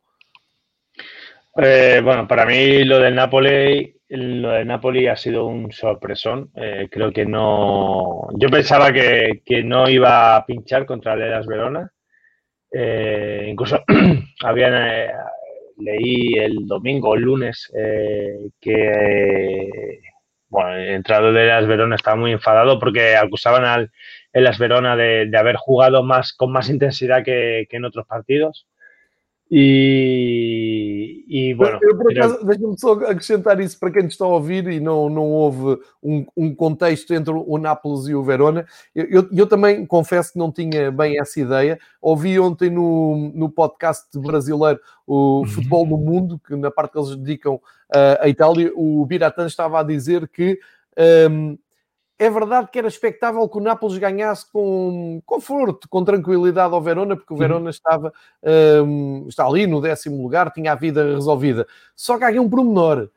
Eh, 1.58 2.02
bueno, 2.04 2.28
para 2.28 2.48
mí 2.48 2.84
lo 2.84 2.98
del 2.98 3.14
Napoli, 3.14 3.96
lo 4.10 4.50
del 4.50 4.66
Napoli 4.66 5.08
ha 5.08 5.16
sido 5.16 5.46
un 5.46 5.72
sorpresón. 5.72 6.50
Eh, 6.56 6.88
creo 6.90 7.12
que 7.12 7.28
no. 7.28 8.28
Yo 8.40 8.50
pensaba 8.50 8.92
que, 8.92 9.44
que, 9.46 9.64
no 9.64 9.88
iba 9.88 10.36
a 10.36 10.46
pinchar 10.48 10.88
contra 10.88 11.14
el 11.14 11.22
Elas 11.22 11.46
Verona. 11.46 11.92
incluso 13.46 13.84
habían 14.44 14.74
leí 15.78 16.36
el 16.36 16.68
domingo 16.68 17.10
o 17.10 17.16
el 17.16 17.22
lunes 17.22 17.72
eh, 17.76 18.50
que 18.60 20.02
bueno, 20.50 20.76
el 20.76 20.90
entrenador 20.90 21.34
de 21.34 21.48
Las 21.48 21.68
Verona 21.68 21.96
estaba 21.96 22.16
muy 22.16 22.32
enfadado 22.32 22.80
porque 22.80 23.16
acusaban 23.16 23.66
al 23.66 23.92
Las 24.34 24.60
Verona 24.60 24.96
de, 24.96 25.26
de, 25.26 25.38
haber 25.38 25.56
jugado 25.56 26.04
más 26.04 26.34
con 26.34 26.52
más 26.52 26.70
intensidad 26.70 27.24
que, 27.24 27.66
que 27.70 27.78
en 27.78 27.86
otros 27.86 28.06
partidos. 28.06 28.68
E, 29.56 31.26
e 31.28 31.54
bueno, 31.54 31.78
eu, 31.84 31.96
por 31.96 32.12
acaso, 32.12 32.44
deixa-me 32.44 32.76
só 32.76 32.94
acrescentar 32.94 33.60
isso 33.60 33.78
para 33.78 33.92
quem 33.92 34.08
está 34.08 34.26
a 34.26 34.30
ouvir 34.30 34.68
e 34.68 34.80
não, 34.80 35.08
não 35.12 35.30
houve 35.30 35.80
um, 36.02 36.26
um 36.36 36.56
contexto 36.56 37.14
entre 37.14 37.32
o 37.32 37.58
Nápoles 37.60 38.08
e 38.08 38.16
o 38.16 38.24
Verona. 38.24 38.66
Eu, 38.96 39.06
eu, 39.06 39.30
eu, 39.32 39.46
também 39.46 39.86
confesso 39.86 40.34
que 40.34 40.40
não 40.40 40.52
tinha 40.52 40.92
bem 40.92 41.20
essa 41.20 41.40
ideia. 41.40 41.78
Ouvi 42.02 42.40
ontem 42.40 42.72
no, 42.72 43.32
no 43.36 43.48
podcast 43.48 44.08
brasileiro 44.20 44.80
o 45.06 45.42
uhum. 45.42 45.46
Futebol 45.46 45.86
no 45.86 45.98
Mundo, 46.00 46.40
que 46.40 46.56
na 46.56 46.72
parte 46.72 46.94
que 46.94 46.98
eles 46.98 47.16
dedicam 47.16 47.54
uh, 47.54 48.22
à 48.22 48.28
Itália, 48.28 48.72
o 48.76 49.06
Biratan 49.06 49.46
estava 49.46 49.82
a 49.82 49.84
dizer 49.84 50.28
que 50.30 50.58
um, 51.30 51.56
é 52.20 52.30
verdade 52.30 52.70
que 52.72 52.80
era 52.80 52.88
expectável 52.88 53.48
que 53.50 53.58
o 53.58 53.62
Nápoles 53.62 53.98
ganhasse 53.98 54.50
com 54.52 55.22
conforto, 55.26 55.90
com 55.90 56.04
tranquilidade 56.04 56.74
ao 56.74 56.82
Verona, 56.82 57.16
porque 57.16 57.34
o 57.34 57.38
Verona 57.38 57.70
estava 57.70 58.14
um, 58.86 59.26
está 59.28 59.46
ali 59.46 59.66
no 59.68 59.82
décimo 59.82 60.22
lugar, 60.22 60.52
tinha 60.52 60.72
a 60.72 60.76
vida 60.76 61.04
resolvida. 61.04 61.68
Só 61.96 62.18
que 62.18 62.24
há 62.24 62.28
aqui 62.28 62.40
um 62.40 62.50
promenor. 62.50 63.10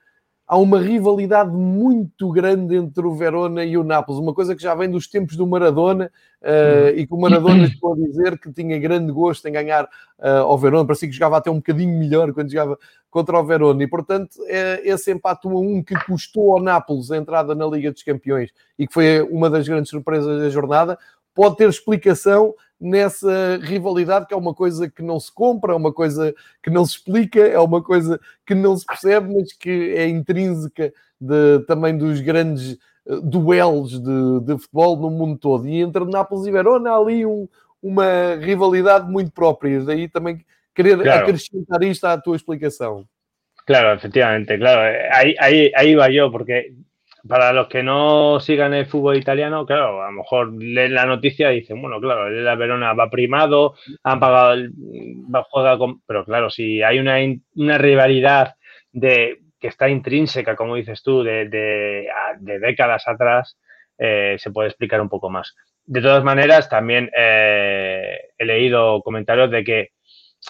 Há 0.48 0.56
uma 0.56 0.78
rivalidade 0.78 1.50
muito 1.50 2.30
grande 2.30 2.76
entre 2.76 3.04
o 3.04 3.12
Verona 3.12 3.64
e 3.64 3.76
o 3.76 3.82
Nápoles, 3.82 4.20
uma 4.20 4.32
coisa 4.32 4.54
que 4.54 4.62
já 4.62 4.76
vem 4.76 4.88
dos 4.88 5.08
tempos 5.08 5.34
do 5.34 5.44
Maradona, 5.44 6.10
uh, 6.40 6.96
e 6.96 7.04
que 7.04 7.12
o 7.12 7.20
Maradona 7.20 7.66
chegou 7.68 7.94
a 7.94 7.96
dizer 7.96 8.38
que 8.38 8.52
tinha 8.52 8.78
grande 8.78 9.10
gosto 9.10 9.44
em 9.48 9.52
ganhar 9.52 9.86
uh, 10.20 10.44
ao 10.44 10.56
Verona, 10.56 10.86
parecia 10.86 11.08
que 11.08 11.14
jogava 11.14 11.38
até 11.38 11.50
um 11.50 11.56
bocadinho 11.56 11.98
melhor 11.98 12.32
quando 12.32 12.52
jogava 12.52 12.78
contra 13.10 13.40
o 13.40 13.44
Verona. 13.44 13.82
E, 13.82 13.88
portanto, 13.88 14.36
é 14.46 14.88
esse 14.88 15.10
empate 15.10 15.48
1 15.48 15.50
a 15.50 15.60
1 15.60 15.82
que 15.82 15.94
custou 16.04 16.52
ao 16.52 16.62
Nápoles 16.62 17.10
a 17.10 17.16
entrada 17.16 17.52
na 17.52 17.66
Liga 17.66 17.90
dos 17.90 18.04
Campeões 18.04 18.50
e 18.78 18.86
que 18.86 18.94
foi 18.94 19.22
uma 19.22 19.50
das 19.50 19.66
grandes 19.66 19.90
surpresas 19.90 20.40
da 20.40 20.48
jornada, 20.48 20.96
pode 21.34 21.56
ter 21.56 21.68
explicação 21.68 22.54
nessa 22.80 23.58
rivalidade 23.62 24.26
que 24.26 24.34
é 24.34 24.36
uma 24.36 24.54
coisa 24.54 24.88
que 24.90 25.02
não 25.02 25.18
se 25.18 25.32
compra, 25.32 25.72
é 25.72 25.76
uma 25.76 25.92
coisa 25.92 26.34
que 26.62 26.70
não 26.70 26.84
se 26.84 26.96
explica, 26.96 27.40
é 27.40 27.58
uma 27.58 27.82
coisa 27.82 28.20
que 28.46 28.54
não 28.54 28.76
se 28.76 28.84
percebe, 28.84 29.32
mas 29.34 29.52
que 29.52 29.94
é 29.96 30.06
intrínseca 30.08 30.92
de, 31.20 31.60
também 31.66 31.96
dos 31.96 32.20
grandes 32.20 32.78
uh, 33.06 33.20
duelos 33.22 34.00
de, 34.00 34.40
de, 34.42 34.58
futebol 34.58 34.96
no 34.96 35.10
mundo 35.10 35.38
todo. 35.38 35.66
E 35.66 35.80
entre 35.80 36.04
Nápoles 36.04 36.46
e 36.46 36.50
Verona 36.50 36.90
há 36.90 36.96
ali 36.98 37.24
um, 37.24 37.48
uma 37.82 38.34
rivalidade 38.40 39.10
muito 39.10 39.30
própria. 39.32 39.82
Daí 39.82 40.08
também 40.08 40.44
querer 40.74 40.98
claro. 40.98 41.22
acrescentar 41.22 41.82
isto 41.82 42.04
à 42.04 42.18
tua 42.18 42.36
explicação. 42.36 43.06
Claro, 43.66 43.96
efectivamente, 43.96 44.56
claro. 44.58 44.80
Ahí, 45.12 45.34
ahí, 45.40 45.72
ahí 45.74 45.94
va 45.96 46.08
yo, 46.08 46.30
porque 46.30 46.72
para 47.28 47.52
los 47.52 47.68
que 47.68 47.82
no 47.82 48.40
sigan 48.40 48.74
el 48.74 48.86
fútbol 48.86 49.16
italiano, 49.16 49.66
claro, 49.66 50.02
a 50.02 50.06
lo 50.06 50.12
mejor 50.12 50.52
leen 50.52 50.94
la 50.94 51.06
noticia 51.06 51.52
y 51.52 51.60
dicen, 51.60 51.80
bueno, 51.80 52.00
claro, 52.00 52.30
la 52.30 52.54
Verona 52.54 52.92
va 52.92 53.10
primado, 53.10 53.74
han 54.02 54.20
pagado, 54.20 54.52
el, 54.52 54.72
va 55.34 55.46
juega 55.48 55.78
con... 55.78 56.00
Pero 56.06 56.24
claro, 56.24 56.50
si 56.50 56.82
hay 56.82 56.98
una, 56.98 57.16
una 57.54 57.78
rivalidad 57.78 58.54
de 58.92 59.40
que 59.58 59.68
está 59.68 59.88
intrínseca, 59.88 60.56
como 60.56 60.76
dices 60.76 61.02
tú, 61.02 61.22
de, 61.22 61.48
de, 61.48 62.08
de 62.40 62.58
décadas 62.58 63.08
atrás, 63.08 63.58
eh, 63.98 64.36
se 64.38 64.50
puede 64.50 64.68
explicar 64.68 65.00
un 65.00 65.08
poco 65.08 65.30
más. 65.30 65.54
De 65.84 66.02
todas 66.02 66.24
maneras, 66.24 66.68
también 66.68 67.10
eh, 67.16 68.18
he 68.36 68.44
leído 68.44 69.02
comentarios 69.02 69.50
de 69.50 69.64
que 69.64 69.90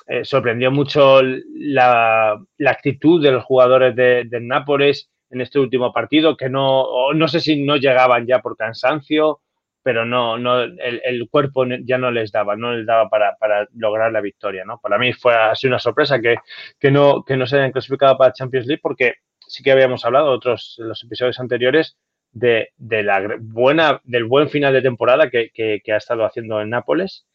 eh, 0.09 0.24
sorprendió 0.24 0.70
mucho 0.70 1.22
la, 1.22 2.39
la, 2.59 2.70
actitud 2.70 3.22
de 3.22 3.33
los 3.33 3.45
jugadores 3.45 3.95
de, 3.95 4.24
de, 4.24 4.41
Nápoles 4.41 5.11
en 5.31 5.41
este 5.41 5.59
último 5.59 5.93
partido, 5.93 6.37
que 6.37 6.49
no, 6.49 7.12
no 7.14 7.29
sé 7.29 7.41
si 7.41 7.64
no 7.64 7.77
llegaban 7.77 8.27
ya 8.27 8.41
por 8.41 8.57
cansancio, 8.57 9.41
pero 9.83 10.05
no, 10.05 10.37
no 10.37 10.62
el, 10.62 11.01
el 11.05 11.29
cuerpo 11.31 11.64
ya 11.85 11.97
no 11.97 12.11
les 12.11 12.33
daba, 12.33 12.57
no 12.57 12.74
les 12.74 12.87
daba 12.87 13.09
para, 13.09 13.37
para, 13.37 13.68
lograr 13.74 14.11
la 14.11 14.20
victoria. 14.20 14.64
¿no? 14.64 14.81
Para 14.81 14.99
mí 14.99 15.12
fue 15.12 15.35
así 15.35 15.68
una 15.68 15.79
sorpresa 15.79 16.20
que, 16.20 16.37
que, 16.81 16.91
no, 16.91 17.22
que 17.24 17.37
no 17.37 17.47
se 17.47 17.57
hayan 17.57 17.70
clasificado 17.70 18.18
para 18.18 18.33
Champions 18.33 18.66
League, 18.66 18.81
porque 18.83 19.14
sí 19.47 19.62
que 19.62 19.70
habíamos 19.70 20.05
hablado 20.05 20.33
otros 20.33 20.74
los 20.79 21.05
episodios 21.05 21.39
anteriores 21.39 21.97
de, 22.33 22.70
de 22.77 23.03
la 23.05 23.37
buena, 23.39 24.01
del 24.03 24.24
buen 24.24 24.49
final 24.49 24.72
de 24.72 24.83
temporada 24.83 25.31
que, 25.31 25.51
que, 25.55 25.81
que 25.85 25.93
ha 25.93 25.99
estado 25.99 26.24
haciendo 26.24 26.61
en 26.61 26.70
Nápoles 26.70 27.27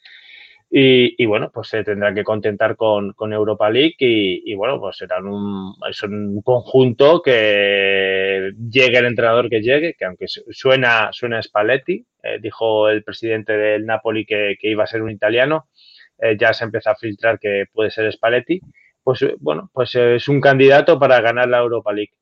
y, 0.73 1.25
bueno, 1.25 1.51
pues 1.53 1.67
se 1.67 1.83
tendrá 1.83 2.13
que 2.13 2.23
contentar 2.23 2.77
con, 2.77 3.11
con 3.13 3.33
Europa 3.33 3.69
League 3.69 3.95
y, 3.99 4.55
bueno, 4.55 4.79
pues 4.79 4.97
serán 4.97 5.27
un, 5.27 5.75
es 5.89 6.01
un 6.03 6.41
conjunto 6.41 7.21
que 7.21 8.53
llegue 8.69 8.97
el 8.99 9.05
entrenador 9.05 9.49
que 9.49 9.61
llegue, 9.61 9.95
que 9.95 10.05
aunque 10.05 10.27
suena, 10.27 11.09
suena 11.11 11.41
Spalletti, 11.41 12.05
eh, 12.23 12.39
dijo 12.41 12.87
el 12.87 13.03
presidente 13.03 13.53
del 13.57 13.85
Napoli 13.85 14.25
que, 14.25 14.55
iba 14.61 14.85
a 14.85 14.87
ser 14.87 15.01
un 15.01 15.11
italiano, 15.11 15.67
eh, 16.17 16.37
ya 16.39 16.53
se 16.53 16.63
empieza 16.63 16.91
a 16.91 16.95
filtrar 16.95 17.37
que 17.37 17.65
puede 17.73 17.91
ser 17.91 18.11
Spalletti, 18.13 18.61
pues 19.03 19.25
bueno, 19.39 19.69
pues 19.73 19.93
es 19.95 20.27
un 20.29 20.39
candidato 20.39 20.97
para 20.99 21.19
ganar 21.19 21.49
la 21.49 21.59
Europa 21.59 21.91
League. 21.91 22.13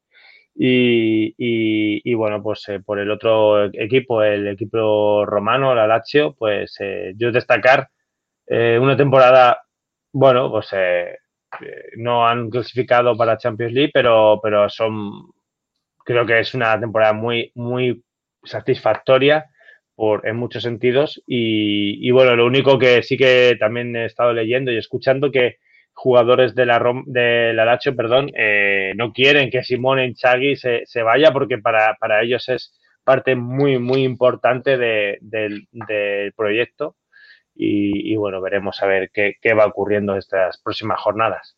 Y, 0.62 2.14
bueno, 2.16 2.42
pues 2.44 2.68
eh, 2.70 2.80
por 2.82 3.00
el 3.00 3.12
otro 3.12 3.66
equipo, 3.66 4.24
el 4.24 4.48
equipo 4.48 5.26
romano, 5.26 5.74
la 5.76 5.88
Lazio, 5.88 6.34
pues 6.34 6.76
eh, 6.80 7.14
yo 7.16 7.32
destacar 7.32 7.90
eh, 8.50 8.80
una 8.80 8.98
temporada, 8.98 9.62
bueno, 10.12 10.50
pues 10.50 10.70
eh, 10.74 11.20
no 11.98 12.28
han 12.28 12.50
clasificado 12.50 13.16
para 13.16 13.38
Champions 13.38 13.74
League, 13.74 13.92
pero, 13.94 14.40
pero 14.42 14.68
son, 14.70 15.32
creo 16.04 16.26
que 16.26 16.40
es 16.40 16.56
una 16.56 16.80
temporada 16.80 17.14
muy, 17.14 17.52
muy 17.54 18.04
satisfactoria 18.44 19.46
por, 19.96 20.28
en 20.28 20.38
muchos 20.38 20.64
sentidos. 20.64 21.22
Y, 21.28 22.08
y, 22.08 22.10
bueno, 22.12 22.36
lo 22.36 22.48
único 22.48 22.80
que 22.80 23.04
sí 23.04 23.18
que 23.18 23.56
también 23.60 23.96
he 23.96 24.06
estado 24.06 24.34
leyendo 24.34 24.72
y 24.72 24.78
escuchando 24.78 25.32
que 25.32 25.58
jugadores 25.94 26.56
de 26.56 26.66
la, 26.66 26.80
Rom, 26.80 27.04
de 27.06 27.54
la 27.54 27.66
Lazio, 27.66 27.96
perdón, 27.96 28.32
eh, 28.36 28.94
no 28.96 29.14
quieren 29.14 29.52
que 29.52 29.64
Simone 29.64 30.08
Inzaghi 30.08 30.56
se, 30.56 30.84
se 30.86 31.04
vaya 31.04 31.32
porque 31.32 31.60
para, 31.60 31.96
para, 32.00 32.24
ellos 32.24 32.50
es 32.50 32.74
parte 33.04 33.36
muy, 33.36 33.78
muy 33.78 34.04
importante 34.04 34.78
de, 34.78 35.20
del 35.22 35.68
proyecto 36.36 36.96
y, 37.60 38.14
y, 38.14 38.16
bueno, 38.16 38.40
veremos 38.40 38.82
a 38.82 38.88
ver 38.88 39.12
qué, 39.14 39.36
qué 39.42 39.54
va 39.54 39.66
ocurriendo 39.66 40.16
estas 40.16 40.58
próximas 40.60 41.00
jornadas. 41.04 41.56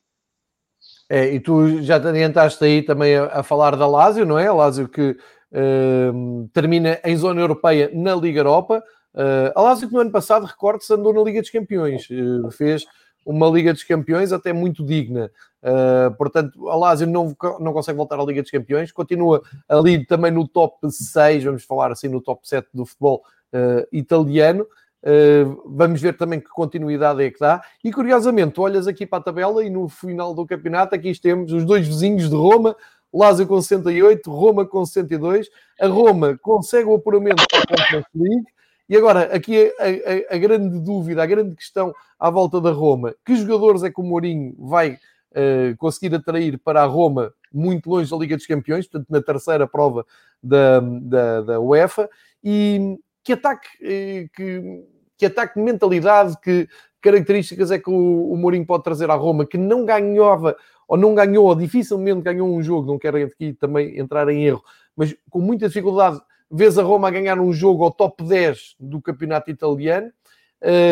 É, 1.08 1.34
e 1.34 1.40
tu 1.40 1.84
já 1.84 2.00
te 2.00 2.08
adiantaste 2.08 2.64
aí 2.64 2.82
também 2.82 3.16
a, 3.16 3.26
a, 3.26 3.44
falar 3.44 3.76
da 3.76 3.86
Lásio, 3.86 4.26
não 4.26 4.40
é? 4.40 4.48
A 4.48 4.54
Lásio 4.54 4.88
que 4.88 5.12
uh, 5.12 6.50
termina 6.54 7.00
em 7.04 7.16
zona 7.18 7.42
europeia 7.42 7.92
na 7.94 8.16
Liga 8.16 8.40
Europa. 8.40 8.82
Uh, 9.14 9.52
a 9.54 9.62
Lazio 9.62 9.90
que 9.90 9.94
no 9.94 10.00
ano 10.00 10.12
passado, 10.12 10.46
recorde-se, 10.46 10.92
andou 10.94 11.14
na 11.14 11.22
Liga 11.22 11.42
dos 11.42 11.52
Campeões, 11.52 12.08
uh, 12.10 12.50
fez 12.50 12.86
uma 13.26 13.48
Liga 13.50 13.74
dos 13.74 13.84
Campeões 13.84 14.32
até 14.32 14.54
muito 14.54 14.84
digna. 14.84 15.30
Uh, 15.62 16.16
portanto, 16.16 16.70
a 16.70 16.76
Lazio 16.76 17.06
não, 17.06 17.36
não 17.60 17.74
consegue 17.74 17.98
voltar 17.98 18.20
à 18.20 18.24
Liga 18.24 18.42
dos 18.42 18.50
Campeões, 18.50 18.92
continua 18.92 19.44
ali 19.68 20.06
também 20.06 20.32
no 20.32 20.48
top 20.48 20.90
6, 20.90 21.44
vamos 21.44 21.64
falar 21.64 21.92
assim, 21.92 22.08
no 22.08 22.22
top 22.22 22.48
7 22.48 22.70
do 22.74 22.86
futebol 22.86 23.22
uh, 23.54 23.86
italiano. 23.92 24.66
Uh, 25.04 25.64
vamos 25.66 26.00
ver 26.00 26.16
também 26.16 26.40
que 26.40 26.50
continuidade 26.50 27.24
é 27.24 27.32
que 27.32 27.40
dá. 27.40 27.62
E 27.84 27.92
curiosamente, 27.92 28.60
olhas 28.60 28.88
aqui 28.88 29.06
para 29.06 29.20
a 29.20 29.24
tabela 29.24 29.64
e 29.66 29.70
no 29.70 29.90
final 29.90 30.34
do 30.34 30.46
campeonato, 30.46 30.94
aqui 30.94 31.20
temos 31.20 31.52
os 31.52 31.66
dois 31.66 31.88
vizinhos 31.88 32.30
de 32.30 32.36
Roma, 32.36 32.76
Lazio 33.14 33.48
com 33.48 33.62
68, 33.62 34.32
Roma 34.32 34.66
com 34.66 34.86
62. 34.86 35.50
A 35.80 35.88
Roma 35.88 36.38
consegue 36.42 36.88
o 36.88 36.96
apuramento 36.96 37.44
para 37.50 38.00
a 38.00 38.04
League. 38.16 38.46
E 38.88 38.96
agora, 38.96 39.34
aqui 39.36 39.74
a, 39.80 40.34
a, 40.34 40.36
a, 40.36 40.38
grande 40.38 40.80
dúvida, 40.80 41.24
a 41.24 41.26
grande 41.26 41.56
questão 41.56 41.94
à 42.20 42.30
volta 42.30 42.60
da 42.62 42.72
Roma: 42.72 43.16
que 43.26 43.36
jogadores 43.36 43.84
é 43.84 43.90
que 43.90 44.00
o 44.00 44.04
Mourinho 44.04 44.56
vai 44.60 44.94
uh, 45.32 45.76
conseguir 45.78 46.14
atrair 46.14 46.58
para 46.60 46.84
a 46.84 46.86
Roma, 46.86 47.34
muito 47.54 47.90
longe 47.90 48.12
da 48.12 48.18
Liga 48.18 48.36
dos 48.36 48.46
Campeões, 48.46 48.88
portanto, 48.88 49.10
na 49.10 49.22
terceira 49.22 49.68
prova 49.68 50.06
da, 50.44 50.80
da, 50.80 51.42
da 51.42 51.60
UEFA? 51.60 52.10
E 52.44 52.98
que 53.24 53.34
ataque, 53.34 53.68
uh, 53.82 54.30
que, 54.36 54.86
que 55.18 55.26
ataque 55.26 55.60
de 55.60 55.66
mentalidade, 55.66 56.36
que 56.42 56.68
características 57.02 57.72
é 57.72 57.80
que 57.80 57.90
o, 57.90 58.32
o 58.32 58.38
Mourinho 58.38 58.66
pode 58.66 58.84
trazer 58.84 59.10
à 59.10 59.16
Roma, 59.16 59.46
que 59.46 59.58
não 59.58 59.86
ganhava 59.86 60.56
ou 60.88 60.98
não 60.98 61.16
ganhou, 61.16 61.46
ou 61.46 61.56
dificilmente 61.56 62.22
ganhou 62.22 62.54
um 62.54 62.62
jogo, 62.62 62.92
não 62.92 63.00
quero 63.00 63.18
aqui 63.24 63.54
também 63.54 63.98
entrar 63.98 64.28
em 64.30 64.44
erro, 64.44 64.62
mas 64.96 65.16
com 65.30 65.40
muita 65.40 65.68
dificuldade, 65.68 66.20
vês 66.52 66.78
a 66.78 66.84
Roma 66.84 67.08
a 67.08 67.12
ganhar 67.12 67.40
um 67.40 67.54
jogo 67.54 67.86
ao 67.86 67.92
top 67.92 68.24
10 68.24 68.76
do 68.78 69.02
campeonato 69.02 69.50
italiano, 69.50 70.12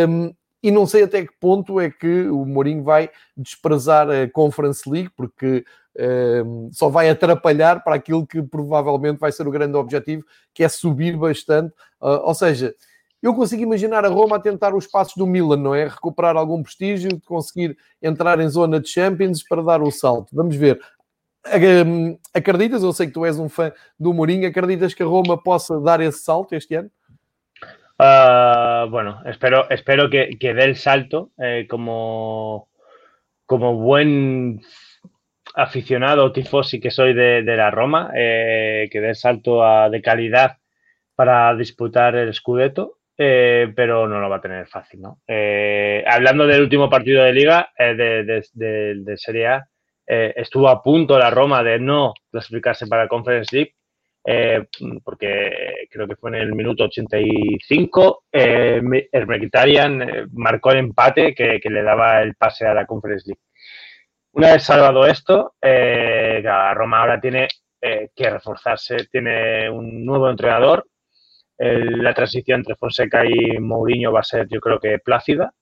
um, 0.10 0.34
e 0.64 0.72
não 0.72 0.86
sei 0.86 1.04
até 1.04 1.26
que 1.26 1.34
ponto 1.40 1.80
é 1.80 1.90
que 1.90 2.28
o 2.30 2.46
Mourinho 2.46 2.84
vai 2.84 3.10
desprezar 3.36 4.10
a 4.10 4.30
Conference 4.30 4.90
League, 4.90 5.10
porque 5.16 5.66
só 6.72 6.90
vai 6.90 7.10
atrapalhar 7.10 7.84
para 7.84 7.96
aquilo 7.96 8.26
que 8.26 8.42
provavelmente 8.42 9.20
vai 9.20 9.32
ser 9.32 9.48
o 9.48 9.52
grande 9.52 9.76
objetivo, 9.76 10.24
que 10.54 10.64
é 10.64 10.70
subir 10.70 11.18
bastante, 11.18 11.74
uh, 12.02 12.22
ou 12.24 12.34
seja, 12.34 12.74
eu 13.22 13.36
consigo 13.36 13.62
imaginar 13.62 14.06
a 14.06 14.08
Roma 14.08 14.38
a 14.38 14.40
tentar 14.40 14.74
os 14.74 14.88
passos 14.88 15.16
do 15.16 15.28
Milan, 15.28 15.58
não 15.58 15.76
é? 15.76 15.86
Recuperar 15.88 16.38
algum 16.38 16.64
prestígio, 16.64 17.20
conseguir 17.26 17.78
entrar 18.02 18.40
em 18.40 18.48
zona 18.48 18.80
de 18.80 18.88
Champions 18.88 19.44
para 19.44 19.62
dar 19.62 19.82
o 19.82 19.92
salto. 19.92 20.34
Vamos 20.34 20.56
ver. 20.56 20.80
Acreditas, 22.34 22.82
eu 22.82 22.94
sei 22.94 23.08
que 23.08 23.14
tu 23.14 23.26
és 23.26 23.38
um 23.38 23.50
fã 23.50 23.74
do 24.00 24.14
Mourinho, 24.14 24.48
acreditas 24.48 24.94
que 24.94 25.04
a 25.04 25.06
Roma 25.06 25.38
possa 25.38 25.80
dar 25.82 26.00
esse 26.00 26.20
salto 26.20 26.56
este 26.56 26.76
ano? 26.76 26.90
Uh, 28.02 28.90
bueno, 28.90 29.22
espero, 29.26 29.66
espero 29.70 30.10
que, 30.10 30.38
que 30.38 30.52
el 30.52 30.78
salto 30.78 31.32
eh, 31.38 31.68
como, 31.70 32.70
como 33.46 33.76
buen 33.76 34.62
aficionado 35.62 36.32
tifosi 36.32 36.80
que 36.80 36.92
soy 36.92 37.14
de, 37.14 37.44
de 37.44 37.58
la 37.58 37.72
Roma, 37.72 38.12
eh, 38.16 38.90
que 38.92 39.02
dé 39.02 39.10
el 39.10 39.16
salto 39.16 39.64
a, 39.64 39.90
de 39.90 40.02
calidad 40.02 40.58
para 41.16 41.56
disputar 41.56 42.16
el 42.16 42.34
Scudetto 42.34 43.00
eh, 43.22 43.74
pero 43.76 44.08
no 44.08 44.22
lo 44.22 44.30
va 44.30 44.38
a 44.38 44.42
tener 44.42 44.66
fácil, 44.68 45.02
¿no? 45.02 45.20
Eh, 45.28 46.02
hablando 46.08 46.48
del 46.48 46.62
último 46.62 46.90
partido 46.90 47.22
de 47.22 47.34
liga, 47.34 47.70
eh, 47.78 47.94
de, 47.94 48.24
de, 48.54 48.96
de, 48.96 49.18
Serie 49.18 49.48
A, 49.48 49.68
eh, 50.08 50.34
estuvo 50.38 50.70
a 50.70 50.82
punto 50.82 51.20
la 51.20 51.30
Roma 51.30 51.62
de 51.62 51.80
no 51.80 52.14
clasificarse 52.32 52.88
para 52.88 53.04
la 53.04 53.10
Conference 53.10 53.54
League, 53.54 53.76
eh, 54.26 54.68
porque 55.04 55.88
creo 55.92 56.08
que 56.08 56.16
fue 56.16 56.30
en 56.30 56.36
el 56.38 56.56
minuto 56.56 56.86
85, 56.86 58.24
el 58.32 58.84
Mkhitaryan 58.84 60.30
marcó 60.32 60.72
el 60.72 60.78
empate 60.78 61.36
que, 61.36 61.60
le 61.62 61.84
daba 61.84 62.22
el 62.22 62.36
pase 62.36 62.66
a 62.66 62.74
la 62.74 62.86
Conference 62.86 63.28
League. 63.28 63.42
Una 64.40 64.54
vez 64.54 64.64
salvado 64.64 65.06
esto, 65.06 65.56
la 65.62 66.74
Roma 66.74 67.02
ahora 67.02 67.20
tiene 67.20 67.50
que 67.82 68.30
reforzarse, 68.30 68.96
tiene 69.12 69.70
un 69.70 70.06
nuevo 70.06 70.30
entrenador, 70.30 70.88
la 71.58 72.14
transición 72.14 72.62
entre 72.62 72.78
Fonseca 72.78 73.26
y 73.26 73.60
Mourinho 73.60 74.14
va 74.14 74.22
a 74.22 74.24
ser, 74.24 74.48
yo 74.50 74.62
creo 74.62 74.80
que 74.80 75.00
plácida. 75.00 75.54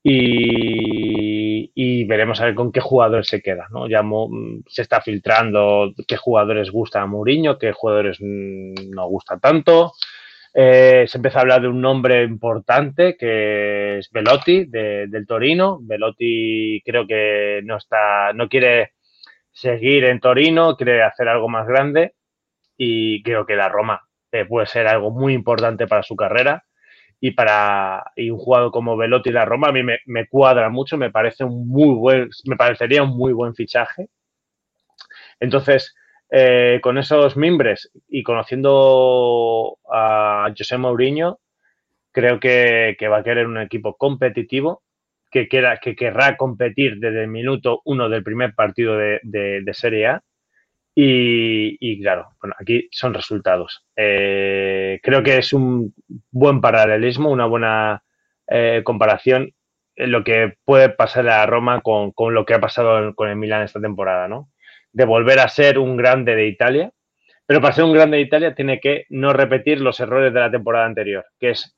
Y, 0.00 1.72
y, 1.74 2.04
veremos 2.04 2.40
a 2.40 2.44
ver 2.44 2.54
con 2.54 2.70
qué 2.70 2.78
jugadores 2.78 3.26
se 3.26 3.42
queda. 3.42 3.66
¿no? 3.72 3.88
Ya 3.88 4.02
se 4.68 4.82
está 4.82 5.00
filtrando 5.00 5.92
qué 6.06 6.16
jugadores 6.16 6.70
gustan 6.70 7.02
a 7.02 7.06
Mourinho, 7.06 7.58
qué 7.58 7.72
jugadores 7.72 8.18
no 8.20 9.08
gustan 9.08 9.40
tanto. 9.40 9.92
Eh, 10.56 11.06
se 11.08 11.18
empieza 11.18 11.38
a 11.38 11.42
hablar 11.42 11.62
de 11.62 11.68
un 11.68 11.80
nombre 11.80 12.22
importante 12.22 13.16
que 13.16 13.98
es 13.98 14.08
Velotti 14.12 14.66
de, 14.66 15.08
del 15.08 15.26
Torino. 15.26 15.80
Velotti 15.82 16.80
creo 16.84 17.06
que 17.08 17.60
no 17.64 17.76
está, 17.76 18.32
no 18.32 18.48
quiere 18.48 18.92
seguir 19.50 20.04
en 20.04 20.20
Torino, 20.20 20.76
quiere 20.76 21.02
hacer 21.02 21.28
algo 21.28 21.48
más 21.48 21.66
grande 21.66 22.14
y 22.76 23.22
creo 23.24 23.46
que 23.46 23.56
la 23.56 23.68
Roma 23.68 24.02
eh, 24.32 24.44
puede 24.44 24.66
ser 24.66 24.86
algo 24.86 25.10
muy 25.10 25.32
importante 25.34 25.88
para 25.88 26.04
su 26.04 26.14
carrera. 26.16 26.64
Y 27.20 27.32
para 27.32 28.12
y 28.16 28.30
un 28.30 28.38
jugador 28.38 28.70
como 28.70 28.96
Velotti 28.96 29.30
la 29.30 29.44
Roma 29.46 29.68
a 29.68 29.72
mí 29.72 29.82
me, 29.82 29.98
me, 30.06 30.28
cuadra 30.28 30.68
mucho, 30.68 30.96
me 30.98 31.10
parece 31.10 31.44
un 31.44 31.68
muy 31.68 31.94
buen, 31.94 32.28
me 32.44 32.56
parecería 32.56 33.02
un 33.02 33.16
muy 33.16 33.32
buen 33.32 33.54
fichaje. 33.54 34.08
Entonces, 35.40 35.94
eh, 36.30 36.80
con 36.82 36.98
esos 36.98 37.36
mimbres 37.36 37.90
y 38.08 38.22
conociendo 38.22 39.78
a 39.90 40.52
José 40.56 40.78
Mourinho, 40.78 41.38
creo 42.12 42.40
que, 42.40 42.96
va 43.10 43.18
a 43.18 43.24
querer 43.24 43.46
un 43.46 43.58
equipo 43.58 43.96
competitivo, 43.96 44.82
que, 45.30 45.48
quiera, 45.48 45.78
que 45.78 45.96
querrá 45.96 46.36
competir 46.36 46.98
desde 46.98 47.22
el 47.22 47.28
minuto 47.28 47.82
uno 47.84 48.08
del 48.08 48.22
primer 48.22 48.54
partido 48.54 48.96
de, 48.96 49.62
Serie 49.72 50.06
A 50.06 50.22
y, 50.94 51.76
y, 51.80 52.00
claro, 52.00 52.30
bueno, 52.40 52.54
aquí 52.58 52.88
son 52.92 53.14
resultados. 53.14 53.84
Eh, 53.96 55.00
creo 55.02 55.24
que 55.24 55.38
es 55.38 55.52
un 55.52 55.92
buen 56.30 56.60
paralelismo, 56.60 57.30
una 57.30 57.46
buena 57.46 58.04
eh, 58.46 58.82
comparación 58.84 59.52
en 59.96 60.12
lo 60.12 60.22
que 60.22 60.54
puede 60.64 60.88
pasar 60.88 61.28
a 61.28 61.46
Roma 61.46 61.80
con, 61.80 62.12
con, 62.12 62.34
lo 62.34 62.44
que 62.44 62.54
ha 62.54 62.60
pasado 62.60 63.14
con 63.14 63.28
el 63.28 63.36
Milan 63.36 63.62
esta 63.62 63.80
temporada, 63.80 64.28
¿no? 64.28 64.50
De 64.94 65.04
volver 65.04 65.38
a 65.40 65.48
ser 65.48 65.78
un 65.78 65.98
grande 65.98 66.34
de 66.34 66.46
Italia, 66.46 66.90
pero 67.44 67.60
para 67.60 67.74
ser 67.74 67.84
un 67.84 67.92
grande 67.92 68.16
de 68.16 68.22
Italia 68.22 68.54
tiene 68.54 68.80
que 68.80 69.04
no 69.10 69.34
repetir 69.34 69.82
los 69.82 70.00
errores 70.00 70.32
de 70.32 70.40
la 70.40 70.50
temporada 70.50 70.86
anterior, 70.86 71.26
que 71.38 71.50
es, 71.50 71.76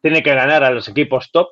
tiene 0.00 0.22
que 0.22 0.34
ganar 0.34 0.62
a 0.62 0.70
los 0.70 0.88
equipos 0.88 1.32
top 1.32 1.48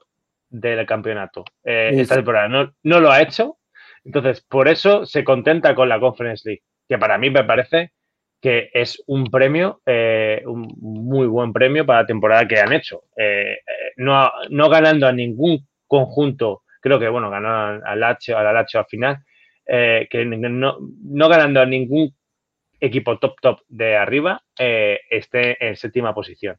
del 0.49 0.87
campeonato. 0.87 1.45
Eh, 1.65 1.91
esta 1.95 2.15
temporada 2.15 2.49
no, 2.49 2.73
no 2.85 3.01
lo 3.01 3.11
ha 3.11 3.21
hecho, 3.21 3.59
entonces 4.05 4.41
por 4.43 4.69
eso 4.69 5.05
se 5.05 5.25
contenta 5.25 5.75
con 5.75 5.89
la 5.89 5.99
Conference 5.99 6.49
League 6.49 6.63
que 6.89 6.99
para 6.99 7.19
mí 7.19 7.31
me 7.31 7.45
parece 7.45 7.93
que 8.41 8.71
es 8.73 9.03
un 9.07 9.25
premio, 9.25 9.83
eh, 9.85 10.43
un 10.47 10.73
muy 10.81 11.27
buen 11.27 11.53
premio 11.53 11.85
para 11.85 12.03
la 12.03 12.07
temporada 12.07 12.47
que 12.47 12.59
han 12.59 12.73
hecho. 12.73 13.03
Eh, 13.17 13.59
no, 13.97 14.31
no, 14.51 14.69
ganando 14.69 15.07
a 15.07 15.13
ningún 15.13 15.67
conjunto, 15.87 16.63
creo 16.81 16.99
que, 16.99 17.09
bueno, 17.09 17.31
ganó 17.31 17.83
al 17.85 18.01
Lazio, 18.01 18.39
al 18.39 18.55
Lazio 18.55 18.81
al 18.81 18.87
final, 18.87 19.19
eh, 19.71 20.09
que 20.11 20.25
no, 20.25 20.79
no, 20.81 21.29
ganando 21.29 21.61
a 21.61 21.67
ningún 21.67 22.15
equipo 22.81 23.19
top 23.19 23.39
top 23.43 23.61
de 23.69 23.97
arriba, 23.97 24.43
eh, 24.59 25.01
esté 25.11 25.63
en 25.65 25.77
séptima 25.77 26.15
posición. 26.15 26.57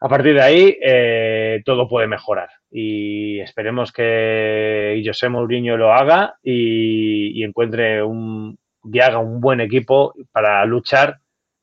A 0.00 0.08
partir 0.08 0.32
de 0.34 0.42
ahí, 0.42 0.78
eh, 0.80 1.60
todo 1.66 1.86
puede 1.86 2.06
mejorar 2.06 2.48
y 2.70 3.40
esperemos 3.40 3.92
que 3.92 5.02
José 5.04 5.28
Mourinho 5.28 5.76
lo 5.76 5.92
haga 5.92 6.38
y, 6.42 7.42
encuentre 7.44 8.02
un, 8.02 8.58
y 8.84 9.00
haga 9.00 9.18
un 9.18 9.40
buen 9.40 9.60
equipo 9.60 10.14
para 10.32 10.64
luchar 10.64 11.18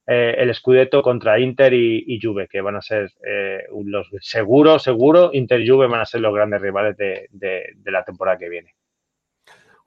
el 0.08 0.54
Scudetto 0.54 1.02
contra 1.02 1.40
Inter 1.40 1.74
y, 1.74 2.20
Juve, 2.22 2.48
que 2.48 2.62
van 2.62 2.76
a 2.76 2.82
ser 2.82 3.10
los 3.86 4.08
seguro, 4.20 4.78
seguro, 4.78 5.32
Inter 5.34 5.62
y 5.62 5.68
Juve 5.68 5.88
van 5.88 6.02
a 6.02 6.06
ser 6.06 6.22
los 6.22 6.36
grandes 6.36 6.62
rivales 6.62 6.96
de 6.98 7.72
la 7.86 8.04
temporada 8.04 8.38
que 8.38 8.50
viene. 8.50 8.76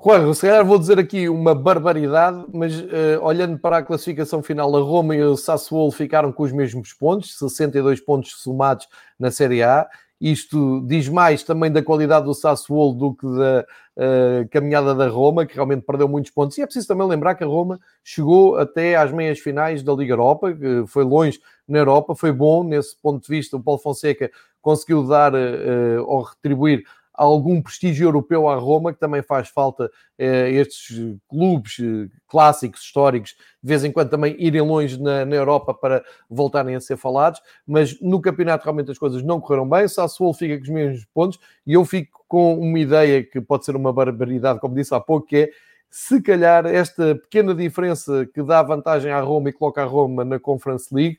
Juan, 0.01 0.32
se 0.32 0.42
calhar 0.42 0.64
vou 0.64 0.78
dizer 0.78 0.96
aqui 0.96 1.28
uma 1.28 1.57
barbaridade, 1.57 2.44
mas 2.55 2.78
uh, 2.78 3.20
olhando 3.20 3.59
para 3.59 3.78
a 3.78 3.82
classificação 3.82 4.40
final, 4.40 4.74
a 4.76 4.80
Roma 4.80 5.16
e 5.16 5.22
o 5.24 5.36
Sassuolo 5.36 5.90
ficaram 5.90 6.30
com 6.30 6.44
os 6.44 6.53
mesmos 6.53 6.92
pontos, 6.92 7.36
62 7.36 8.01
pontos 8.01 8.40
somados 8.40 8.86
na 9.18 9.32
Série 9.32 9.61
A. 9.61 9.88
Isto 10.20 10.84
diz 10.86 11.09
mais 11.09 11.42
também 11.42 11.70
da 11.70 11.82
qualidade 11.82 12.26
do 12.26 12.32
Sassuolo 12.32 12.92
do 12.92 13.14
que 13.14 13.26
da 13.26 13.66
uh, 13.96 14.49
caminhada 14.51 14.94
da 14.94 15.09
Roma, 15.09 15.44
que 15.44 15.57
realmente 15.57 15.82
perdeu 15.82 16.07
muitos 16.07 16.30
pontos. 16.30 16.57
E 16.57 16.62
é 16.62 16.64
preciso 16.64 16.86
também 16.86 17.09
lembrar 17.09 17.34
que 17.34 17.42
a 17.42 17.49
Roma 17.49 17.80
chegou 18.05 18.57
até 18.57 18.94
às 18.94 19.11
meias 19.11 19.40
finais 19.40 19.82
da 19.82 19.92
Liga 19.92 20.12
Europa, 20.12 20.53
que 20.53 20.84
foi 20.86 21.03
longe 21.03 21.40
na 21.66 21.78
Europa, 21.78 22.14
foi 22.14 22.30
bom 22.30 22.62
nesse 22.62 22.96
ponto 23.03 23.20
de 23.20 23.28
vista. 23.28 23.57
O 23.57 23.62
Paulo 23.62 23.80
Fonseca 23.80 24.30
conseguiu 24.62 25.03
dar 25.03 25.34
uh, 25.34 26.05
ou 26.07 26.22
retribuir 26.22 26.84
algum 27.19 27.61
prestígio 27.61 28.07
europeu 28.07 28.49
à 28.49 28.55
Roma, 28.55 28.93
que 28.93 29.01
também 29.01 29.23
faz 29.23 29.49
falta 29.49 29.91
eh, 30.16 30.51
estes 30.53 31.16
clubes 31.29 31.79
eh, 31.81 32.09
clássicos, 32.29 32.81
históricos, 32.81 33.35
de 33.61 33.69
vez 33.69 33.83
em 33.83 33.91
quando 33.91 34.09
também 34.09 34.37
irem 34.39 34.61
longe 34.61 35.03
na, 35.03 35.25
na, 35.25 35.35
Europa 35.35 35.75
para 35.75 36.05
voltarem 36.31 36.77
a 36.77 36.81
ser 36.81 36.97
falados, 36.97 37.43
mas 37.66 38.01
no 38.01 38.21
campeonato 38.21 38.62
realmente 38.62 38.93
as 38.93 38.99
coisas 38.99 39.21
não 39.25 39.41
correram 39.41 39.69
bem, 39.69 39.89
Sassuolo 39.89 40.33
fica 40.33 40.57
com 40.57 40.62
os 40.62 40.69
mesmos 40.69 41.05
pontos 41.12 41.41
e 41.66 41.73
eu 41.73 41.85
fico 41.85 42.25
com 42.29 42.57
uma 42.57 42.79
ideia 42.79 43.25
que 43.25 43.41
pode 43.41 43.64
ser 43.64 43.75
uma 43.75 43.93
barbaridade, 43.93 44.61
como 44.61 44.77
disse 44.77 44.95
há 44.95 45.01
pouco, 45.01 45.27
que 45.27 45.37
é 45.37 45.51
se 45.91 46.23
calhar 46.23 46.66
esta 46.66 47.16
pequena 47.16 47.53
diferença 47.53 48.27
que 48.33 48.43
dá 48.45 48.62
vantagem 48.62 49.11
à 49.11 49.21
Roma 49.21 49.49
e 49.49 49.53
coloca 49.53 49.83
a 49.83 49.87
Roma 49.87 50.25
na 50.25 50.39
Conference 50.39 50.95
League 50.95 51.19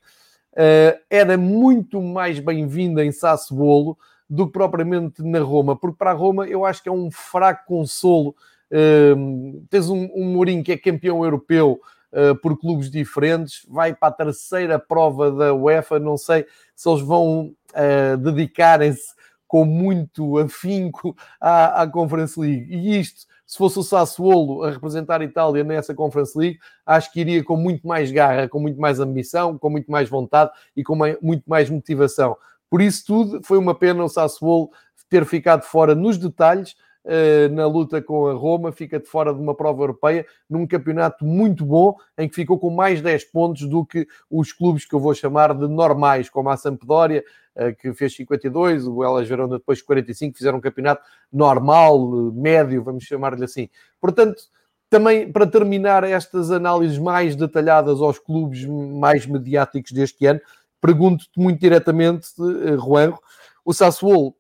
uh, 0.54 0.98
era 1.10 1.38
muito 1.38 2.02
mais 2.02 2.40
bem-vinda 2.40 3.04
em 3.04 3.12
Sassuolo 3.12 3.98
do 4.30 4.46
que 4.46 4.54
propriamente 4.54 5.24
na 5.24 5.40
Roma, 5.40 5.76
porque 5.76 5.98
para 5.98 6.12
a 6.12 6.14
Roma 6.14 6.48
eu 6.48 6.64
acho 6.66 6.84
que 6.84 6.90
é 6.90 6.92
um 6.92 7.10
fraco 7.10 7.66
consolo. 7.66 8.36
Uh, 8.72 9.66
tens 9.70 9.90
um, 9.90 10.08
um 10.14 10.26
Mourinho 10.26 10.64
que 10.64 10.72
é 10.72 10.78
campeão 10.78 11.24
europeu 11.24 11.82
uh, 12.14 12.36
por 12.40 12.60
clubes 12.60 12.92
diferentes, 12.92 13.66
vai 13.68 13.96
para 13.96 14.10
a 14.10 14.12
terceira 14.12 14.78
prova 14.78 15.32
da 15.32 15.54
UEFA, 15.54 16.00
não 16.00 16.18
sei 16.18 16.46
se 16.76 16.88
eles 16.88 17.02
vão 17.02 17.56
uh, 17.72 18.18
dedicarem-se 18.18 19.18
com 19.48 19.66
muito 19.66 20.38
afinco 20.38 21.16
à, 21.42 21.82
à 21.82 21.88
Conference 21.88 22.40
League. 22.40 22.68
E 22.70 23.00
isto, 23.00 23.26
se 23.48 23.58
fosse 23.58 23.80
o 23.80 23.84
Sassuolo 23.84 24.64
a 24.64 24.70
representar 24.70 25.22
a 25.22 25.24
Itália 25.24 25.64
nessa 25.64 25.96
Conference 25.96 26.38
League, 26.38 26.60
acho 26.86 27.12
que 27.12 27.20
iria 27.20 27.44
com 27.44 27.58
muito 27.58 27.88
mais 27.88 28.12
garra, 28.12 28.48
com 28.48 28.60
muito 28.60 28.80
mais 28.80 29.00
ambição, 29.00 29.58
com 29.58 29.72
muito 29.72 29.90
mais 29.90 30.08
vontade 30.08 30.52
e 30.78 30.84
com 30.84 30.96
muito 30.96 31.44
mais 31.48 31.68
motivação. 31.68 32.38
Por 32.70 32.82
isso 32.82 33.06
tudo, 33.06 33.42
foi 33.44 33.58
uma 33.58 33.74
pena 33.74 34.04
o 34.04 34.10
Sassuolo 34.10 34.70
ter 35.10 35.26
ficado 35.26 35.64
fora 35.64 35.96
nos 35.96 36.18
detalhes, 36.18 36.76
Uh, 37.06 37.52
na 37.56 37.66
luta 37.66 38.02
com 38.02 38.28
a 38.28 38.34
Roma, 38.34 38.74
fica 38.74 39.00
de 39.00 39.08
fora 39.08 39.34
de 39.34 39.40
uma 39.40 39.56
prova 39.56 39.82
europeia, 39.82 40.26
num 40.50 40.68
campeonato 40.68 41.26
muito 41.26 41.66
bom, 41.66 41.96
em 42.18 42.28
que 42.28 42.36
ficou 42.36 42.60
com 42.60 42.70
mais 42.70 43.02
10 43.02 43.24
pontos 43.32 43.68
do 43.68 43.86
que 43.86 44.06
os 44.30 44.52
clubes 44.52 44.86
que 44.86 44.94
eu 44.94 45.00
vou 45.00 45.16
chamar 45.16 45.54
de 45.56 45.66
normais, 45.66 46.30
como 46.30 46.50
a 46.50 46.58
Sampdoria, 46.58 47.24
uh, 47.56 47.74
que 47.78 47.94
fez 47.94 48.14
52, 48.16 48.86
o 48.86 49.02
Elas 49.02 49.28
Verona 49.28 49.58
depois 49.58 49.82
45, 49.82 50.38
fizeram 50.38 50.58
um 50.58 50.62
campeonato 50.62 51.02
normal, 51.32 52.06
médio, 52.34 52.84
vamos 52.84 53.06
chamar-lhe 53.06 53.46
assim. 53.46 53.70
Portanto, 54.00 54.44
também 54.90 55.32
para 55.32 55.48
terminar 55.48 56.04
estas 56.04 56.52
análises 56.52 56.98
mais 56.98 57.36
detalhadas 57.36 58.02
aos 58.02 58.20
clubes 58.20 58.66
mais 58.66 59.26
mediáticos 59.26 59.92
deste 59.92 60.26
ano, 60.26 60.42
Pergunto-te 60.82 61.40
muito 61.40 61.60
diretamente, 61.60 62.28
uh, 62.40 62.78
Juanjo, 62.78 63.20
o 63.66 63.74
Sassuolo 63.74 64.36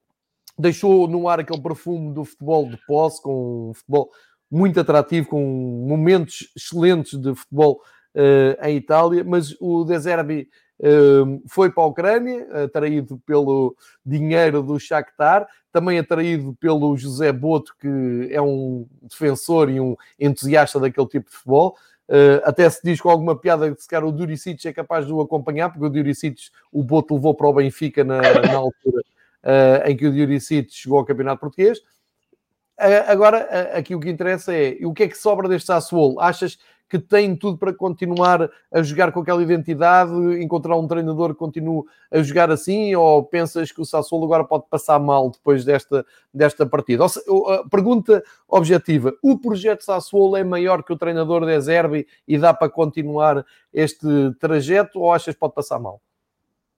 deixou 0.58 1.08
no 1.08 1.28
ar 1.30 1.40
aquele 1.40 1.62
perfume 1.62 2.14
do 2.14 2.26
futebol 2.26 2.70
de 2.70 2.78
posse, 2.86 3.22
com 3.22 3.70
um 3.70 3.74
futebol 3.74 4.10
muito 4.52 4.80
atrativo, 4.80 5.30
com 5.30 5.86
momentos 5.88 6.52
excelentes 6.56 7.20
de 7.20 7.34
futebol 7.36 7.82
uh, 8.16 8.66
em 8.66 8.76
Itália, 8.76 9.24
mas 9.24 9.56
o 9.60 9.84
De 9.84 9.98
Zerbi 10.00 10.50
uh, 10.80 11.42
foi 11.48 11.72
para 11.72 11.84
a 11.84 11.88
Ucrânia, 11.88 12.64
atraído 12.64 13.20
pelo 13.26 13.76
dinheiro 14.06 14.62
do 14.64 14.80
Shakhtar, 14.80 15.48
também 15.72 16.00
atraído 16.00 16.56
pelo 16.60 16.98
José 16.98 17.32
Boto, 17.32 17.76
que 17.80 18.30
é 18.32 18.42
um 18.42 18.88
defensor 19.04 19.70
e 19.70 19.80
um 19.80 19.96
entusiasta 20.20 20.80
daquele 20.80 21.08
tipo 21.08 21.30
de 21.30 21.36
futebol. 21.36 21.76
Uh, 22.10 22.42
até 22.44 22.68
se 22.68 22.82
diz 22.84 23.00
com 23.00 23.08
alguma 23.08 23.38
piada 23.38 23.72
que 23.72 23.80
se 23.80 23.88
calhar 23.88 24.04
o 24.04 24.12
Duricic 24.12 24.68
é 24.68 24.74
capaz 24.74 25.06
de 25.06 25.14
o 25.14 25.22
acompanhar, 25.22 25.70
porque 25.70 25.86
o 25.86 25.90
Duricic, 25.90 26.50
o 26.72 26.82
Boto 26.82 27.14
levou 27.14 27.36
para 27.36 27.48
o 27.48 27.54
Benfica 27.54 28.04
na, 28.04 28.20
na 28.20 28.56
altura 28.58 29.04
uh, 29.44 29.88
em 29.88 29.96
que 29.96 30.08
o 30.08 30.12
Duricic 30.12 30.74
chegou 30.74 30.98
ao 30.98 31.06
Campeonato 31.06 31.40
Português. 31.40 31.78
Uh, 32.80 33.06
agora, 33.06 33.78
aqui 33.78 33.94
o 33.94 34.00
que 34.00 34.10
interessa 34.10 34.56
é 34.56 34.78
o 34.84 34.92
que 34.92 35.04
é 35.04 35.08
que 35.08 35.18
sobra 35.18 35.48
deste 35.48 35.68
Sassuolo? 35.68 36.20
Achas 36.20 36.58
que 36.90 36.98
tem 36.98 37.36
tudo 37.36 37.58
para 37.58 37.72
continuar 37.72 38.50
a 38.72 38.82
jogar 38.82 39.12
com 39.12 39.20
aquela 39.20 39.44
identidade, 39.44 40.12
encontrar 40.42 40.76
um 40.76 40.88
treinador 40.88 41.30
que 41.30 41.40
continue 41.40 41.84
a 42.12 42.22
jogar 42.24 42.50
assim, 42.50 42.96
ou 42.96 43.24
pensas 43.24 43.72
que 43.72 43.80
o 43.80 43.86
Sassuolo 43.86 44.26
agora 44.26 44.44
pode 44.44 44.66
passar 44.70 44.98
mal 44.98 45.30
depois 45.30 45.64
desta, 45.64 46.04
desta 46.34 46.66
partida? 46.66 47.06
Ou, 47.28 47.70
pergunta 47.70 48.24
objetiva, 48.48 49.14
o 49.22 49.38
projeto 49.38 49.84
Sassuolo 49.84 50.36
é 50.36 50.44
maior 50.44 50.84
que 50.84 50.92
o 50.92 50.98
treinador 50.98 51.46
de 51.46 51.62
Zerbi 51.62 52.08
e 52.28 52.38
dá 52.40 52.54
para 52.54 52.70
continuar 52.70 53.46
este 53.72 54.08
trajeto, 54.40 55.00
ou 55.00 55.14
achas 55.14 55.36
que 55.36 55.40
pode 55.40 55.54
passar 55.54 55.80
mal? 55.80 56.02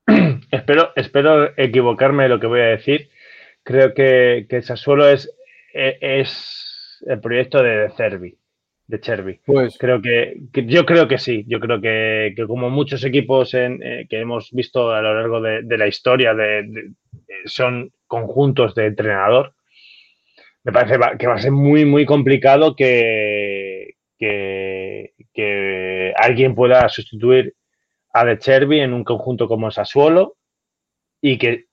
Espero, 0.52 0.92
espero 0.98 1.54
equivocarme 1.56 2.26
en 2.26 2.32
lo 2.32 2.40
que 2.40 2.48
voy 2.48 2.60
a 2.60 2.76
decir. 2.76 3.10
Creo 3.64 3.94
que, 3.94 4.48
que 4.50 4.62
Sassuolo 4.62 5.08
es, 5.08 5.32
es 5.74 7.02
el 7.08 7.22
proyecto 7.22 7.64
de 7.64 7.90
Zerbi. 7.96 8.41
De 8.88 9.00
Cherby. 9.00 9.40
Pues 9.46 9.78
creo 9.78 10.02
que, 10.02 10.38
yo 10.54 10.86
creo 10.86 11.08
que 11.08 11.18
sí, 11.18 11.46
yo 11.48 11.60
creo 11.60 11.80
que, 11.80 12.36
como 12.48 12.70
muchos 12.70 13.04
equipos 13.04 13.54
eh, 13.54 14.06
que 14.10 14.20
hemos 14.20 14.52
visto 14.52 14.92
a 14.92 15.02
lo 15.02 15.16
largo 15.16 15.42
de, 15.42 15.78
la 15.78 15.88
historia 15.88 16.34
de, 16.34 16.92
son 17.46 17.92
conjuntos 18.08 18.76
de 18.76 18.88
entrenador, 18.88 19.54
me 20.64 20.72
parece 20.72 21.00
que 21.18 21.28
va 21.28 21.36
a 21.36 21.42
ser 21.42 21.52
muy, 21.52 21.86
muy 21.86 22.06
complicado 22.06 22.76
que, 22.76 23.96
que, 24.20 26.14
alguien 26.18 26.54
pueda 26.54 26.88
sustituir 26.90 27.56
a 28.14 28.26
De 28.26 28.38
Cherby 28.38 28.82
en 28.82 28.94
un 28.94 29.04
conjunto 29.04 29.48
como 29.48 29.72
Sassuolo 29.72 30.36
y 31.22 31.38
que, 31.38 31.66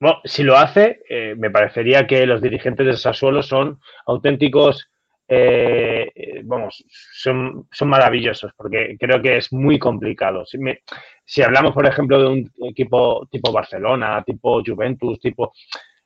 bueno, 0.00 0.20
si 0.24 0.42
lo 0.42 0.56
hace, 0.56 1.00
eh, 1.08 1.34
me 1.38 1.50
parecería 1.50 2.06
que 2.06 2.26
los 2.26 2.42
dirigentes 2.42 2.86
de 2.86 2.96
Sassuolo 2.96 3.42
son 3.42 3.80
auténticos 4.06 4.90
eh, 5.28 6.40
vamos, 6.44 6.84
son, 6.88 7.68
son 7.70 7.88
maravillosos 7.88 8.52
porque 8.56 8.96
creo 8.98 9.20
que 9.20 9.36
es 9.36 9.52
muy 9.52 9.78
complicado. 9.78 10.46
Si, 10.46 10.58
si, 11.24 11.42
hablamos, 11.42 11.74
por 11.74 11.86
ejemplo, 11.86 12.18
de 12.18 12.28
un 12.28 12.52
equipo 12.68 13.28
tipo 13.30 13.52
Barcelona, 13.52 14.22
tipo 14.24 14.62
Juventus, 14.64 15.20
tipo 15.20 15.52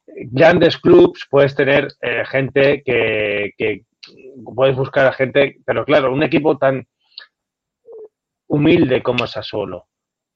grandes 0.07 0.77
clubs, 0.79 1.27
puedes 1.31 1.55
tener 1.55 1.89
eh, 2.01 2.25
gente 2.27 2.83
que, 2.83 3.53
que, 3.57 3.85
puedes 4.55 4.77
buscar 4.77 5.07
a 5.07 5.13
gente, 5.13 5.59
pero 5.65 5.85
claro, 5.85 6.13
un 6.13 6.25
equipo 6.25 6.59
tan 6.59 6.87
humilde 8.49 9.03
como 9.03 9.27
Sassuolo, 9.27 9.87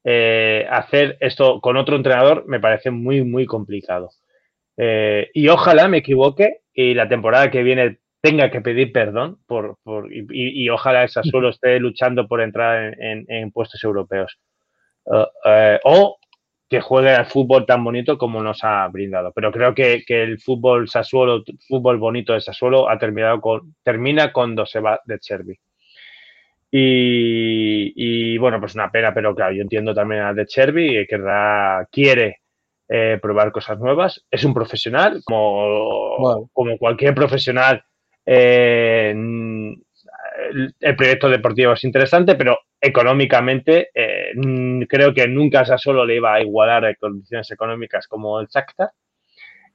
eh, 0.04 0.66
hacer 0.70 1.16
esto 1.20 1.60
con 1.60 1.76
otro 1.76 1.96
entrenador 1.96 2.44
me 2.46 2.60
parece 2.60 2.90
muy, 2.90 3.24
muy 3.24 3.44
complicado. 3.44 4.10
Eh, 4.76 5.30
y 5.34 5.48
ojalá 5.48 5.88
me 5.88 5.98
equivoque 5.98 6.60
y 6.72 6.94
la 6.94 7.08
temporada 7.08 7.50
que 7.50 7.62
viene 7.62 7.98
tenga 8.26 8.50
que 8.50 8.60
pedir 8.60 8.90
perdón 8.90 9.38
por, 9.46 9.78
por 9.84 10.12
y, 10.12 10.68
ojalá 10.68 11.04
esa 11.04 11.22
solo 11.22 11.50
esté 11.50 11.78
luchando 11.78 12.26
por 12.26 12.40
entrar 12.40 12.96
en, 12.98 13.52
puestos 13.52 13.84
europeos. 13.84 14.36
Uh, 15.04 15.18
uh, 15.18 15.78
o 15.84 16.18
que 16.68 16.80
juegue 16.80 17.10
al 17.10 17.26
fútbol 17.26 17.64
tan 17.64 17.84
bonito 17.84 18.18
como 18.18 18.42
nos 18.42 18.64
ha 18.64 18.88
brindado. 18.88 19.30
Pero 19.32 19.52
creo 19.52 19.72
que, 19.76 20.02
el 20.08 20.40
fútbol 20.40 20.88
Sassuolo, 20.88 21.44
fútbol 21.68 21.98
bonito 21.98 22.32
de 22.32 22.40
Sassuolo, 22.40 22.90
ha 22.90 22.98
terminado 22.98 23.40
con, 23.40 23.76
termina 23.84 24.32
cuando 24.32 24.66
se 24.66 24.80
va 24.80 25.00
de 25.04 25.20
Cherby. 25.20 25.56
Y, 26.72 28.36
bueno, 28.38 28.58
pues 28.58 28.74
una 28.74 28.90
pena, 28.90 29.14
pero 29.14 29.36
claro, 29.36 29.54
yo 29.54 29.62
entiendo 29.62 29.94
también 29.94 30.22
a 30.22 30.34
De 30.34 30.46
Cherby, 30.46 31.06
que 31.06 31.20
quiere 31.92 32.40
eh, 32.88 33.20
probar 33.22 33.52
cosas 33.52 33.78
nuevas. 33.78 34.26
Es 34.28 34.44
un 34.44 34.52
profesional, 34.52 35.22
como, 35.24 36.50
como 36.52 36.76
cualquier 36.76 37.14
profesional 37.14 37.84
eh, 38.26 39.14
el 40.80 40.96
proyecto 40.96 41.28
deportivo 41.28 41.72
es 41.72 41.84
interesante, 41.84 42.34
pero 42.34 42.58
económicamente 42.80 43.90
eh, 43.94 44.32
creo 44.88 45.14
que 45.14 45.26
nunca 45.28 45.64
solo 45.78 46.04
le 46.04 46.16
iba 46.16 46.34
a 46.34 46.42
igualar 46.42 46.84
en 46.84 46.96
condiciones 46.98 47.50
económicas 47.50 48.06
como 48.08 48.40
el 48.40 48.48
Shakhtar. 48.48 48.90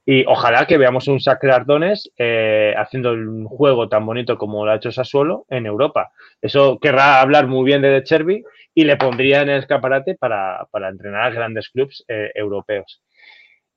Y 0.04 0.24
ojalá 0.26 0.66
que 0.66 0.78
veamos 0.78 1.06
un 1.06 1.18
Shakhtar 1.18 1.52
Ardones 1.52 2.10
eh, 2.18 2.74
haciendo 2.76 3.12
un 3.12 3.46
juego 3.46 3.88
tan 3.88 4.04
bonito 4.04 4.36
como 4.36 4.66
lo 4.66 4.72
ha 4.72 4.76
hecho 4.76 4.90
Sassuolo 4.90 5.46
en 5.48 5.64
Europa. 5.66 6.10
Eso 6.40 6.78
querrá 6.80 7.20
hablar 7.20 7.46
muy 7.46 7.64
bien 7.64 7.82
de 7.82 7.90
De 7.90 8.02
Cherby 8.02 8.42
y 8.74 8.84
le 8.84 8.96
pondría 8.96 9.42
en 9.42 9.50
el 9.50 9.60
escaparate 9.60 10.16
para, 10.16 10.66
entrenar 10.90 11.22
a 11.22 11.30
grandes 11.30 11.70
clubes 11.70 12.04
europeos. 12.34 13.00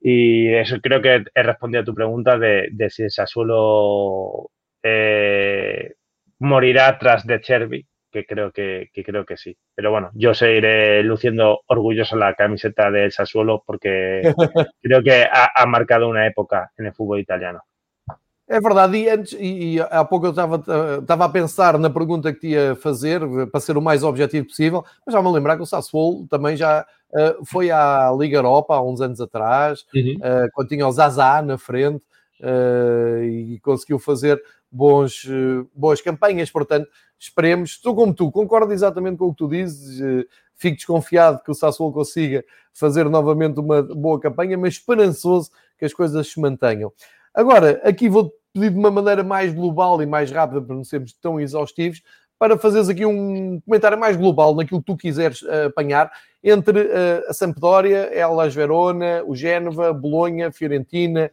Y 0.00 0.52
eso 0.52 0.80
creo 0.80 1.00
que 1.00 1.24
he 1.32 1.42
respondido 1.42 1.82
a 1.82 1.84
tu 1.84 1.94
pregunta 1.94 2.38
de, 2.38 2.70
si 2.90 3.08
Sassuolo 3.08 4.50
eh, 4.88 5.94
morirá 6.38 6.96
tras 6.98 7.26
de 7.26 7.40
Cherby, 7.40 7.86
que 8.12 8.24
creo 8.24 8.52
que, 8.52 8.90
creo 9.04 9.26
que 9.26 9.36
sí. 9.36 9.56
Pero 9.74 9.90
bueno, 9.90 10.10
yo 10.14 10.32
seguiré 10.32 11.02
luciendo 11.02 11.60
orgulloso 11.66 12.16
la 12.16 12.34
camiseta 12.34 12.90
del 12.90 13.12
Sassuolo 13.12 13.62
porque 13.66 14.22
creo 14.82 15.02
que 15.02 15.26
ha, 15.30 15.66
marcado 15.66 16.08
una 16.08 16.26
época 16.26 16.70
en 16.78 16.86
el 16.86 16.94
fútbol 16.94 17.20
italiano. 17.20 17.62
É 18.48 18.60
verdade, 18.60 18.96
e 18.98 19.08
antes, 19.08 19.36
e, 19.40 19.80
há 19.90 20.04
pouco 20.04 20.26
eu 20.26 20.30
estava, 20.30 20.62
estava 21.00 21.24
a 21.24 21.28
pensar 21.28 21.76
na 21.80 21.90
pergunta 21.90 22.32
que 22.32 22.38
te 22.38 22.48
ia 22.50 22.76
fazer, 22.76 23.20
para 23.50 23.58
ser 23.58 23.76
o 23.76 23.82
mais 23.82 24.04
objetivo 24.04 24.46
possível, 24.46 24.84
mas 25.04 25.12
já 25.12 25.20
me 25.20 25.32
lembrar 25.32 25.56
que 25.56 25.64
o 25.64 25.66
Sassuolo 25.66 26.28
também 26.28 26.56
já 26.56 26.86
uh, 27.10 27.44
foi 27.44 27.72
à 27.72 28.08
Liga 28.16 28.38
Europa 28.38 28.76
há 28.76 28.80
uns 28.80 29.00
anos 29.00 29.20
atrás, 29.20 29.84
uhum. 29.92 30.14
uh, 30.18 30.48
quando 30.54 30.68
tinha 30.68 30.86
o 30.86 30.92
Zazá 30.92 31.42
na 31.42 31.58
frente, 31.58 32.04
uh, 32.40 33.22
e 33.24 33.58
conseguiu 33.60 33.98
fazer 33.98 34.40
bons, 34.70 35.24
uh, 35.24 35.68
boas 35.74 36.00
campanhas. 36.00 36.50
Portanto, 36.50 36.88
esperemos. 37.18 37.72
Estou 37.72 37.94
como 37.94 38.14
tu, 38.14 38.30
concordo 38.30 38.72
exatamente 38.72 39.18
com 39.18 39.26
o 39.26 39.30
que 39.30 39.38
tu 39.38 39.48
dizes. 39.48 40.00
Uh, 40.00 40.26
fico 40.56 40.76
desconfiado 40.76 41.42
que 41.42 41.50
o 41.50 41.54
Sassuolo 41.54 41.92
consiga 41.92 42.44
fazer 42.72 43.08
novamente 43.08 43.60
uma 43.60 43.82
boa 43.82 44.18
campanha, 44.20 44.56
mas 44.56 44.74
esperançoso 44.74 45.50
que 45.78 45.84
as 45.84 45.92
coisas 45.92 46.26
se 46.28 46.40
mantenham. 46.40 46.92
Agora, 47.34 47.80
aqui 47.84 48.08
vou 48.08 48.32
pedir 48.52 48.70
de 48.70 48.78
uma 48.78 48.90
maneira 48.90 49.22
mais 49.22 49.52
global 49.52 50.00
e 50.02 50.06
mais 50.06 50.30
rápida, 50.30 50.62
para 50.62 50.74
não 50.74 50.84
sermos 50.84 51.12
tão 51.12 51.38
exaustivos, 51.38 52.02
para 52.38 52.58
fazeres 52.58 52.88
aqui 52.88 53.04
um 53.04 53.60
comentário 53.60 53.98
mais 53.98 54.16
global 54.16 54.54
naquilo 54.54 54.80
que 54.80 54.86
tu 54.86 54.96
quiseres 54.96 55.42
uh, 55.42 55.66
apanhar 55.66 56.10
entre 56.42 56.88
a 57.28 57.32
Sampdoria, 57.34 58.08
Elas 58.14 58.54
Verona, 58.54 59.22
o 59.26 59.34
Génova, 59.34 59.92
Bolonha, 59.92 60.52
Fiorentina 60.52 61.28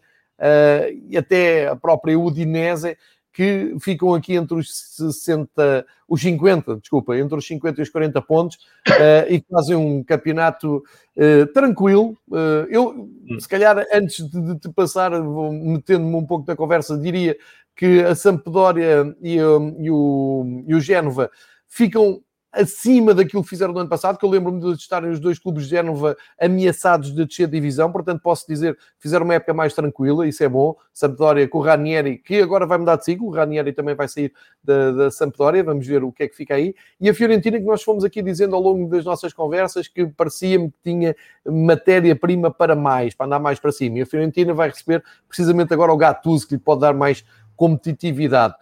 e 1.07 1.15
até 1.15 1.67
a 1.67 1.75
própria 1.75 2.17
Udinese, 2.17 2.97
que 3.33 3.75
ficam 3.79 4.13
aqui 4.13 4.35
entre 4.35 4.55
os 4.55 4.71
60, 4.95 5.85
os 6.07 6.21
50, 6.21 6.75
desculpa, 6.77 7.17
entre 7.17 7.35
os 7.35 7.45
50 7.47 7.81
e 7.81 7.83
os 7.83 7.89
40 7.89 8.21
pontos 8.21 8.57
uh, 8.87 9.27
e 9.27 9.43
fazem 9.49 9.75
um 9.75 10.03
campeonato 10.03 10.83
uh, 11.17 11.47
tranquilo. 11.51 12.15
Uh, 12.29 12.67
eu, 12.69 13.09
se 13.39 13.49
calhar, 13.49 13.83
antes 13.91 14.29
de, 14.29 14.59
te 14.59 14.69
passar, 14.69 15.11
metendo-me 15.51 16.15
um 16.15 16.25
pouco 16.25 16.45
da 16.45 16.55
conversa, 16.55 16.95
diria 16.95 17.35
que 17.75 18.03
a 18.03 18.13
Sampdoria 18.13 19.15
e, 19.19 19.37
e, 19.37 19.91
o, 19.91 20.63
e 20.67 20.75
o 20.75 20.79
Génova 20.79 21.31
ficam 21.67 22.21
acima 22.53 23.13
daquilo 23.13 23.43
que 23.43 23.49
fizeram 23.49 23.73
no 23.73 23.79
ano 23.79 23.89
passado, 23.89 24.17
que 24.17 24.25
eu 24.25 24.29
lembro-me 24.29 24.59
de 24.61 24.71
estarem 24.73 25.09
os 25.09 25.19
dois 25.19 25.39
clubes 25.39 25.63
de 25.63 25.71
Génova 25.71 26.15
ameaçados 26.39 27.13
de 27.13 27.25
descer 27.25 27.47
de 27.47 27.53
divisão, 27.53 27.91
portanto 27.91 28.21
posso 28.21 28.45
dizer 28.47 28.75
que 28.75 28.81
fizeram 28.99 29.25
uma 29.25 29.33
época 29.33 29.53
mais 29.53 29.73
tranquila, 29.73 30.27
isso 30.27 30.43
é 30.43 30.47
bom. 30.47 30.75
Sampdoria 30.93 31.47
com 31.47 31.57
o 31.57 31.61
Ranieri, 31.61 32.19
que 32.19 32.39
agora 32.39 32.67
vai 32.67 32.77
mudar 32.77 32.97
de 32.97 33.05
ciclo, 33.05 33.27
o 33.27 33.31
Ranieri 33.31 33.73
também 33.73 33.95
vai 33.95 34.07
sair 34.07 34.31
da, 34.63 34.91
da 34.91 35.11
Sampdoria, 35.11 35.63
vamos 35.63 35.85
ver 35.87 36.03
o 36.03 36.11
que 36.11 36.23
é 36.23 36.27
que 36.27 36.35
fica 36.35 36.53
aí. 36.53 36.75
E 37.01 37.09
a 37.09 37.13
Fiorentina, 37.13 37.57
que 37.57 37.65
nós 37.65 37.81
fomos 37.81 38.03
aqui 38.03 38.21
dizendo 38.21 38.55
ao 38.55 38.61
longo 38.61 38.87
das 38.87 39.03
nossas 39.03 39.33
conversas, 39.33 39.87
que 39.87 40.05
parecia-me 40.05 40.69
que 40.69 40.77
tinha 40.83 41.15
matéria-prima 41.45 42.51
para 42.51 42.75
mais, 42.75 43.15
para 43.15 43.25
andar 43.25 43.39
mais 43.39 43.59
para 43.59 43.71
cima. 43.71 43.97
E 43.97 44.01
a 44.03 44.05
Fiorentina 44.05 44.53
vai 44.53 44.69
receber 44.69 45.03
precisamente 45.27 45.73
agora 45.73 45.91
o 45.91 45.97
Gattuso, 45.97 46.47
que 46.47 46.53
lhe 46.53 46.59
pode 46.59 46.81
dar 46.81 46.93
mais 46.93 47.25
competitividade. 47.63 48.55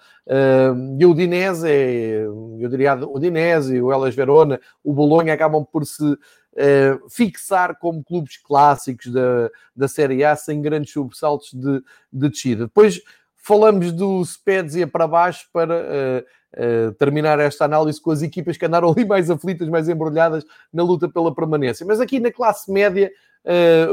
E 1.00 1.06
o 1.06 1.10
Udinese, 1.10 1.68
eu 1.68 2.70
diria 2.70 2.96
o 2.96 3.18
Udinese, 3.18 3.82
o 3.82 3.92
Elas 3.92 4.14
Verona, 4.14 4.60
o 4.84 4.94
Bolonha 4.94 5.34
acabam 5.34 5.66
por 5.66 5.84
se 5.86 6.04
uh, 6.04 7.10
fixar 7.10 7.80
como 7.80 8.04
clubes 8.04 8.38
clássicos 8.38 9.12
da, 9.12 9.50
da 9.76 9.88
Série 9.88 10.24
A 10.24 10.36
sem 10.36 10.62
grandes 10.62 10.94
sobressaltos 10.94 11.52
de, 11.52 11.82
de 12.14 12.30
descida. 12.30 12.66
Depois 12.66 13.02
falamos 13.36 13.92
do 13.92 14.24
Spezia 14.24 14.86
para 14.86 15.08
baixo 15.08 15.50
para 15.52 15.76
uh, 15.76 16.90
uh, 16.90 16.94
terminar 16.94 17.40
esta 17.40 17.66
análise 17.66 18.00
com 18.00 18.12
as 18.12 18.22
equipas 18.22 18.56
que 18.56 18.66
andaram 18.66 18.92
ali 18.92 19.04
mais 19.04 19.32
aflitas, 19.32 19.68
mais 19.68 19.90
embrulhadas 19.90 20.46
na 20.72 20.84
luta 20.84 21.10
pela 21.10 21.34
permanência. 21.34 21.86
Mas 21.88 22.00
aqui 22.00 22.20
na 22.20 22.32
classe 22.32 22.72
média, 22.72 23.12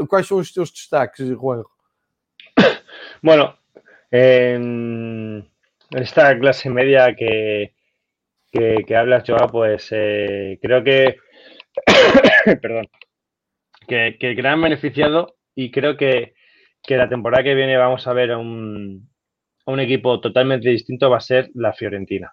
quais 0.07 0.27
são 0.27 0.37
os 0.37 0.53
teus 0.53 0.69
destaques, 0.69 1.25
Juan? 1.27 1.63
Bueno, 3.23 3.53
eh, 4.11 5.43
esta 5.91 6.37
clase 6.37 6.69
media 6.69 7.15
que, 7.15 7.73
que, 8.51 8.83
que 8.87 8.95
hablas, 8.95 9.23
Joao, 9.27 9.47
pues 9.47 9.89
eh, 9.91 10.59
creo 10.61 10.83
que, 10.83 11.17
perdón, 12.61 12.87
que, 13.87 14.17
que, 14.19 14.33
gran 14.33 14.61
beneficiado 14.61 15.35
y 15.55 15.71
creo 15.71 15.97
que, 15.97 16.33
que, 16.83 16.97
la 16.97 17.09
temporada 17.09 17.43
que 17.43 17.55
viene 17.55 17.77
vamos 17.77 18.07
a 18.07 18.13
ver 18.13 18.35
un, 18.35 19.09
un 19.65 19.79
equipo 19.79 20.19
totalmente 20.19 20.69
distinto 20.69 21.09
va 21.09 21.17
a 21.17 21.21
ser 21.21 21.49
la 21.53 21.73
Fiorentina. 21.73 22.31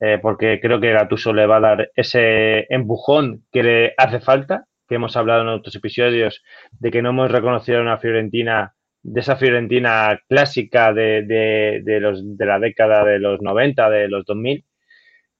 Eh, 0.00 0.18
porque 0.20 0.60
creo 0.60 0.80
que 0.80 0.92
Gatuso 0.92 1.32
le 1.32 1.46
va 1.46 1.56
a 1.56 1.60
dar 1.60 1.90
ese 1.94 2.66
empujón 2.68 3.44
que 3.52 3.62
le 3.62 3.94
hace 3.96 4.20
falta, 4.20 4.66
que 4.88 4.96
hemos 4.96 5.16
hablado 5.16 5.42
en 5.42 5.48
otros 5.48 5.74
episodios, 5.76 6.42
de 6.72 6.90
que 6.90 7.00
no 7.00 7.10
hemos 7.10 7.30
reconocido 7.30 7.78
a 7.78 7.82
una 7.82 7.98
Fiorentina 7.98 8.74
de 9.04 9.20
esa 9.20 9.36
Fiorentina 9.36 10.18
clásica 10.28 10.92
de, 10.94 11.22
de, 11.22 11.82
de, 11.84 12.00
los, 12.00 12.36
de 12.36 12.46
la 12.46 12.58
década 12.58 13.04
de 13.04 13.18
los 13.18 13.40
90, 13.42 13.90
de 13.90 14.08
los 14.08 14.24
2000. 14.24 14.64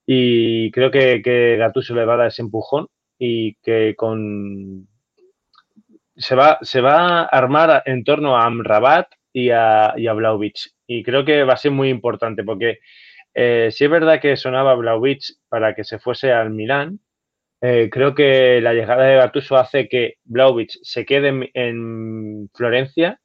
Y 0.05 0.71
creo 0.71 0.91
que, 0.91 1.21
que 1.23 1.57
Gattuso 1.57 1.95
le 1.95 2.05
va 2.05 2.13
a 2.13 2.17
dar 2.17 2.27
ese 2.27 2.43
empujón 2.43 2.87
y 3.17 3.55
que 3.63 3.95
con 3.95 4.87
se 6.15 6.35
va, 6.35 6.59
se 6.61 6.79
va 6.79 7.21
a 7.21 7.23
armar 7.23 7.81
en 7.85 8.03
torno 8.03 8.37
a 8.37 8.45
Amrabat 8.45 9.07
y 9.33 9.49
a, 9.49 9.93
y 9.97 10.07
a. 10.07 10.15
Y 10.87 11.03
creo 11.03 11.25
que 11.25 11.43
va 11.43 11.53
a 11.53 11.57
ser 11.57 11.71
muy 11.71 11.89
importante 11.89 12.43
porque 12.43 12.79
eh, 13.33 13.69
si 13.71 13.83
es 13.85 13.89
verdad 13.89 14.21
que 14.21 14.37
sonaba 14.37 14.75
Vlaovic 14.75 15.23
para 15.49 15.73
que 15.73 15.83
se 15.83 15.97
fuese 15.97 16.31
al 16.31 16.51
Milán, 16.51 16.99
eh, 17.61 17.89
creo 17.91 18.13
que 18.13 18.61
la 18.61 18.73
llegada 18.73 19.05
de 19.05 19.15
Gattuso 19.15 19.57
hace 19.57 19.89
que 19.89 20.15
Vlaovic 20.23 20.69
se 20.83 21.03
quede 21.05 21.29
en, 21.29 21.49
en 21.53 22.49
Florencia 22.53 23.19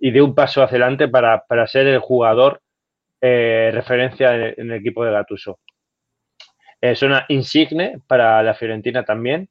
y 0.00 0.10
de 0.10 0.22
un 0.22 0.34
paso 0.34 0.62
hacia 0.62 0.76
adelante 0.76 1.08
para, 1.08 1.44
para 1.46 1.66
ser 1.66 1.86
el 1.86 1.98
jugador 1.98 2.60
eh, 3.20 3.70
referencia 3.72 4.34
en, 4.34 4.70
el 4.70 4.72
equipo 4.72 5.04
de 5.04 5.12
Gatuso. 5.12 5.58
Es 6.80 7.02
una 7.02 7.26
insigne 7.28 8.00
para 8.06 8.42
la 8.42 8.54
Fiorentina 8.54 9.04
también. 9.04 9.48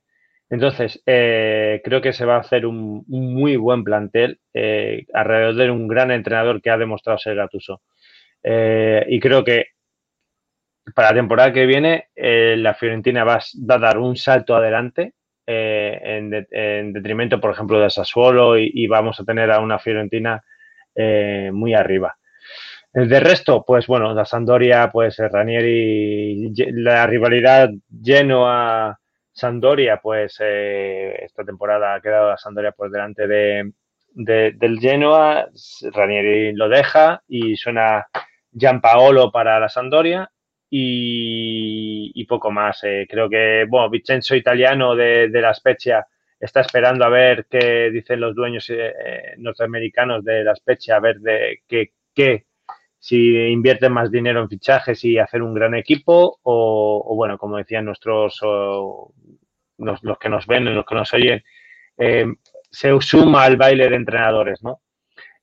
Entonces, 0.49 1.01
eh, 1.05 1.81
creo 1.83 2.01
que 2.01 2.13
se 2.13 2.23
va 2.23 2.37
a 2.37 2.39
hacer 2.39 2.65
un, 2.65 3.03
muy 3.07 3.57
buen 3.57 3.83
plantel 3.83 4.39
eh, 4.53 5.05
alrededor 5.13 5.55
de 5.55 5.71
un 5.71 5.87
gran 5.87 6.11
entrenador 6.11 6.61
que 6.61 6.69
ha 6.69 6.77
demostrado 6.77 7.19
ser 7.19 7.35
Gatuso. 7.35 7.81
Eh, 8.43 9.05
y 9.09 9.19
creo 9.19 9.43
que 9.43 9.67
para 10.95 11.09
la 11.09 11.15
temporada 11.15 11.53
que 11.53 11.65
viene, 11.65 12.07
eh, 12.15 12.55
la 12.57 12.73
Fiorentina 12.73 13.23
va, 13.23 13.39
a 13.39 13.77
dar 13.77 13.97
un 13.97 14.15
salto 14.15 14.55
adelante 14.55 15.13
eh, 15.49 15.99
en, 16.03 16.29
de, 16.29 16.45
en, 16.51 16.91
detrimento, 16.91 17.39
por 17.39 17.51
ejemplo, 17.51 17.79
de 17.79 17.89
Sassuolo 17.89 18.57
y, 18.57 18.85
vamos 18.87 19.17
a 19.19 19.23
tener 19.23 19.49
a 19.49 19.61
una 19.61 19.79
Fiorentina 19.79 20.43
eh, 20.93 21.51
muy 21.53 21.73
arriba. 21.73 22.17
De 22.93 23.19
resto, 23.21 23.63
pues 23.65 23.87
bueno, 23.87 24.13
la 24.13 24.25
Sandoria, 24.25 24.89
pues 24.91 25.17
Ranieri, 25.19 26.51
la 26.73 27.07
rivalidad 27.07 27.69
Genoa 28.03 28.99
Sandoria, 29.31 30.01
pues 30.01 30.35
eh, 30.41 31.15
esta 31.21 31.45
temporada 31.45 31.93
ha 31.93 32.01
quedado 32.01 32.31
la 32.31 32.37
Sandoria 32.37 32.73
por 32.73 32.91
delante 32.91 33.25
de, 33.27 33.71
de, 34.15 34.51
del 34.51 34.79
Genoa, 34.79 35.47
Ranieri 35.93 36.51
lo 36.53 36.67
deja 36.67 37.21
y 37.27 37.55
suena 37.55 38.07
Gianpaolo 38.51 39.31
para 39.31 39.59
la 39.61 39.69
Sandoria 39.69 40.29
y, 40.69 42.11
y 42.13 42.25
poco 42.25 42.51
más. 42.51 42.83
Eh, 42.83 43.07
creo 43.09 43.29
que, 43.29 43.65
bueno, 43.67 43.89
Vincenzo 43.89 44.35
Italiano 44.35 44.95
de, 44.95 45.29
de, 45.29 45.41
la 45.41 45.53
Spezia 45.53 46.05
está 46.39 46.61
esperando 46.61 47.05
a 47.05 47.09
ver 47.09 47.47
qué 47.49 47.89
dicen 47.91 48.19
los 48.19 48.35
dueños 48.35 48.69
eh, 48.69 48.93
norteamericanos 49.37 50.23
de 50.23 50.43
la 50.43 50.55
Spezia, 50.55 50.97
a 50.97 50.99
ver 50.99 51.19
de 51.19 51.61
qué, 51.67 51.91
qué, 52.13 52.45
si 52.99 53.35
invierten 53.49 53.93
más 53.93 54.11
dinero 54.11 54.41
en 54.41 54.49
fichajes 54.49 55.03
y 55.05 55.17
hacer 55.17 55.41
un 55.41 55.53
gran 55.53 55.75
equipo 55.75 56.39
o, 56.43 57.03
o 57.05 57.15
bueno, 57.15 57.37
como 57.37 57.57
decían 57.57 57.85
nuestros, 57.85 58.39
o, 58.43 59.13
los, 59.77 60.03
los, 60.03 60.17
que 60.17 60.29
nos 60.29 60.47
ven, 60.47 60.73
los 60.73 60.85
que 60.85 60.95
nos 60.95 61.13
oyen, 61.13 61.43
eh, 61.97 62.25
se 62.69 62.99
suma 63.01 63.43
al 63.43 63.57
baile 63.57 63.89
de 63.89 63.95
entrenadores, 63.95 64.61
¿no? 64.63 64.81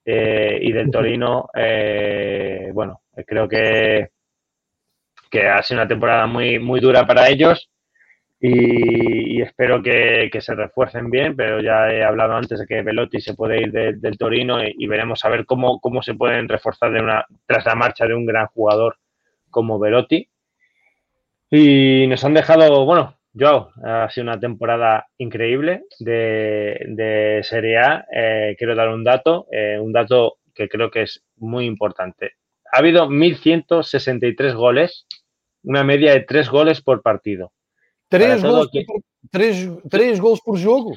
Eh, 0.04 0.58
y 0.60 0.72
del 0.72 0.90
Torino, 0.90 1.48
eh, 1.54 2.70
bueno, 2.72 3.02
creo 3.26 3.48
que 3.48 4.10
que 5.34 5.48
ha 5.48 5.60
sido 5.64 5.80
una 5.80 5.88
temporada 5.88 6.28
muy, 6.28 6.60
muy 6.60 6.78
dura 6.78 7.04
para 7.04 7.28
ellos 7.28 7.68
y, 8.40 9.42
espero 9.42 9.82
que, 9.82 10.28
que, 10.30 10.40
se 10.40 10.54
refuercen 10.54 11.10
bien, 11.10 11.34
pero 11.34 11.60
ya 11.60 11.90
he 11.90 12.04
hablado 12.04 12.34
antes 12.34 12.60
de 12.60 12.66
que 12.66 12.82
Velotti 12.82 13.20
se 13.20 13.34
puede 13.34 13.62
ir 13.62 13.72
de, 13.72 13.94
del 13.94 14.16
Torino 14.16 14.62
y, 14.62 14.72
y, 14.78 14.86
veremos 14.86 15.24
a 15.24 15.30
ver 15.30 15.44
cómo, 15.44 15.80
cómo 15.80 16.02
se 16.02 16.14
pueden 16.14 16.48
reforzar 16.48 16.92
de 16.92 17.00
una, 17.00 17.26
tras 17.46 17.64
la 17.66 17.74
marcha 17.74 18.06
de 18.06 18.14
un 18.14 18.26
gran 18.26 18.46
jugador 18.46 18.98
como 19.50 19.80
Velotti. 19.80 20.28
Y 21.50 22.06
nos 22.06 22.24
han 22.24 22.34
dejado, 22.34 22.84
bueno, 22.84 23.16
Joao, 23.36 23.70
ha 23.82 24.08
sido 24.10 24.24
una 24.24 24.38
temporada 24.38 25.08
increíble 25.18 25.82
de, 25.98 26.78
de 26.90 27.40
Serie 27.42 27.78
A. 27.78 28.06
Eh, 28.14 28.54
quiero 28.56 28.76
dar 28.76 28.88
un 28.90 29.02
dato, 29.02 29.48
eh, 29.50 29.78
un 29.80 29.92
dato 29.92 30.36
que 30.54 30.68
creo 30.68 30.92
que 30.92 31.02
es 31.02 31.24
muy 31.38 31.64
importante. 31.64 32.34
Ha 32.72 32.78
habido 32.78 33.08
1.163 33.08 34.54
goles 34.54 35.06
una 35.64 35.82
media 35.82 36.12
de 36.12 36.20
tres 36.20 36.48
goles 36.48 36.80
por 36.80 37.02
partido. 37.02 37.52
¿Tres, 38.08 38.42
goles, 38.42 38.68
que... 38.72 38.84
por, 38.84 39.00
tres, 39.30 39.68
tres 39.90 40.20
goles 40.20 40.40
por 40.40 40.58
jogo? 40.58 40.94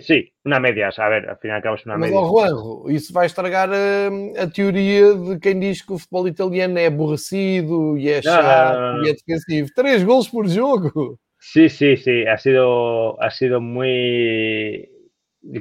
Sim, 0.00 0.24
uma 0.44 0.60
média, 0.60 0.90
a 0.94 1.08
ver, 1.08 1.30
afinal 1.30 1.58
acabamos 1.58 1.86
uma 1.86 1.96
Mas, 1.96 2.10
média. 2.10 2.20
Mas, 2.20 2.30
Juanjo, 2.30 2.90
isso 2.90 3.12
vai 3.12 3.26
estragar 3.26 3.70
a, 3.70 4.42
a, 4.42 4.46
teoria 4.48 5.14
de 5.14 5.38
quem 5.38 5.58
diz 5.58 5.82
que 5.82 5.92
o 5.92 5.98
futebol 5.98 6.28
italiano 6.28 6.78
é 6.78 6.86
aborrecido 6.86 7.96
e 7.96 8.08
é 8.08 8.20
chato 8.20 8.74
não, 8.74 8.80
não, 8.80 8.98
não. 8.98 9.04
e 9.04 9.10
é 9.10 9.12
defensivo. 9.12 9.68
Três 9.74 10.02
gols 10.02 10.28
por 10.28 10.48
jogo. 10.48 11.18
Sí, 11.38 11.68
sí, 11.68 11.96
sí, 11.96 12.26
ha 12.26 12.36
sido, 12.38 13.20
ha 13.22 13.30
sido 13.30 13.60
muy 13.60 14.88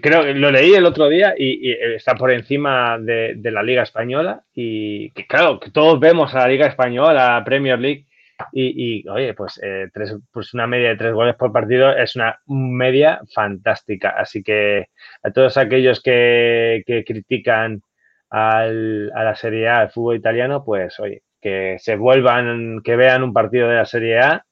creo 0.02 0.24
que 0.24 0.34
lo 0.34 0.52
leí 0.52 0.74
el 0.74 0.86
otro 0.86 1.10
día 1.10 1.34
y, 1.38 1.72
está 1.72 2.16
por 2.16 2.32
encima 2.32 2.98
de, 3.00 3.38
la 3.44 3.64
Liga 3.64 3.84
Española 3.84 4.44
y 4.54 5.12
que 5.12 5.28
claro, 5.28 5.60
que 5.60 5.72
todos 5.72 6.00
vemos 6.00 6.34
a 6.34 6.40
la 6.40 6.48
Liga 6.48 6.68
Española, 6.68 7.38
a 7.38 7.44
Premier 7.44 7.80
League 7.80 8.06
y, 8.52 9.02
y 9.02 9.10
oye, 9.10 9.34
pues, 9.34 9.60
eh, 9.64 9.90
tres, 9.94 10.16
pues 10.32 10.54
una 10.54 10.68
media 10.68 10.90
de 10.90 10.98
tres 10.98 11.14
goles 11.14 11.36
por 11.36 11.52
partido 11.52 11.96
es 11.96 12.16
una 12.16 12.40
media 12.48 13.22
fantástica. 13.34 14.10
Así 14.10 14.44
que 14.44 14.88
a 15.24 15.32
todos 15.32 15.58
aquellos 15.58 16.02
que, 16.02 16.84
que 16.86 17.06
critican 17.06 17.82
al, 18.30 19.12
a 19.16 19.24
la 19.24 19.36
Serie 19.36 19.70
A, 19.70 19.80
al 19.80 19.92
fútbol 19.92 20.18
italiano, 20.18 20.64
pues 20.66 21.00
oye, 21.00 21.24
que 21.42 21.78
se 21.80 21.96
vuelvan, 21.96 22.82
que 22.84 22.96
vean 22.96 23.24
un 23.24 23.34
partido 23.34 23.70
de 23.70 23.76
la 23.76 23.86
Serie 23.86 24.20
A, 24.20 24.46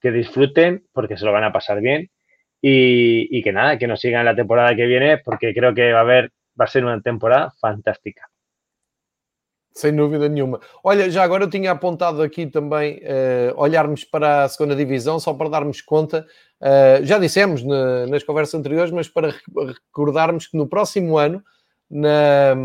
que 0.00 0.10
disfruten 0.10 0.84
porque 0.92 1.16
se 1.16 1.24
lo 1.26 1.32
van 1.32 1.44
a 1.44 1.52
pasar 1.52 1.80
bien 1.80 2.10
y, 2.60 3.28
y 3.30 3.42
que 3.42 3.52
nada, 3.52 3.78
que 3.78 3.86
nos 3.86 4.00
sigan 4.00 4.24
la 4.24 4.34
temporada 4.34 4.74
que 4.74 4.86
viene 4.86 5.18
porque 5.18 5.54
creo 5.54 5.74
que 5.74 5.92
va 5.92 5.98
a 5.98 6.02
haber, 6.02 6.32
va 6.58 6.64
a 6.64 6.68
ser 6.68 6.84
uma 6.84 7.00
temporada 7.00 7.52
fantástica. 7.60 8.28
Sem 9.72 9.94
dúvida 9.94 10.28
nenhuma. 10.28 10.58
Olha, 10.82 11.08
já 11.08 11.22
agora 11.22 11.44
eu 11.44 11.50
tinha 11.50 11.70
apontado 11.70 12.20
aqui 12.20 12.48
também 12.48 12.96
uh, 12.96 13.54
olharmos 13.56 14.02
para 14.02 14.42
a 14.42 14.48
segunda 14.48 14.74
divisão, 14.74 15.20
só 15.20 15.32
para 15.32 15.48
darmos 15.48 15.80
conta, 15.80 16.26
uh, 16.60 17.04
já 17.04 17.16
dissemos 17.16 17.62
na, 17.62 18.08
nas 18.08 18.24
conversas 18.24 18.54
anteriores, 18.54 18.90
mas 18.90 19.08
para 19.08 19.32
recordarmos 19.56 20.48
que 20.48 20.56
no 20.56 20.66
próximo 20.66 21.16
ano, 21.16 21.44
na, 21.88 22.56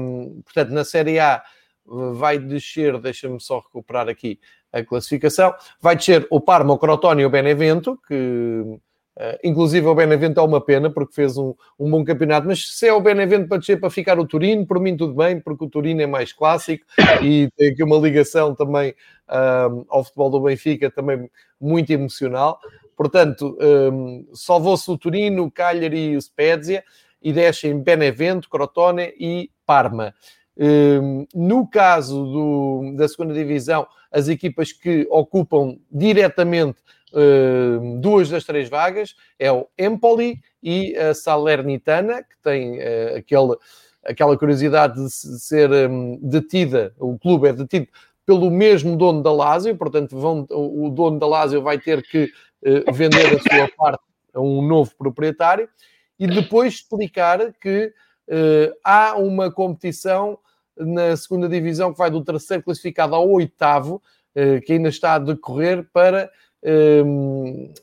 portanto, 0.44 0.72
na 0.72 0.84
Série 0.84 1.20
A 1.20 1.44
vai 1.86 2.39
descer, 2.39 2.98
deixa-me 3.00 3.39
só 3.39 3.60
recuperar 3.60 4.10
aqui 4.10 4.39
a 4.72 4.84
classificação, 4.84 5.54
vai 5.80 5.96
descer 5.96 6.26
o 6.32 6.41
Parma, 6.41 6.74
o 6.74 6.80
Crotone 6.80 7.22
e 7.22 7.26
o 7.26 7.30
Benevento, 7.30 8.00
que 8.08 8.80
uh, 9.18 9.38
inclusive 9.43 9.86
o 9.88 9.95
Benevento 9.95 10.39
é 10.39 10.43
uma 10.43 10.61
pena 10.61 10.89
porque 10.89 11.14
fez 11.14 11.38
um, 11.38 11.53
um, 11.80 11.89
bom 11.89 12.03
campeonato, 12.03 12.47
mas 12.47 12.78
se 12.78 12.88
é 12.88 12.93
o 12.93 13.01
Benevento 13.01 13.47
para 13.47 13.57
descer 13.57 13.80
para 13.80 13.89
ficar 13.89 14.20
o 14.20 14.26
Turino, 14.26 14.66
por 14.66 14.80
mim 14.80 14.95
tudo 14.95 15.14
bem, 15.14 15.39
porque 15.39 15.66
o 15.66 15.70
Turino 15.70 16.01
é 16.01 16.07
mais 16.07 16.32
clássico 16.32 16.86
e 17.22 17.49
tem 17.55 17.70
aqui 17.70 17.84
uma 17.84 17.97
ligação 17.97 18.55
também 18.55 18.93
um, 19.30 19.86
ao 19.89 20.03
futebol 20.03 20.30
do 20.30 20.41
Benfica, 20.41 20.91
também 20.91 21.30
muito 21.59 21.91
emocional. 21.91 22.59
Portanto, 22.95 23.57
um, 23.59 24.28
salvou-se 24.34 24.89
o 24.89 24.97
Turino, 24.97 25.43
o 25.43 25.51
Cagliari 25.51 26.11
e 26.11 26.18
o 26.18 26.22
Spezia 26.22 26.84
e 27.22 27.32
descem 27.32 27.80
Benevento, 27.80 28.49
Crotone 28.49 29.14
e 29.20 29.49
Parma. 29.66 30.14
Um, 30.55 31.26
no 31.34 31.68
caso 31.68 32.24
do, 32.26 32.93
da 32.95 33.07
segunda 33.07 33.34
divisão, 33.34 33.88
as 34.11 34.28
equipas 34.28 34.72
que 34.72 35.07
ocupam 35.09 35.78
diretamente 35.91 36.80
uh, 37.14 37.99
duas 37.99 38.30
das 38.30 38.43
três 38.43 38.70
vagas 38.70 39.16
é 39.39 39.51
o 39.51 39.68
Empoli 39.78 40.39
e 40.61 40.95
a 40.97 41.14
Salernitana, 41.14 42.24
que 42.24 42.36
tem 42.41 42.80
uh, 42.80 43.18
aquele, 43.18 43.55
aquela 44.03 44.38
curiosidade 44.38 44.95
de 44.95 45.09
ser 45.09 45.72
um, 45.89 46.20
detida, 46.22 46.93
o 46.99 47.18
clube 47.18 47.47
é 47.47 47.53
detido 47.53 47.88
pelo 48.26 48.49
mesmo 48.49 48.95
dono 48.95 49.22
da 49.22 49.32
Lazio, 49.32 49.76
portanto 49.76 50.18
vão, 50.18 50.47
o 50.49 50.89
dono 50.89 51.20
da 51.20 51.28
Lazio 51.28 51.61
vai 51.61 51.78
ter 51.78 52.01
que 52.01 52.32
uh, 52.61 52.91
vender 52.91 53.28
a 53.28 53.39
sua 53.39 53.70
parte 53.78 54.03
a 54.34 54.41
um 54.41 54.61
novo 54.61 54.91
proprietário 54.97 55.70
e 56.18 56.28
depois 56.28 56.76
explicar 56.76 57.53
que 57.53 57.93
uh, 58.28 58.74
há 58.84 59.16
uma 59.18 59.51
competição 59.51 60.39
na 60.76 61.16
segunda 61.16 61.47
divisão 61.47 61.91
que 61.91 61.97
vai 61.97 62.09
do 62.09 62.24
terceiro 62.24 62.64
classificado 62.64 63.14
ao 63.14 63.30
oitavo, 63.30 64.01
uh, 64.36 64.61
que 64.61 64.74
ainda 64.74 64.89
está 64.89 65.16
a 65.16 65.20
decorrer 65.20 65.88
para 65.91 66.32
uh, 66.64 67.74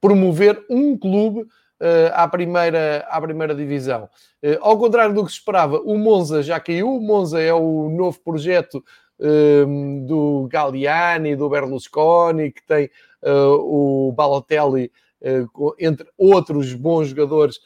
promover 0.00 0.64
um 0.70 0.96
clube 0.96 1.46
à, 2.12 2.26
primeira, 2.26 3.06
à 3.08 3.20
primeira 3.20 3.54
divisão. 3.54 4.08
ao 4.60 4.76
contrário 4.76 5.14
do 5.14 5.24
que 5.24 5.30
se 5.30 5.38
esperava, 5.38 5.78
o 5.78 5.96
Monza 5.96 6.42
já 6.42 6.58
caiu. 6.58 6.96
O 6.96 7.00
Monza 7.00 7.40
é 7.40 7.54
o 7.54 7.88
novo 7.88 8.18
projeto 8.20 8.82
do 10.06 10.48
Galliani, 10.50 11.36
do 11.36 11.48
Berlusconi, 11.48 12.50
que 12.50 12.66
tem 12.66 12.90
o 13.24 14.12
Balotelli 14.12 14.90
entre 15.78 16.08
outros 16.16 16.74
bons 16.74 17.08
jogadores 17.08 17.60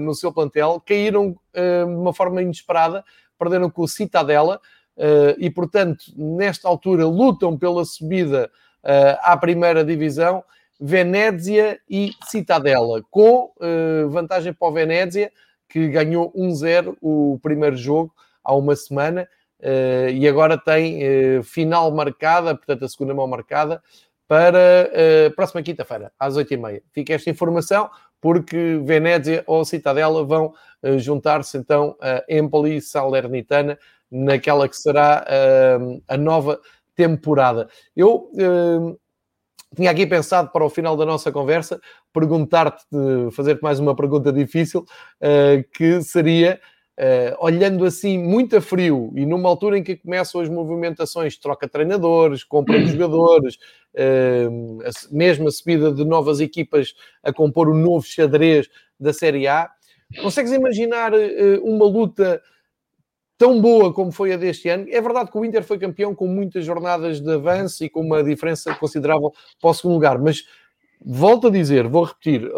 no 0.00 0.14
seu 0.14 0.32
plantel, 0.32 0.82
caíram 0.84 1.36
de 1.54 1.84
uma 1.84 2.12
forma 2.12 2.42
inesperada, 2.42 3.04
perderam 3.38 3.70
com 3.70 3.82
o 3.82 3.88
Citadela 3.88 4.60
e, 5.38 5.50
portanto, 5.50 6.04
nesta 6.16 6.68
altura 6.68 7.06
lutam 7.06 7.56
pela 7.56 7.84
subida 7.84 8.50
à 9.22 9.36
primeira 9.36 9.84
divisão. 9.84 10.44
Venezia 10.78 11.80
e 11.88 12.12
Citadela, 12.28 13.02
com 13.10 13.50
vantagem 14.10 14.52
para 14.52 14.68
o 14.68 14.72
Venezia, 14.72 15.32
que 15.68 15.88
ganhou 15.88 16.30
1-0 16.32 16.96
o 17.00 17.38
primeiro 17.42 17.76
jogo 17.76 18.14
há 18.44 18.54
uma 18.54 18.76
semana 18.76 19.26
e 20.12 20.28
agora 20.28 20.58
tem 20.58 21.00
final 21.42 21.90
marcada, 21.90 22.54
portanto, 22.54 22.84
a 22.84 22.88
segunda 22.88 23.14
mão 23.14 23.26
marcada 23.26 23.82
para 24.28 24.90
uh, 25.28 25.34
próxima 25.34 25.62
quinta-feira, 25.62 26.12
às 26.18 26.36
8h30. 26.36 26.82
Fica 26.92 27.14
esta 27.14 27.30
informação, 27.30 27.88
porque 28.20 28.80
Venezia 28.84 29.44
ou 29.46 29.64
Citadela 29.64 30.24
vão 30.24 30.52
uh, 30.82 30.98
juntar-se 30.98 31.56
então 31.56 31.96
a 32.00 32.24
Empoli 32.28 32.80
Salernitana 32.80 33.78
naquela 34.10 34.68
que 34.68 34.76
será 34.76 35.24
uh, 35.24 36.02
a 36.08 36.16
nova 36.16 36.60
temporada. 36.96 37.68
Eu 37.94 38.30
tinha 39.76 39.90
aqui 39.90 40.06
pensado 40.06 40.50
para 40.50 40.64
o 40.64 40.70
final 40.70 40.96
da 40.96 41.04
nossa 41.04 41.30
conversa 41.30 41.80
perguntar-te, 42.12 42.84
fazer-te 43.32 43.62
mais 43.62 43.78
uma 43.78 43.94
pergunta 43.94 44.32
difícil, 44.32 44.84
que 45.74 46.02
seria 46.02 46.58
Uh, 46.98 47.36
olhando 47.40 47.84
assim 47.84 48.16
muito 48.16 48.56
a 48.56 48.60
frio 48.62 49.12
e 49.14 49.26
numa 49.26 49.50
altura 49.50 49.76
em 49.76 49.82
que 49.82 49.96
começam 49.96 50.40
as 50.40 50.48
movimentações, 50.48 51.36
troca 51.36 51.68
treinadores, 51.68 52.42
compra 52.42 52.82
de 52.82 52.92
jogadores, 52.96 53.56
uh, 53.94 54.78
a, 54.82 55.14
mesmo 55.14 55.46
a 55.46 55.50
subida 55.50 55.92
de 55.92 56.06
novas 56.06 56.40
equipas 56.40 56.94
a 57.22 57.30
compor 57.34 57.68
o 57.68 57.74
novo 57.74 58.06
xadrez 58.06 58.70
da 58.98 59.12
Série 59.12 59.46
A, 59.46 59.68
consegues 60.22 60.52
imaginar 60.52 61.12
uh, 61.12 61.62
uma 61.62 61.84
luta 61.84 62.40
tão 63.38 63.60
boa 63.60 63.92
como 63.92 64.10
foi 64.10 64.32
a 64.32 64.36
deste 64.36 64.68
ano? 64.68 64.86
É 64.90 65.00
verdade 65.00 65.30
que 65.30 65.38
o 65.38 65.44
Inter 65.44 65.64
foi 65.64 65.78
campeão 65.78 66.14
com 66.14 66.26
muitas 66.26 66.64
jornadas 66.64 67.20
de 67.20 67.32
avanço 67.32 67.84
e 67.84 67.88
com 67.88 68.00
uma 68.00 68.22
diferença 68.22 68.74
considerável 68.74 69.32
para 69.60 69.70
o 69.70 69.74
segundo 69.74 69.94
lugar, 69.94 70.18
mas 70.18 70.44
volto 71.04 71.48
a 71.48 71.50
dizer, 71.50 71.86
vou 71.86 72.04
repetir, 72.04 72.50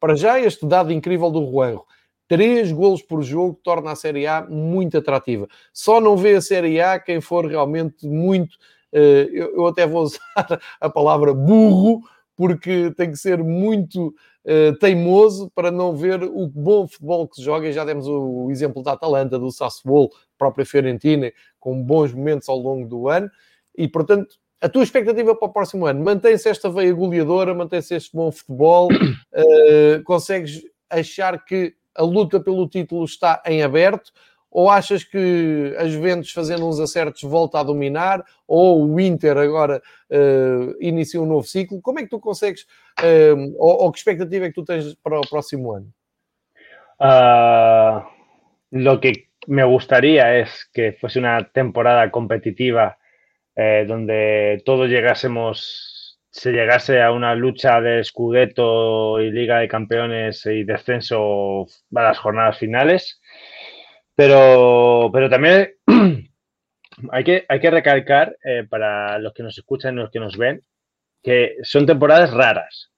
para 0.00 0.14
já 0.14 0.40
este 0.40 0.66
dado 0.66 0.92
incrível 0.92 1.30
do 1.30 1.44
Juanjo, 1.50 1.84
Três 2.32 2.72
golos 2.72 3.02
por 3.02 3.22
jogo 3.22 3.60
torna 3.62 3.92
a 3.92 3.94
Série 3.94 4.26
A 4.26 4.40
muito 4.40 4.96
atrativa. 4.96 5.46
Só 5.70 6.00
não 6.00 6.16
vê 6.16 6.36
a 6.36 6.40
Série 6.40 6.80
A 6.80 6.98
quem 6.98 7.20
for 7.20 7.44
realmente 7.44 8.08
muito, 8.08 8.54
uh, 8.90 9.28
eu, 9.30 9.54
eu, 9.54 9.66
até 9.66 9.86
vou 9.86 10.00
usar 10.04 10.58
a 10.80 10.88
palavra 10.88 11.34
burro, 11.34 12.00
porque 12.42 12.92
tem 12.96 13.08
que 13.08 13.16
ser 13.16 13.38
muito 13.38 14.08
uh, 14.08 14.76
teimoso 14.80 15.48
para 15.54 15.70
não 15.70 15.94
ver 15.94 16.24
o 16.24 16.48
bom 16.48 16.88
futebol 16.88 17.28
que 17.28 17.36
se 17.36 17.42
joga. 17.44 17.68
E 17.68 17.72
já 17.72 17.84
demos 17.84 18.08
o, 18.08 18.46
o 18.46 18.50
exemplo 18.50 18.82
da 18.82 18.94
Atalanta, 18.94 19.38
do 19.38 19.52
Sassuolo, 19.52 20.10
própria 20.36 20.66
Fiorentina, 20.66 21.32
com 21.60 21.80
bons 21.80 22.12
momentos 22.12 22.48
ao 22.48 22.58
longo 22.58 22.88
do 22.88 23.08
ano. 23.08 23.30
E, 23.78 23.86
portanto, 23.86 24.34
a 24.60 24.68
tua 24.68 24.82
expectativa 24.82 25.36
para 25.36 25.46
o 25.46 25.52
próximo 25.52 25.86
ano? 25.86 26.02
Mantém-se 26.02 26.48
esta 26.48 26.68
veia 26.68 26.92
goleadora, 26.92 27.54
mantém-se 27.54 27.94
este 27.94 28.10
bom 28.12 28.32
futebol? 28.32 28.88
Uh, 28.92 30.02
consegues 30.02 30.64
achar 30.90 31.44
que 31.44 31.76
a 31.94 32.02
luta 32.02 32.40
pelo 32.40 32.68
título 32.68 33.04
está 33.04 33.40
em 33.46 33.62
aberto? 33.62 34.10
Ou 34.52 34.68
achas 34.68 35.02
que 35.02 35.74
as 35.78 35.90
Juventus 35.90 36.30
fazendo 36.30 36.68
uns 36.68 36.78
acertos 36.78 37.22
volta 37.22 37.58
a 37.58 37.62
dominar? 37.62 38.22
Ou 38.46 38.86
o 38.86 39.00
Inter 39.00 39.38
agora 39.38 39.82
uh, 40.10 40.76
inicia 40.78 41.20
um 41.20 41.26
novo 41.26 41.46
ciclo? 41.46 41.80
Como 41.80 41.98
é 41.98 42.02
que 42.02 42.10
tu 42.10 42.20
consegues, 42.20 42.66
uh, 43.00 43.56
ou, 43.58 43.84
ou, 43.84 43.92
que 43.92 43.98
expectativa 43.98 44.44
é 44.44 44.48
que 44.48 44.54
tu 44.54 44.64
tens 44.64 44.94
para 45.02 45.18
o 45.18 45.26
próximo 45.26 45.72
ano? 45.72 45.88
Uh, 47.00 48.06
lo 48.70 49.00
que 49.00 49.28
me 49.46 49.64
gustaría 49.64 50.38
es 50.38 50.68
que 50.72 50.92
fuese 50.92 51.18
una 51.18 51.42
temporada 51.50 52.10
competitiva 52.10 52.98
eh, 53.56 53.84
donde 53.86 54.62
todos 54.64 54.88
llegásemos 54.88 56.18
se 56.30 56.52
llegase 56.52 57.02
a 57.02 57.12
una 57.12 57.34
lucha 57.34 57.80
de 57.82 58.02
Scudetto 58.02 59.20
y 59.20 59.30
Liga 59.30 59.58
de 59.58 59.68
Campeones 59.68 60.46
y 60.46 60.64
descenso 60.64 61.66
a 61.94 62.02
las 62.02 62.18
jornadas 62.18 62.58
finales. 62.58 63.20
Pero, 64.14 65.10
pero 65.12 65.30
también 65.30 65.74
hay 67.10 67.24
que, 67.24 67.44
hay 67.48 67.60
que 67.60 67.70
recalcar 67.70 68.36
eh, 68.44 68.66
para 68.68 69.18
los 69.18 69.32
que 69.32 69.42
nos 69.42 69.56
escuchan 69.56 69.94
y 69.94 69.98
los 69.98 70.10
que 70.10 70.20
nos 70.20 70.36
ven 70.36 70.62
que 71.22 71.56
son 71.62 71.86
temporadas 71.86 72.32
raras. 72.32 72.90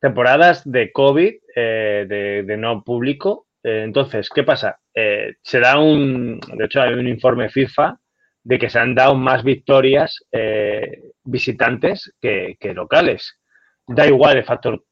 Temporadas 0.00 0.70
de 0.70 0.92
COVID, 0.92 1.34
eh, 1.54 2.06
de, 2.08 2.42
de, 2.42 2.56
no 2.56 2.82
público. 2.82 3.46
Eh, 3.62 3.82
entonces, 3.84 4.28
¿qué 4.28 4.42
pasa? 4.42 4.78
se 5.42 5.60
da 5.60 5.78
un, 5.78 6.40
de 6.40 6.64
hecho 6.64 6.80
hay 6.80 6.94
un 6.94 7.06
informe 7.06 7.50
FIFA 7.50 7.98
de 8.46 8.60
que 8.60 8.70
se 8.70 8.78
han 8.78 8.94
dado 8.94 9.16
más 9.16 9.42
victorias 9.42 10.24
eh, 10.30 11.10
visitantes 11.24 12.14
que, 12.20 12.56
que, 12.60 12.74
locales. 12.74 13.40
Da 13.88 14.06
igual 14.06 14.36
el 14.36 14.44
factor, 14.44 14.84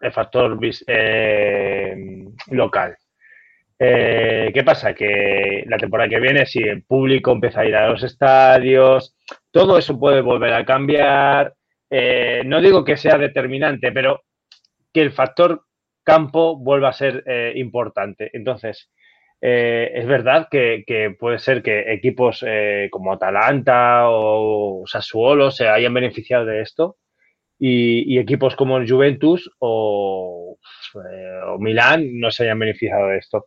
el 0.00 0.12
factor 0.12 0.58
eh, 0.88 2.24
local. 2.50 2.96
Eh, 3.78 4.50
¿Qué 4.52 4.64
pasa? 4.64 4.94
Que 4.94 5.64
la 5.66 5.76
temporada 5.76 6.08
que 6.08 6.20
viene, 6.20 6.46
si 6.46 6.60
el 6.60 6.82
público 6.82 7.32
empieza 7.32 7.60
a 7.60 7.66
ir 7.66 7.76
a 7.76 7.88
los 7.88 8.02
estadios, 8.02 9.16
todo 9.50 9.78
eso 9.78 9.98
puede 9.98 10.20
volver 10.20 10.52
a 10.52 10.64
cambiar. 10.64 11.54
Eh, 11.90 12.42
no 12.44 12.60
digo 12.60 12.84
que 12.84 12.96
sea 12.96 13.18
determinante, 13.18 13.92
pero 13.92 14.22
que 14.92 15.02
el 15.02 15.12
factor 15.12 15.62
campo 16.08 16.56
vuelva 16.56 16.88
a 16.88 16.92
ser 16.94 17.22
eh, 17.26 17.52
importante. 17.56 18.30
Entonces, 18.32 18.90
eh, 19.42 19.90
es 19.94 20.06
verdad 20.06 20.48
que, 20.50 20.82
puede 21.18 21.38
ser 21.38 21.62
que 21.62 21.92
equipos 21.92 22.42
eh, 22.46 22.88
como 22.90 23.12
Atalanta 23.12 24.08
o 24.08 24.84
Sassuolo 24.86 25.50
se 25.50 25.68
hayan 25.68 25.92
beneficiado 25.92 26.46
de 26.46 26.62
esto 26.62 26.96
y, 27.58 28.18
equipos 28.18 28.56
como 28.56 28.84
Juventus 28.86 29.50
o 29.58 30.56
Milán 31.58 32.18
no 32.18 32.30
se 32.30 32.44
hayan 32.44 32.58
beneficiado 32.58 33.08
de 33.08 33.18
esto. 33.18 33.46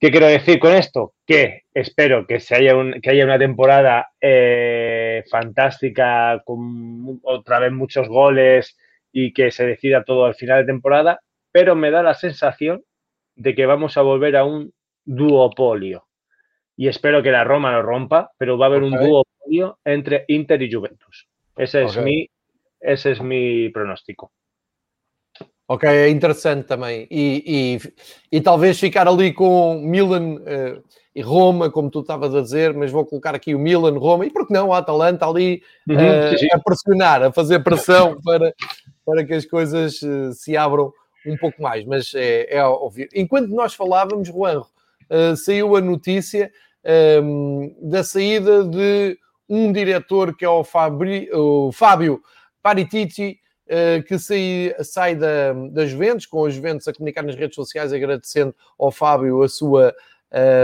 ¿Qué 0.00 0.12
quiero 0.12 0.28
decir 0.28 0.60
con 0.60 0.74
esto? 0.74 1.14
Que 1.26 1.62
espero 1.74 2.24
que, 2.26 2.38
se 2.38 2.54
haya, 2.54 2.76
un, 2.76 3.00
que 3.00 3.10
haya 3.10 3.24
una 3.24 3.38
temporada 3.38 4.08
eh, 4.20 5.24
fantástica, 5.28 6.40
con 6.44 7.20
otra 7.24 7.58
vez 7.58 7.72
muchos 7.72 8.08
goles 8.08 8.76
y 9.12 9.32
que 9.32 9.50
se 9.50 9.66
decida 9.66 10.04
todo 10.04 10.26
al 10.26 10.36
final 10.36 10.60
de 10.60 10.72
temporada, 10.72 11.20
pero 11.50 11.74
me 11.74 11.90
da 11.90 12.04
la 12.04 12.14
sensación 12.14 12.84
de 13.34 13.56
que 13.56 13.66
vamos 13.66 13.96
a 13.96 14.02
volver 14.02 14.36
a 14.36 14.44
un 14.44 14.72
duopolio. 15.04 16.06
Y 16.76 16.86
espero 16.86 17.20
que 17.20 17.32
la 17.32 17.42
Roma 17.42 17.72
lo 17.72 17.82
rompa, 17.82 18.30
pero 18.38 18.56
va 18.56 18.66
a 18.66 18.68
haber 18.68 18.84
okay. 18.84 18.98
un 18.98 19.04
duopolio 19.04 19.78
entre 19.84 20.24
Inter 20.28 20.62
y 20.62 20.72
Juventus. 20.72 21.28
Ese 21.56 21.82
es, 21.82 21.96
mi, 21.96 22.30
ese 22.78 23.10
es 23.10 23.20
mi 23.20 23.68
pronóstico. 23.70 24.30
Ok, 25.70 25.86
é 25.86 26.08
interessante 26.08 26.64
também. 26.66 27.06
E, 27.10 27.78
e, 28.32 28.36
e 28.38 28.40
talvez 28.40 28.80
ficar 28.80 29.06
ali 29.06 29.34
com 29.34 29.78
Milan 29.82 30.36
uh, 30.36 30.82
e 31.14 31.20
Roma, 31.20 31.70
como 31.70 31.90
tu 31.90 32.00
estavas 32.00 32.34
a 32.34 32.40
dizer, 32.40 32.72
mas 32.72 32.90
vou 32.90 33.04
colocar 33.04 33.34
aqui 33.34 33.54
o 33.54 33.58
Milan, 33.58 33.98
Roma, 33.98 34.24
e 34.24 34.30
por 34.30 34.46
que 34.46 34.52
não 34.54 34.68
o 34.68 34.72
Atalanta 34.72 35.26
ali 35.26 35.62
uhum, 35.86 35.94
uh, 35.94 36.54
a 36.54 36.58
pressionar, 36.58 37.22
a 37.22 37.30
fazer 37.30 37.62
pressão 37.62 38.18
para, 38.24 38.54
para 39.04 39.22
que 39.26 39.34
as 39.34 39.44
coisas 39.44 40.00
uh, 40.00 40.32
se 40.32 40.56
abram 40.56 40.90
um 41.26 41.36
pouco 41.36 41.60
mais. 41.60 41.84
Mas 41.84 42.14
é, 42.14 42.56
é 42.56 42.64
óbvio. 42.64 43.06
Enquanto 43.14 43.50
nós 43.50 43.74
falávamos, 43.74 44.28
Juan, 44.28 44.62
saiu 45.36 45.76
a 45.76 45.82
notícia 45.82 46.50
um, 47.22 47.74
da 47.82 48.02
saída 48.02 48.64
de 48.64 49.18
um 49.46 49.70
diretor 49.70 50.34
que 50.34 50.46
é 50.46 50.48
o, 50.48 50.64
Fabri, 50.64 51.28
o 51.32 51.70
Fábio 51.72 52.22
Paritici, 52.62 53.38
que 54.06 54.18
sai, 54.18 54.74
sai 54.82 55.14
da, 55.14 55.52
da 55.70 55.86
Juventus, 55.86 56.26
com 56.26 56.42
os 56.42 56.54
Juventus 56.54 56.88
a 56.88 56.92
comunicar 56.92 57.22
nas 57.22 57.36
redes 57.36 57.54
sociais, 57.54 57.92
agradecendo 57.92 58.54
ao 58.78 58.90
Fábio 58.90 59.42
a 59.42 59.48
sua 59.48 59.94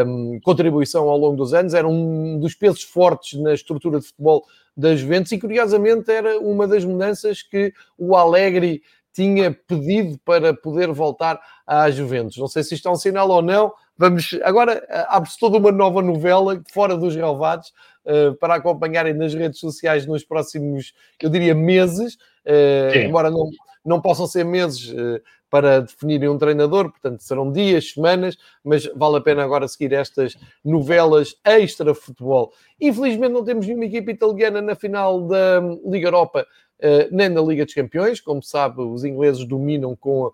um, 0.06 0.40
contribuição 0.42 1.08
ao 1.08 1.18
longo 1.18 1.36
dos 1.36 1.54
anos. 1.54 1.74
Era 1.74 1.88
um 1.88 2.38
dos 2.38 2.54
pesos 2.54 2.82
fortes 2.82 3.38
na 3.40 3.54
estrutura 3.54 4.00
de 4.00 4.06
futebol 4.06 4.44
da 4.76 4.94
Juventus 4.94 5.32
e, 5.32 5.38
curiosamente, 5.38 6.10
era 6.10 6.38
uma 6.38 6.66
das 6.66 6.84
mudanças 6.84 7.42
que 7.42 7.72
o 7.96 8.16
Alegre 8.16 8.82
tinha 9.12 9.52
pedido 9.52 10.18
para 10.24 10.52
poder 10.52 10.90
voltar 10.90 11.40
à 11.66 11.88
Juventus. 11.90 12.36
Não 12.36 12.48
sei 12.48 12.64
se 12.64 12.74
isto 12.74 12.88
é 12.88 12.90
um 12.90 12.96
sinal 12.96 13.30
ou 13.30 13.40
não. 13.40 13.72
Vamos 13.96 14.36
agora 14.42 14.84
abre-se 15.08 15.38
toda 15.38 15.56
uma 15.56 15.70
nova 15.70 16.02
novela 16.02 16.60
fora 16.72 16.96
dos 16.96 17.14
relevados 17.14 17.72
uh, 18.04 18.34
para 18.34 18.56
acompanharem 18.56 19.14
nas 19.14 19.32
redes 19.32 19.60
sociais 19.60 20.04
nos 20.04 20.24
próximos, 20.24 20.92
eu 21.22 21.30
diria, 21.30 21.54
meses. 21.54 22.18
Uh, 22.46 22.98
embora 22.98 23.30
não, 23.30 23.50
não 23.84 24.00
possam 24.00 24.26
ser 24.26 24.44
meses 24.44 24.90
uh, 24.90 25.20
para 25.48 25.80
definirem 25.80 26.28
um 26.28 26.36
treinador, 26.36 26.90
portanto 26.90 27.22
serão 27.22 27.50
dias, 27.50 27.92
semanas, 27.92 28.36
mas 28.62 28.86
vale 28.94 29.16
a 29.16 29.20
pena 29.20 29.42
agora 29.42 29.68
seguir 29.68 29.92
estas 29.92 30.36
novelas 30.64 31.36
extra-futebol. 31.44 32.52
Infelizmente 32.80 33.32
não 33.32 33.44
temos 33.44 33.66
nenhuma 33.66 33.86
equipa 33.86 34.10
italiana 34.10 34.60
na 34.60 34.74
final 34.74 35.22
da 35.22 35.60
Liga 35.86 36.08
Europa, 36.08 36.46
uh, 36.80 37.08
nem 37.10 37.28
na 37.28 37.40
Liga 37.40 37.64
dos 37.64 37.74
Campeões, 37.74 38.20
como 38.20 38.42
sabe, 38.42 38.82
os 38.82 39.04
ingleses 39.04 39.44
dominam 39.44 39.96
com 39.96 40.32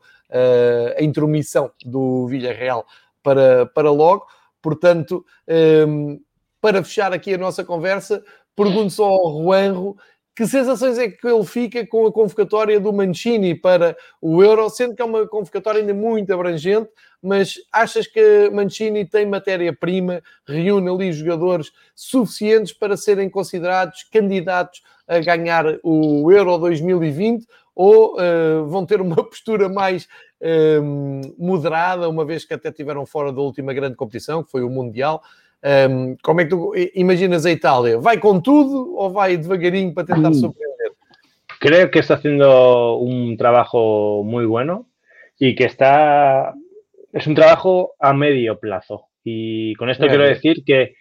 a 0.96 1.02
intromissão 1.02 1.72
do 1.84 2.28
Villarreal 2.28 2.86
para, 3.20 3.66
para 3.66 3.90
logo, 3.90 4.26
portanto, 4.62 5.26
um, 5.88 6.20
para 6.60 6.84
fechar 6.84 7.12
aqui 7.12 7.34
a 7.34 7.38
nossa 7.38 7.64
conversa, 7.64 8.22
pergunto 8.54 8.90
só 8.90 9.08
ao 9.08 9.42
Juanro 9.42 9.96
que 10.34 10.46
sensações 10.46 10.98
é 10.98 11.08
que 11.08 11.26
ele 11.26 11.44
fica 11.44 11.86
com 11.86 12.06
a 12.06 12.12
convocatória 12.12 12.78
do 12.80 12.92
Mancini 12.92 13.54
para 13.54 13.96
o 14.20 14.42
Euro, 14.42 14.68
sendo 14.70 14.94
que 14.94 15.02
é 15.02 15.04
uma 15.04 15.26
convocatória 15.26 15.80
ainda 15.80 15.92
muito 15.92 16.32
abrangente, 16.32 16.88
mas 17.22 17.54
achas 17.70 18.06
que 18.06 18.48
Mancini 18.50 19.04
tem 19.04 19.26
matéria-prima, 19.26 20.22
reúne 20.46 20.88
ali 20.88 21.12
jogadores 21.12 21.70
suficientes 21.94 22.72
para 22.72 22.96
serem 22.96 23.28
considerados 23.28 24.04
candidatos 24.04 24.82
a 25.06 25.18
ganhar 25.18 25.64
o 25.82 26.30
Euro 26.30 26.56
2020 26.58 27.46
ou 27.74 28.16
uh, 28.16 28.66
vão 28.66 28.86
ter 28.86 29.00
uma 29.00 29.16
postura 29.24 29.68
mais 29.68 30.08
uh, 30.40 31.34
moderada, 31.38 32.08
uma 32.08 32.24
vez 32.24 32.44
que 32.44 32.54
até 32.54 32.70
tiveram 32.70 33.04
fora 33.04 33.32
da 33.32 33.40
última 33.40 33.72
grande 33.72 33.96
competição, 33.96 34.42
que 34.42 34.50
foi 34.50 34.62
o 34.62 34.70
Mundial? 34.70 35.22
Um, 35.62 36.16
como 36.22 36.40
é 36.40 36.44
que 36.44 36.50
tu 36.50 36.72
imaginas 36.94 37.44
a 37.44 37.50
Itália? 37.50 37.98
¿Vai 37.98 38.18
con 38.18 38.40
todo 38.42 38.96
o 38.96 39.10
vai 39.10 39.36
devagarinho 39.36 39.92
para 39.92 40.06
tentar 40.06 40.32
sorprender? 40.32 40.92
Creo 41.60 41.90
que 41.90 41.98
está 41.98 42.14
haciendo 42.14 42.96
un 42.96 43.36
trabajo 43.36 44.22
muy 44.24 44.46
bueno 44.46 44.88
y 45.38 45.54
que 45.54 45.64
está. 45.64 46.54
Es 47.12 47.26
un 47.26 47.34
trabajo 47.34 47.92
a 47.98 48.14
medio 48.14 48.58
plazo. 48.58 49.08
Y 49.22 49.74
con 49.74 49.90
esto 49.90 50.04
bien, 50.04 50.16
quiero 50.16 50.24
decir 50.24 50.64
que, 50.64 50.94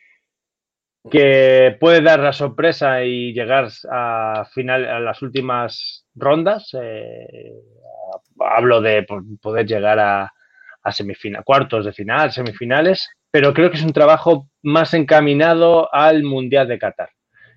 que 1.09 1.77
puede 1.79 2.01
dar 2.01 2.19
la 2.19 2.33
sorpresa 2.33 3.05
y 3.05 3.31
llegar 3.31 3.69
a, 3.89 4.45
final, 4.53 4.85
a 4.85 4.99
las 4.99 5.21
últimas 5.21 6.05
rondas. 6.15 6.71
Eh, 6.73 7.53
hablo 8.39 8.81
de 8.81 9.05
poder 9.41 9.65
llegar 9.65 9.99
a, 9.99 10.33
a 10.83 10.91
semifinal, 10.91 11.43
cuartos 11.45 11.85
de 11.85 11.93
final, 11.93 12.31
semifinales, 12.31 13.09
pero 13.31 13.53
creo 13.53 13.69
que 13.69 13.77
es 13.77 13.83
un 13.83 13.93
trabajo 13.93 14.47
más 14.61 14.93
encaminado 14.93 15.93
al 15.93 16.23
Mundial 16.23 16.67
de 16.67 16.79
Qatar. 16.79 17.09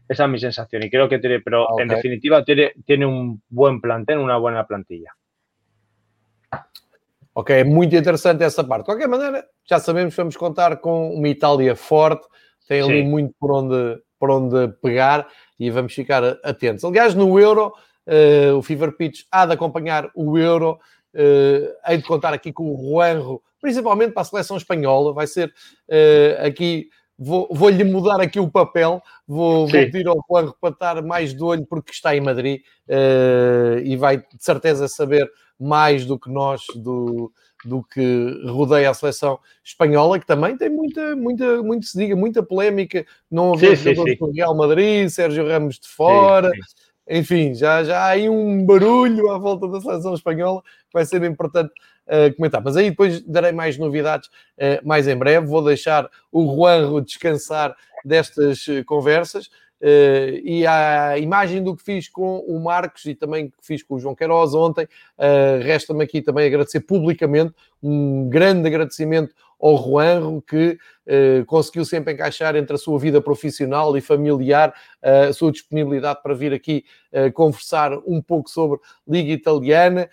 Esa 0.09 0.25
es 0.25 0.31
mi 0.31 0.39
sensación 0.39 0.83
y 0.83 0.91
creo 0.91 1.09
que 1.09 1.18
tiene, 1.18 1.41
pero 1.41 1.66
okay. 1.66 1.85
en 1.85 1.89
definitiva 1.89 2.45
tiene, 2.45 2.73
tiene 2.85 3.07
un 3.07 3.43
buen 3.49 3.81
plantel, 3.81 4.18
una 4.18 4.37
buena 4.37 4.66
plantilla. 4.66 5.14
Ok, 7.35 7.51
muito 7.64 7.97
interessante 7.97 8.45
essa 8.45 8.66
parte. 8.66 8.83
De 8.83 8.87
qualquer 8.87 9.09
maneira, 9.09 9.49
já 9.64 9.79
sabemos 9.79 10.14
que 10.14 10.20
vamos 10.20 10.37
contar 10.37 10.81
com 10.81 11.14
uma 11.14 11.29
Itália 11.29 11.75
forte, 11.75 12.27
tem 12.68 12.83
ali 12.83 13.03
Sim. 13.03 13.09
muito 13.09 13.35
por 13.39 13.53
onde, 13.53 14.03
por 14.18 14.31
onde 14.31 14.68
pegar 14.83 15.27
e 15.59 15.70
vamos 15.70 15.95
ficar 15.95 16.23
atentos. 16.45 16.85
Aliás, 16.85 17.14
no 17.14 17.41
Euro, 17.41 17.73
uh, 18.07 18.55
o 18.59 18.62
Fever 18.62 18.93
Pitch 18.93 19.25
há 19.31 19.47
de 19.47 19.55
acompanhar 19.55 20.11
o 20.14 20.37
Euro, 20.37 20.79
uh, 21.15 21.91
hei 21.91 21.97
de 21.99 22.05
contar 22.05 22.33
aqui 22.33 22.53
com 22.53 22.75
o 22.75 22.77
Juanro 22.77 23.43
principalmente 23.63 24.13
para 24.13 24.23
a 24.23 24.25
seleção 24.25 24.57
espanhola. 24.57 25.15
Vai 25.15 25.29
ser 25.29 25.49
uh, 25.49 26.47
aqui, 26.47 26.89
vou-lhe 27.17 27.85
vou 27.85 27.93
mudar 27.93 28.21
aqui 28.21 28.41
o 28.41 28.51
papel, 28.51 29.01
vou, 29.27 29.69
vou 29.69 29.71
pedir 29.71 30.07
ao 30.09 30.23
Juan 30.29 30.53
para 30.61 30.71
estar 30.71 31.03
mais 31.03 31.33
de 31.33 31.43
olho 31.43 31.65
porque 31.65 31.93
está 31.93 32.15
em 32.15 32.21
Madrid 32.21 32.61
uh, 32.89 33.79
e 33.79 33.97
vai 33.97 34.19
de 34.19 34.27
certeza 34.41 34.89
saber 34.89 35.31
mais 35.59 36.05
do 36.05 36.19
que 36.19 36.29
nós 36.29 36.63
do, 36.75 37.33
do 37.65 37.85
que 37.85 38.43
rodeia 38.49 38.91
a 38.91 38.95
seleção 38.95 39.39
espanhola, 39.65 40.19
que 40.19 40.27
também 40.27 40.57
tem 40.57 40.69
muita, 40.69 41.15
muita, 41.15 41.63
muito 41.63 41.87
se 41.87 41.97
diga, 41.97 42.17
muita 42.17 42.43
polémica. 42.43 43.07
Não 43.31 43.55
haver 43.55 43.77
jogadores 43.77 44.19
do 44.19 44.33
Real 44.33 44.57
Madrid, 44.57 45.09
Sérgio 45.09 45.47
Ramos 45.47 45.79
de 45.79 45.87
fora. 45.87 46.51
Sim, 46.51 46.63
sim. 46.67 46.91
Enfim, 47.09 47.55
já, 47.55 47.82
já 47.82 48.05
há 48.05 48.09
aí 48.09 48.28
um 48.28 48.64
barulho 48.64 49.30
à 49.30 49.38
volta 49.38 49.66
da 49.68 49.80
seleção 49.80 50.14
espanhola 50.14 50.62
que 50.62 50.92
vai 50.92 51.05
ser 51.05 51.22
importante 51.24 51.72
uh, 52.07 52.34
comentar. 52.36 52.62
Mas 52.62 52.76
aí 52.76 52.90
depois 52.90 53.20
darei 53.22 53.53
mais 53.53 53.76
novidades 53.76 54.28
uh, 54.28 54.86
mais 54.86 55.09
em 55.09 55.16
breve. 55.16 55.46
Vou 55.46 55.64
deixar 55.64 56.09
o 56.30 56.55
Juanro 56.55 57.00
descansar 57.00 57.74
destas 58.05 58.66
uh, 58.68 58.84
conversas. 58.84 59.50
e 60.44 60.64
a 60.64 61.18
imagem 61.18 61.61
do 61.61 61.74
que 61.74 61.82
fiz 61.82 62.09
com 62.09 62.38
o 62.38 62.62
Marcos 62.62 63.05
e 63.05 63.16
também 63.16 63.48
que 63.48 63.57
fiz 63.61 63.82
com 63.82 63.96
o 63.96 63.98
João 63.98 64.14
Queiroz 64.14 64.55
ontem, 64.55 64.86
resta-me 65.61 66.05
aqui 66.05 66.22
também 66.22 66.46
agradecer 66.46 66.78
publicamente 66.82 67.53
um 67.83 68.28
grande 68.28 68.68
agradecimento 68.68 69.35
ao 69.62 69.76
Juanro, 69.76 70.43
que 70.43 70.76
eh, 71.07 71.45
conseguiu 71.47 71.85
sempre 71.85 72.12
encaixar 72.12 72.57
entre 72.57 72.74
a 72.74 72.78
sua 72.78 72.99
vida 72.99 73.20
profissional 73.20 73.97
e 73.97 74.01
familiar 74.01 74.74
eh, 75.01 75.26
a 75.26 75.33
sua 75.33 75.53
disponibilidade 75.53 76.20
para 76.20 76.35
vir 76.35 76.53
aqui 76.53 76.85
eh, 77.12 77.30
conversar 77.30 77.97
um 78.05 78.20
pouco 78.20 78.51
sobre 78.51 78.80
Liga 79.07 79.33
Italiana. 79.33 80.11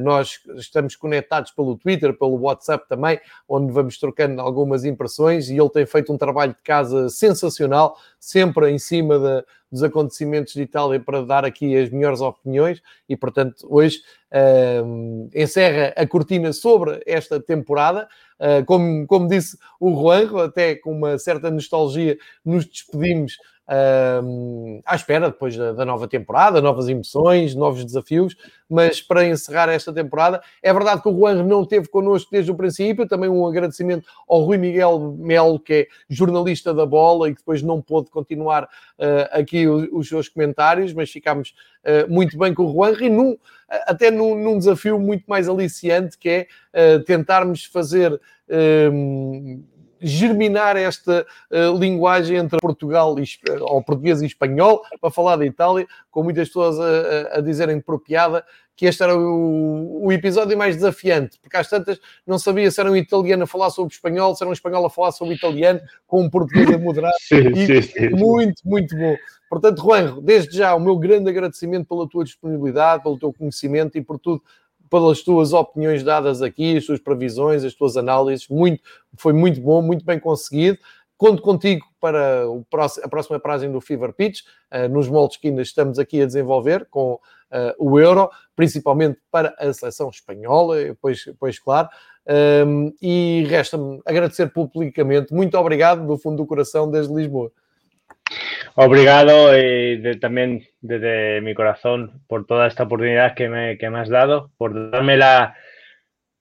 nós 0.00 0.40
estamos 0.56 0.96
conectados 0.96 1.52
pelo 1.52 1.76
Twitter, 1.76 2.12
pelo 2.16 2.40
WhatsApp 2.40 2.88
também, 2.88 3.20
onde 3.48 3.72
vamos 3.72 3.98
trocando 3.98 4.40
algumas 4.40 4.84
impressões 4.84 5.48
e 5.48 5.56
ele 5.56 5.70
tem 5.70 5.86
feito 5.86 6.12
um 6.12 6.18
trabalho 6.18 6.54
de 6.54 6.62
casa 6.62 7.08
sensacional, 7.08 7.96
sempre 8.18 8.70
em 8.70 8.78
cima 8.78 9.18
da, 9.18 9.44
dos 9.70 9.82
acontecimentos 9.82 10.54
de 10.54 10.62
Itália 10.62 10.98
para 11.00 11.24
dar 11.24 11.44
aqui 11.44 11.76
as 11.76 11.90
melhores 11.90 12.20
opiniões 12.20 12.82
e, 13.08 13.16
portanto, 13.16 13.66
hoje 13.68 14.00
uh, 14.32 15.28
encerra 15.34 15.92
a 15.96 16.06
cortina 16.06 16.52
sobre 16.52 17.02
esta 17.06 17.40
temporada. 17.40 18.08
Uh, 18.38 18.64
como, 18.64 19.06
como 19.06 19.28
disse 19.28 19.58
o 19.80 19.90
Juanjo, 19.90 20.38
até 20.38 20.74
com 20.74 20.92
uma 20.92 21.18
certa 21.18 21.50
nostalgia, 21.50 22.16
nos 22.44 22.64
despedimos 22.64 23.36
à 24.84 24.96
espera 24.96 25.28
depois 25.28 25.54
da, 25.54 25.72
da, 25.72 25.84
nova 25.84 26.08
temporada, 26.08 26.60
novas 26.60 26.88
emoções, 26.88 27.54
novos 27.54 27.84
desafios, 27.84 28.34
mas 28.68 29.02
para 29.02 29.26
encerrar 29.26 29.68
esta 29.68 29.92
temporada, 29.92 30.42
é 30.62 30.72
verdade 30.72 31.02
que 31.02 31.08
o 31.08 31.16
Juan 31.16 31.42
não 31.42 31.62
esteve 31.62 31.86
connosco 31.88 32.30
desde 32.30 32.50
o 32.50 32.54
princípio, 32.54 33.06
também 33.06 33.28
um 33.28 33.46
agradecimento 33.46 34.08
ao 34.26 34.42
Rui 34.42 34.56
Miguel 34.56 35.14
Melo, 35.18 35.60
que 35.60 35.72
é 35.72 35.86
jornalista 36.08 36.72
da 36.72 36.86
bola 36.86 37.28
e 37.28 37.32
que 37.32 37.40
depois 37.40 37.62
não 37.62 37.82
pôde 37.82 38.10
continuar 38.10 38.64
uh, 38.64 39.28
aqui 39.32 39.68
os, 39.68 39.88
os, 39.92 40.08
seus 40.08 40.28
comentários, 40.30 40.94
mas 40.94 41.10
ficámos 41.10 41.54
uh, 41.84 42.10
muito 42.10 42.38
bem 42.38 42.54
com 42.54 42.64
o 42.64 42.72
Juan 42.72 42.92
e 43.00 43.10
num, 43.10 43.36
até 43.68 44.10
num, 44.10 44.34
num, 44.34 44.58
desafio 44.58 44.98
muito 44.98 45.24
mais 45.26 45.46
aliciante, 45.46 46.16
que 46.16 46.28
é 46.28 46.46
uh, 46.96 47.04
tentarmos 47.04 47.66
fazer 47.66 48.18
germinar 50.00 50.76
esta 50.76 51.26
uh, 51.50 51.78
linguagem 51.78 52.36
entre 52.36 52.58
Portugal 52.60 53.16
e, 53.18 53.24
ou 53.60 53.82
português 53.82 54.22
e 54.22 54.26
espanhol 54.26 54.82
para 55.00 55.10
falar 55.10 55.36
da 55.36 55.46
Itália, 55.46 55.86
com 56.10 56.22
muitas 56.22 56.48
pessoas 56.48 56.78
a, 56.78 57.36
a, 57.36 57.38
a 57.38 57.40
dizerem 57.40 57.80
por 57.80 58.00
piada 58.00 58.44
que 58.78 58.86
este 58.86 59.02
era 59.02 59.18
o, 59.18 60.04
o, 60.04 60.12
episódio 60.12 60.56
mais 60.56 60.76
desafiante, 60.76 61.36
porque 61.40 61.56
às 61.56 61.68
tantas 61.68 61.98
não 62.24 62.38
sabia 62.38 62.70
se 62.70 62.80
era 62.80 62.88
um 62.88 62.94
italiano 62.94 63.42
a 63.42 63.46
falar 63.46 63.70
sobre 63.70 63.92
espanhol, 63.92 64.36
se 64.36 64.44
era 64.44 64.48
um 64.48 64.52
espanhol 64.52 64.86
a 64.86 64.90
falar 64.90 65.10
sobre 65.10 65.34
italiano, 65.34 65.80
com 66.06 66.22
um 66.22 66.30
português 66.30 66.70
a 66.70 66.78
moderar. 66.78 67.10
sim, 67.18 67.52
sim, 67.66 67.82
sim, 67.82 68.08
muito, 68.10 68.62
muito 68.64 68.96
bom. 68.96 69.16
Portanto, 69.50 69.82
Juan, 69.82 70.20
desde 70.22 70.56
já 70.56 70.76
o 70.76 70.80
meu 70.80 70.96
grande 70.96 71.28
agradecimento 71.28 71.88
pela 71.88 72.08
tua 72.08 72.22
disponibilidade, 72.22 73.02
pelo 73.02 73.18
teu 73.18 73.32
conhecimento 73.32 73.98
e 73.98 74.00
por 74.00 74.16
tudo 74.16 74.44
pelas 74.90 75.22
tuas 75.22 75.52
opiniões 75.52 76.02
dadas 76.02 76.42
aqui, 76.42 76.76
as 76.76 76.86
tuas 76.86 77.00
previsões, 77.00 77.64
as 77.64 77.74
tuas 77.74 77.96
análises. 77.96 78.48
Muito, 78.48 78.82
foi 79.16 79.32
muito 79.32 79.60
bom, 79.60 79.82
muito 79.82 80.04
bem 80.04 80.18
conseguido. 80.18 80.78
Conto 81.16 81.42
contigo 81.42 81.84
para 82.00 82.44
a 83.02 83.08
próxima 83.08 83.40
paragem 83.40 83.72
do 83.72 83.80
Fever 83.80 84.12
Pitch, 84.12 84.42
uh, 84.72 84.88
nos 84.88 85.08
moldes 85.08 85.36
que 85.36 85.48
ainda 85.48 85.62
estamos 85.62 85.98
aqui 85.98 86.22
a 86.22 86.26
desenvolver 86.26 86.86
com 86.88 87.14
uh, 87.14 87.20
o 87.76 87.98
Euro, 87.98 88.30
principalmente 88.54 89.18
para 89.30 89.52
a 89.58 89.72
seleção 89.72 90.10
espanhola, 90.10 90.76
pois, 91.00 91.24
pois 91.38 91.58
claro. 91.58 91.88
E 93.00 93.46
resta-me 93.48 94.02
agradecer 94.04 94.52
publicamente. 94.52 95.32
Muito 95.32 95.56
obrigado 95.56 96.06
do 96.06 96.18
fundo 96.18 96.36
do 96.36 96.46
coração 96.46 96.90
desde 96.90 97.14
Lisboa. 97.14 97.50
Obrigado 98.80 99.52
eh, 99.52 99.96
de, 99.96 100.18
también 100.18 100.64
desde 100.80 101.40
mi 101.40 101.52
corazón 101.52 102.22
por 102.28 102.46
toda 102.46 102.68
esta 102.68 102.84
oportunidad 102.84 103.34
que 103.34 103.48
me, 103.48 103.76
que 103.76 103.90
me 103.90 103.98
has 103.98 104.08
dado, 104.08 104.52
por 104.56 104.92
darme 104.92 105.16
la, 105.16 105.56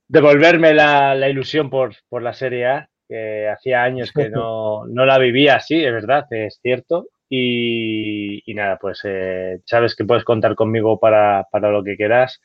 devolverme 0.08 0.76
la, 0.76 1.16
la 1.16 1.30
ilusión 1.30 1.72
por, 1.72 1.96
por, 2.10 2.22
la 2.22 2.34
Serie 2.34 2.68
A, 2.68 2.90
que 3.08 3.50
hacía 3.50 3.82
años 3.82 4.12
que 4.14 4.30
no, 4.30 4.86
no, 4.88 5.08
la 5.08 5.18
vivía 5.18 5.56
así, 5.56 5.84
es 5.84 5.92
verdad, 5.92 6.28
es 6.30 6.60
cierto. 6.62 7.08
Y, 7.28 8.44
y 8.46 8.54
nada, 8.54 8.78
pues 8.80 9.02
eh, 9.04 9.60
sabes 9.66 9.96
que 9.96 10.06
puedes 10.06 10.24
contar 10.24 10.54
conmigo 10.54 11.00
para, 11.00 11.48
para 11.52 11.72
lo 11.72 11.84
que 11.84 11.98
quieras. 11.98 12.40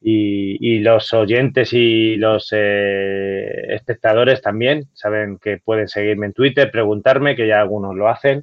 Y, 0.00 0.58
y, 0.60 0.80
los 0.80 1.14
oyentes 1.14 1.72
y 1.72 2.16
los 2.16 2.48
eh, 2.50 3.66
espectadores 3.68 4.42
también 4.42 4.88
saben 4.94 5.38
que 5.38 5.58
pueden 5.58 5.86
seguirme 5.86 6.26
en 6.26 6.32
Twitter, 6.32 6.72
preguntarme, 6.72 7.36
que 7.36 7.46
ya 7.46 7.60
algunos 7.60 7.94
lo 7.94 8.08
hacen. 8.08 8.42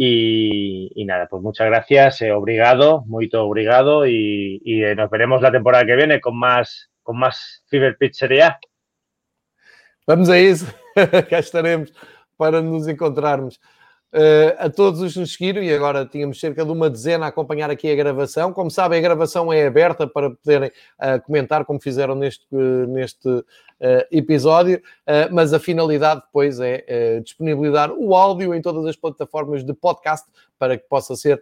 Y, 0.00 0.92
y, 0.94 1.04
nada, 1.06 1.26
pues 1.26 1.42
muchas 1.42 1.66
gracias, 1.66 2.22
eh, 2.22 2.30
obrigado, 2.30 3.02
muy 3.06 3.28
obrigado 3.34 4.06
y, 4.06 4.62
y 4.64 4.84
eh, 4.84 4.94
nos 4.94 5.10
veremos 5.10 5.42
la 5.42 5.50
temporada 5.50 5.84
que 5.84 5.96
viene 5.96 6.20
con 6.20 6.38
más, 6.38 6.88
con 7.02 7.18
más 7.18 7.64
Fever 7.66 7.96
Pitch 7.98 8.14
Serie 8.14 8.44
A. 8.44 8.60
Vamos 10.06 10.28
a 10.28 10.38
isso, 10.38 10.66
cá 11.28 11.40
estaremos 11.40 11.92
para 12.36 12.62
nos 12.62 12.86
encontrarmos. 12.86 13.60
Uh, 14.10 14.56
a 14.56 14.70
todos 14.70 15.02
os 15.02 15.12
que 15.12 15.20
nos 15.20 15.34
seguiram, 15.34 15.62
e 15.62 15.70
agora 15.70 16.06
tínhamos 16.06 16.40
cerca 16.40 16.64
de 16.64 16.72
uma 16.72 16.88
dezena 16.88 17.26
a 17.26 17.28
acompanhar 17.28 17.70
aqui 17.70 17.90
a 17.90 17.94
gravação. 17.94 18.54
Como 18.54 18.70
sabem, 18.70 18.98
a 18.98 19.02
gravação 19.02 19.52
é 19.52 19.66
aberta 19.66 20.06
para 20.06 20.30
poderem 20.30 20.70
uh, 20.70 21.20
comentar, 21.26 21.62
como 21.66 21.78
fizeram 21.78 22.14
neste, 22.14 22.46
uh, 22.50 22.86
neste 22.86 23.44
episódio, 24.10 24.82
mas 25.30 25.54
a 25.54 25.60
finalidade 25.60 26.22
depois 26.22 26.58
é 26.58 27.20
disponibilizar 27.20 27.92
o 27.92 28.12
áudio 28.12 28.52
em 28.52 28.60
todas 28.60 28.84
as 28.86 28.96
plataformas 28.96 29.62
de 29.62 29.72
podcast 29.72 30.26
para 30.58 30.76
que 30.76 30.88
possa 30.88 31.14
ser 31.14 31.40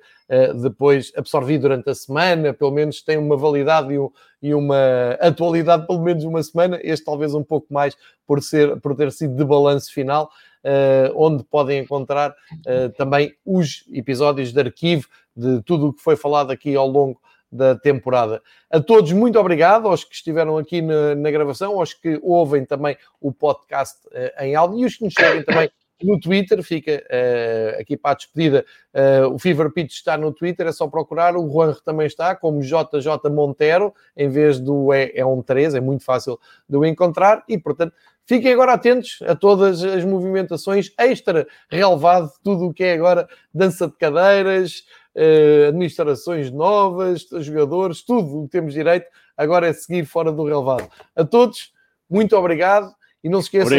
depois 0.60 1.10
absorvido 1.16 1.62
durante 1.62 1.88
a 1.88 1.94
semana, 1.94 2.52
pelo 2.52 2.72
menos 2.72 3.00
tem 3.00 3.16
uma 3.16 3.38
validade 3.38 3.94
e, 3.94 3.98
um, 3.98 4.10
e 4.42 4.52
uma 4.52 5.12
atualidade 5.18 5.86
pelo 5.86 6.02
menos 6.02 6.24
uma 6.24 6.42
semana, 6.42 6.78
este 6.82 7.06
talvez 7.06 7.32
um 7.32 7.42
pouco 7.42 7.72
mais 7.72 7.96
por, 8.26 8.42
ser, 8.42 8.78
por 8.82 8.94
ter 8.94 9.10
sido 9.12 9.34
de 9.34 9.42
balanço 9.42 9.90
final. 9.90 10.30
Uh, 10.66 11.12
onde 11.14 11.44
podem 11.44 11.78
encontrar 11.78 12.30
uh, 12.32 12.88
também 12.96 13.32
os 13.44 13.84
episódios 13.92 14.52
de 14.52 14.58
arquivo 14.58 15.06
de 15.36 15.62
tudo 15.62 15.88
o 15.88 15.92
que 15.92 16.02
foi 16.02 16.16
falado 16.16 16.50
aqui 16.50 16.74
ao 16.74 16.88
longo 16.88 17.20
da 17.52 17.76
temporada. 17.76 18.42
A 18.68 18.80
todos, 18.80 19.12
muito 19.12 19.38
obrigado, 19.38 19.86
aos 19.86 20.02
que 20.02 20.12
estiveram 20.12 20.58
aqui 20.58 20.82
na, 20.82 21.14
na 21.14 21.30
gravação, 21.30 21.78
aos 21.78 21.94
que 21.94 22.18
ouvem 22.20 22.64
também 22.64 22.96
o 23.20 23.32
podcast 23.32 23.96
uh, 24.08 24.42
em 24.42 24.56
áudio 24.56 24.80
e 24.80 24.84
os 24.86 24.96
que 24.96 25.04
nos 25.04 25.14
seguem 25.14 25.44
também 25.44 25.70
no 26.02 26.20
Twitter, 26.20 26.62
fica 26.62 27.02
uh, 27.04 27.80
aqui 27.80 27.96
para 27.96 28.12
a 28.12 28.14
despedida. 28.14 28.64
Uh, 28.94 29.34
o 29.34 29.38
Fever 29.38 29.70
Pitch 29.72 29.92
está 29.92 30.16
no 30.16 30.32
Twitter, 30.32 30.66
é 30.66 30.72
só 30.72 30.86
procurar. 30.86 31.36
O 31.36 31.50
Juanro 31.50 31.80
também 31.82 32.06
está, 32.06 32.34
como 32.34 32.60
JJ 32.60 33.30
Montero, 33.30 33.94
em 34.16 34.28
vez 34.28 34.60
do 34.60 34.92
é, 34.92 35.10
é 35.14 35.24
um 35.24 35.42
3, 35.42 35.74
é 35.74 35.80
muito 35.80 36.04
fácil 36.04 36.38
de 36.68 36.76
o 36.76 36.84
encontrar. 36.84 37.44
E, 37.48 37.58
portanto, 37.58 37.94
Fiquem 38.28 38.52
agora 38.52 38.72
atentos 38.72 39.20
a 39.24 39.36
todas 39.36 39.84
as 39.84 40.04
movimentações 40.04 40.92
extra 40.98 41.46
relevado, 41.70 42.28
tudo 42.42 42.66
o 42.66 42.74
que 42.74 42.82
é 42.82 42.94
agora 42.94 43.28
dança 43.54 43.86
de 43.86 43.96
cadeiras, 43.96 44.84
eh, 45.14 45.66
administrações 45.68 46.50
novas, 46.50 47.28
jogadores, 47.40 48.02
tudo 48.02 48.40
o 48.40 48.42
que 48.44 48.50
temos 48.50 48.74
direito 48.74 49.06
agora 49.36 49.68
é 49.68 49.72
seguir 49.72 50.04
fora 50.06 50.32
do 50.32 50.42
relevado. 50.42 50.90
A 51.14 51.24
todos, 51.24 51.72
muito 52.10 52.36
obrigado 52.36 52.92
e 53.22 53.28
não 53.28 53.40
se 53.40 53.46
esqueçam 53.46 53.78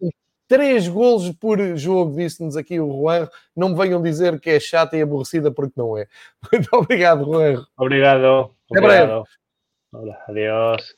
com 0.00 0.23
três 0.54 0.86
golos 0.86 1.32
por 1.32 1.58
jogo, 1.76 2.16
disse-nos 2.16 2.56
aqui 2.56 2.78
o 2.78 2.88
Juan. 2.88 3.28
Não 3.56 3.70
me 3.70 3.76
venham 3.76 4.00
dizer 4.00 4.38
que 4.38 4.50
é 4.50 4.60
chata 4.60 4.96
e 4.96 5.02
aborrecida 5.02 5.50
porque 5.50 5.74
não 5.76 5.98
é. 5.98 6.06
Muito 6.52 6.68
obrigado, 6.72 7.24
Juan. 7.24 7.66
Obrigado. 7.76 8.54
Até 8.70 8.80
breve. 8.80 9.22
Adiós. 10.28 10.94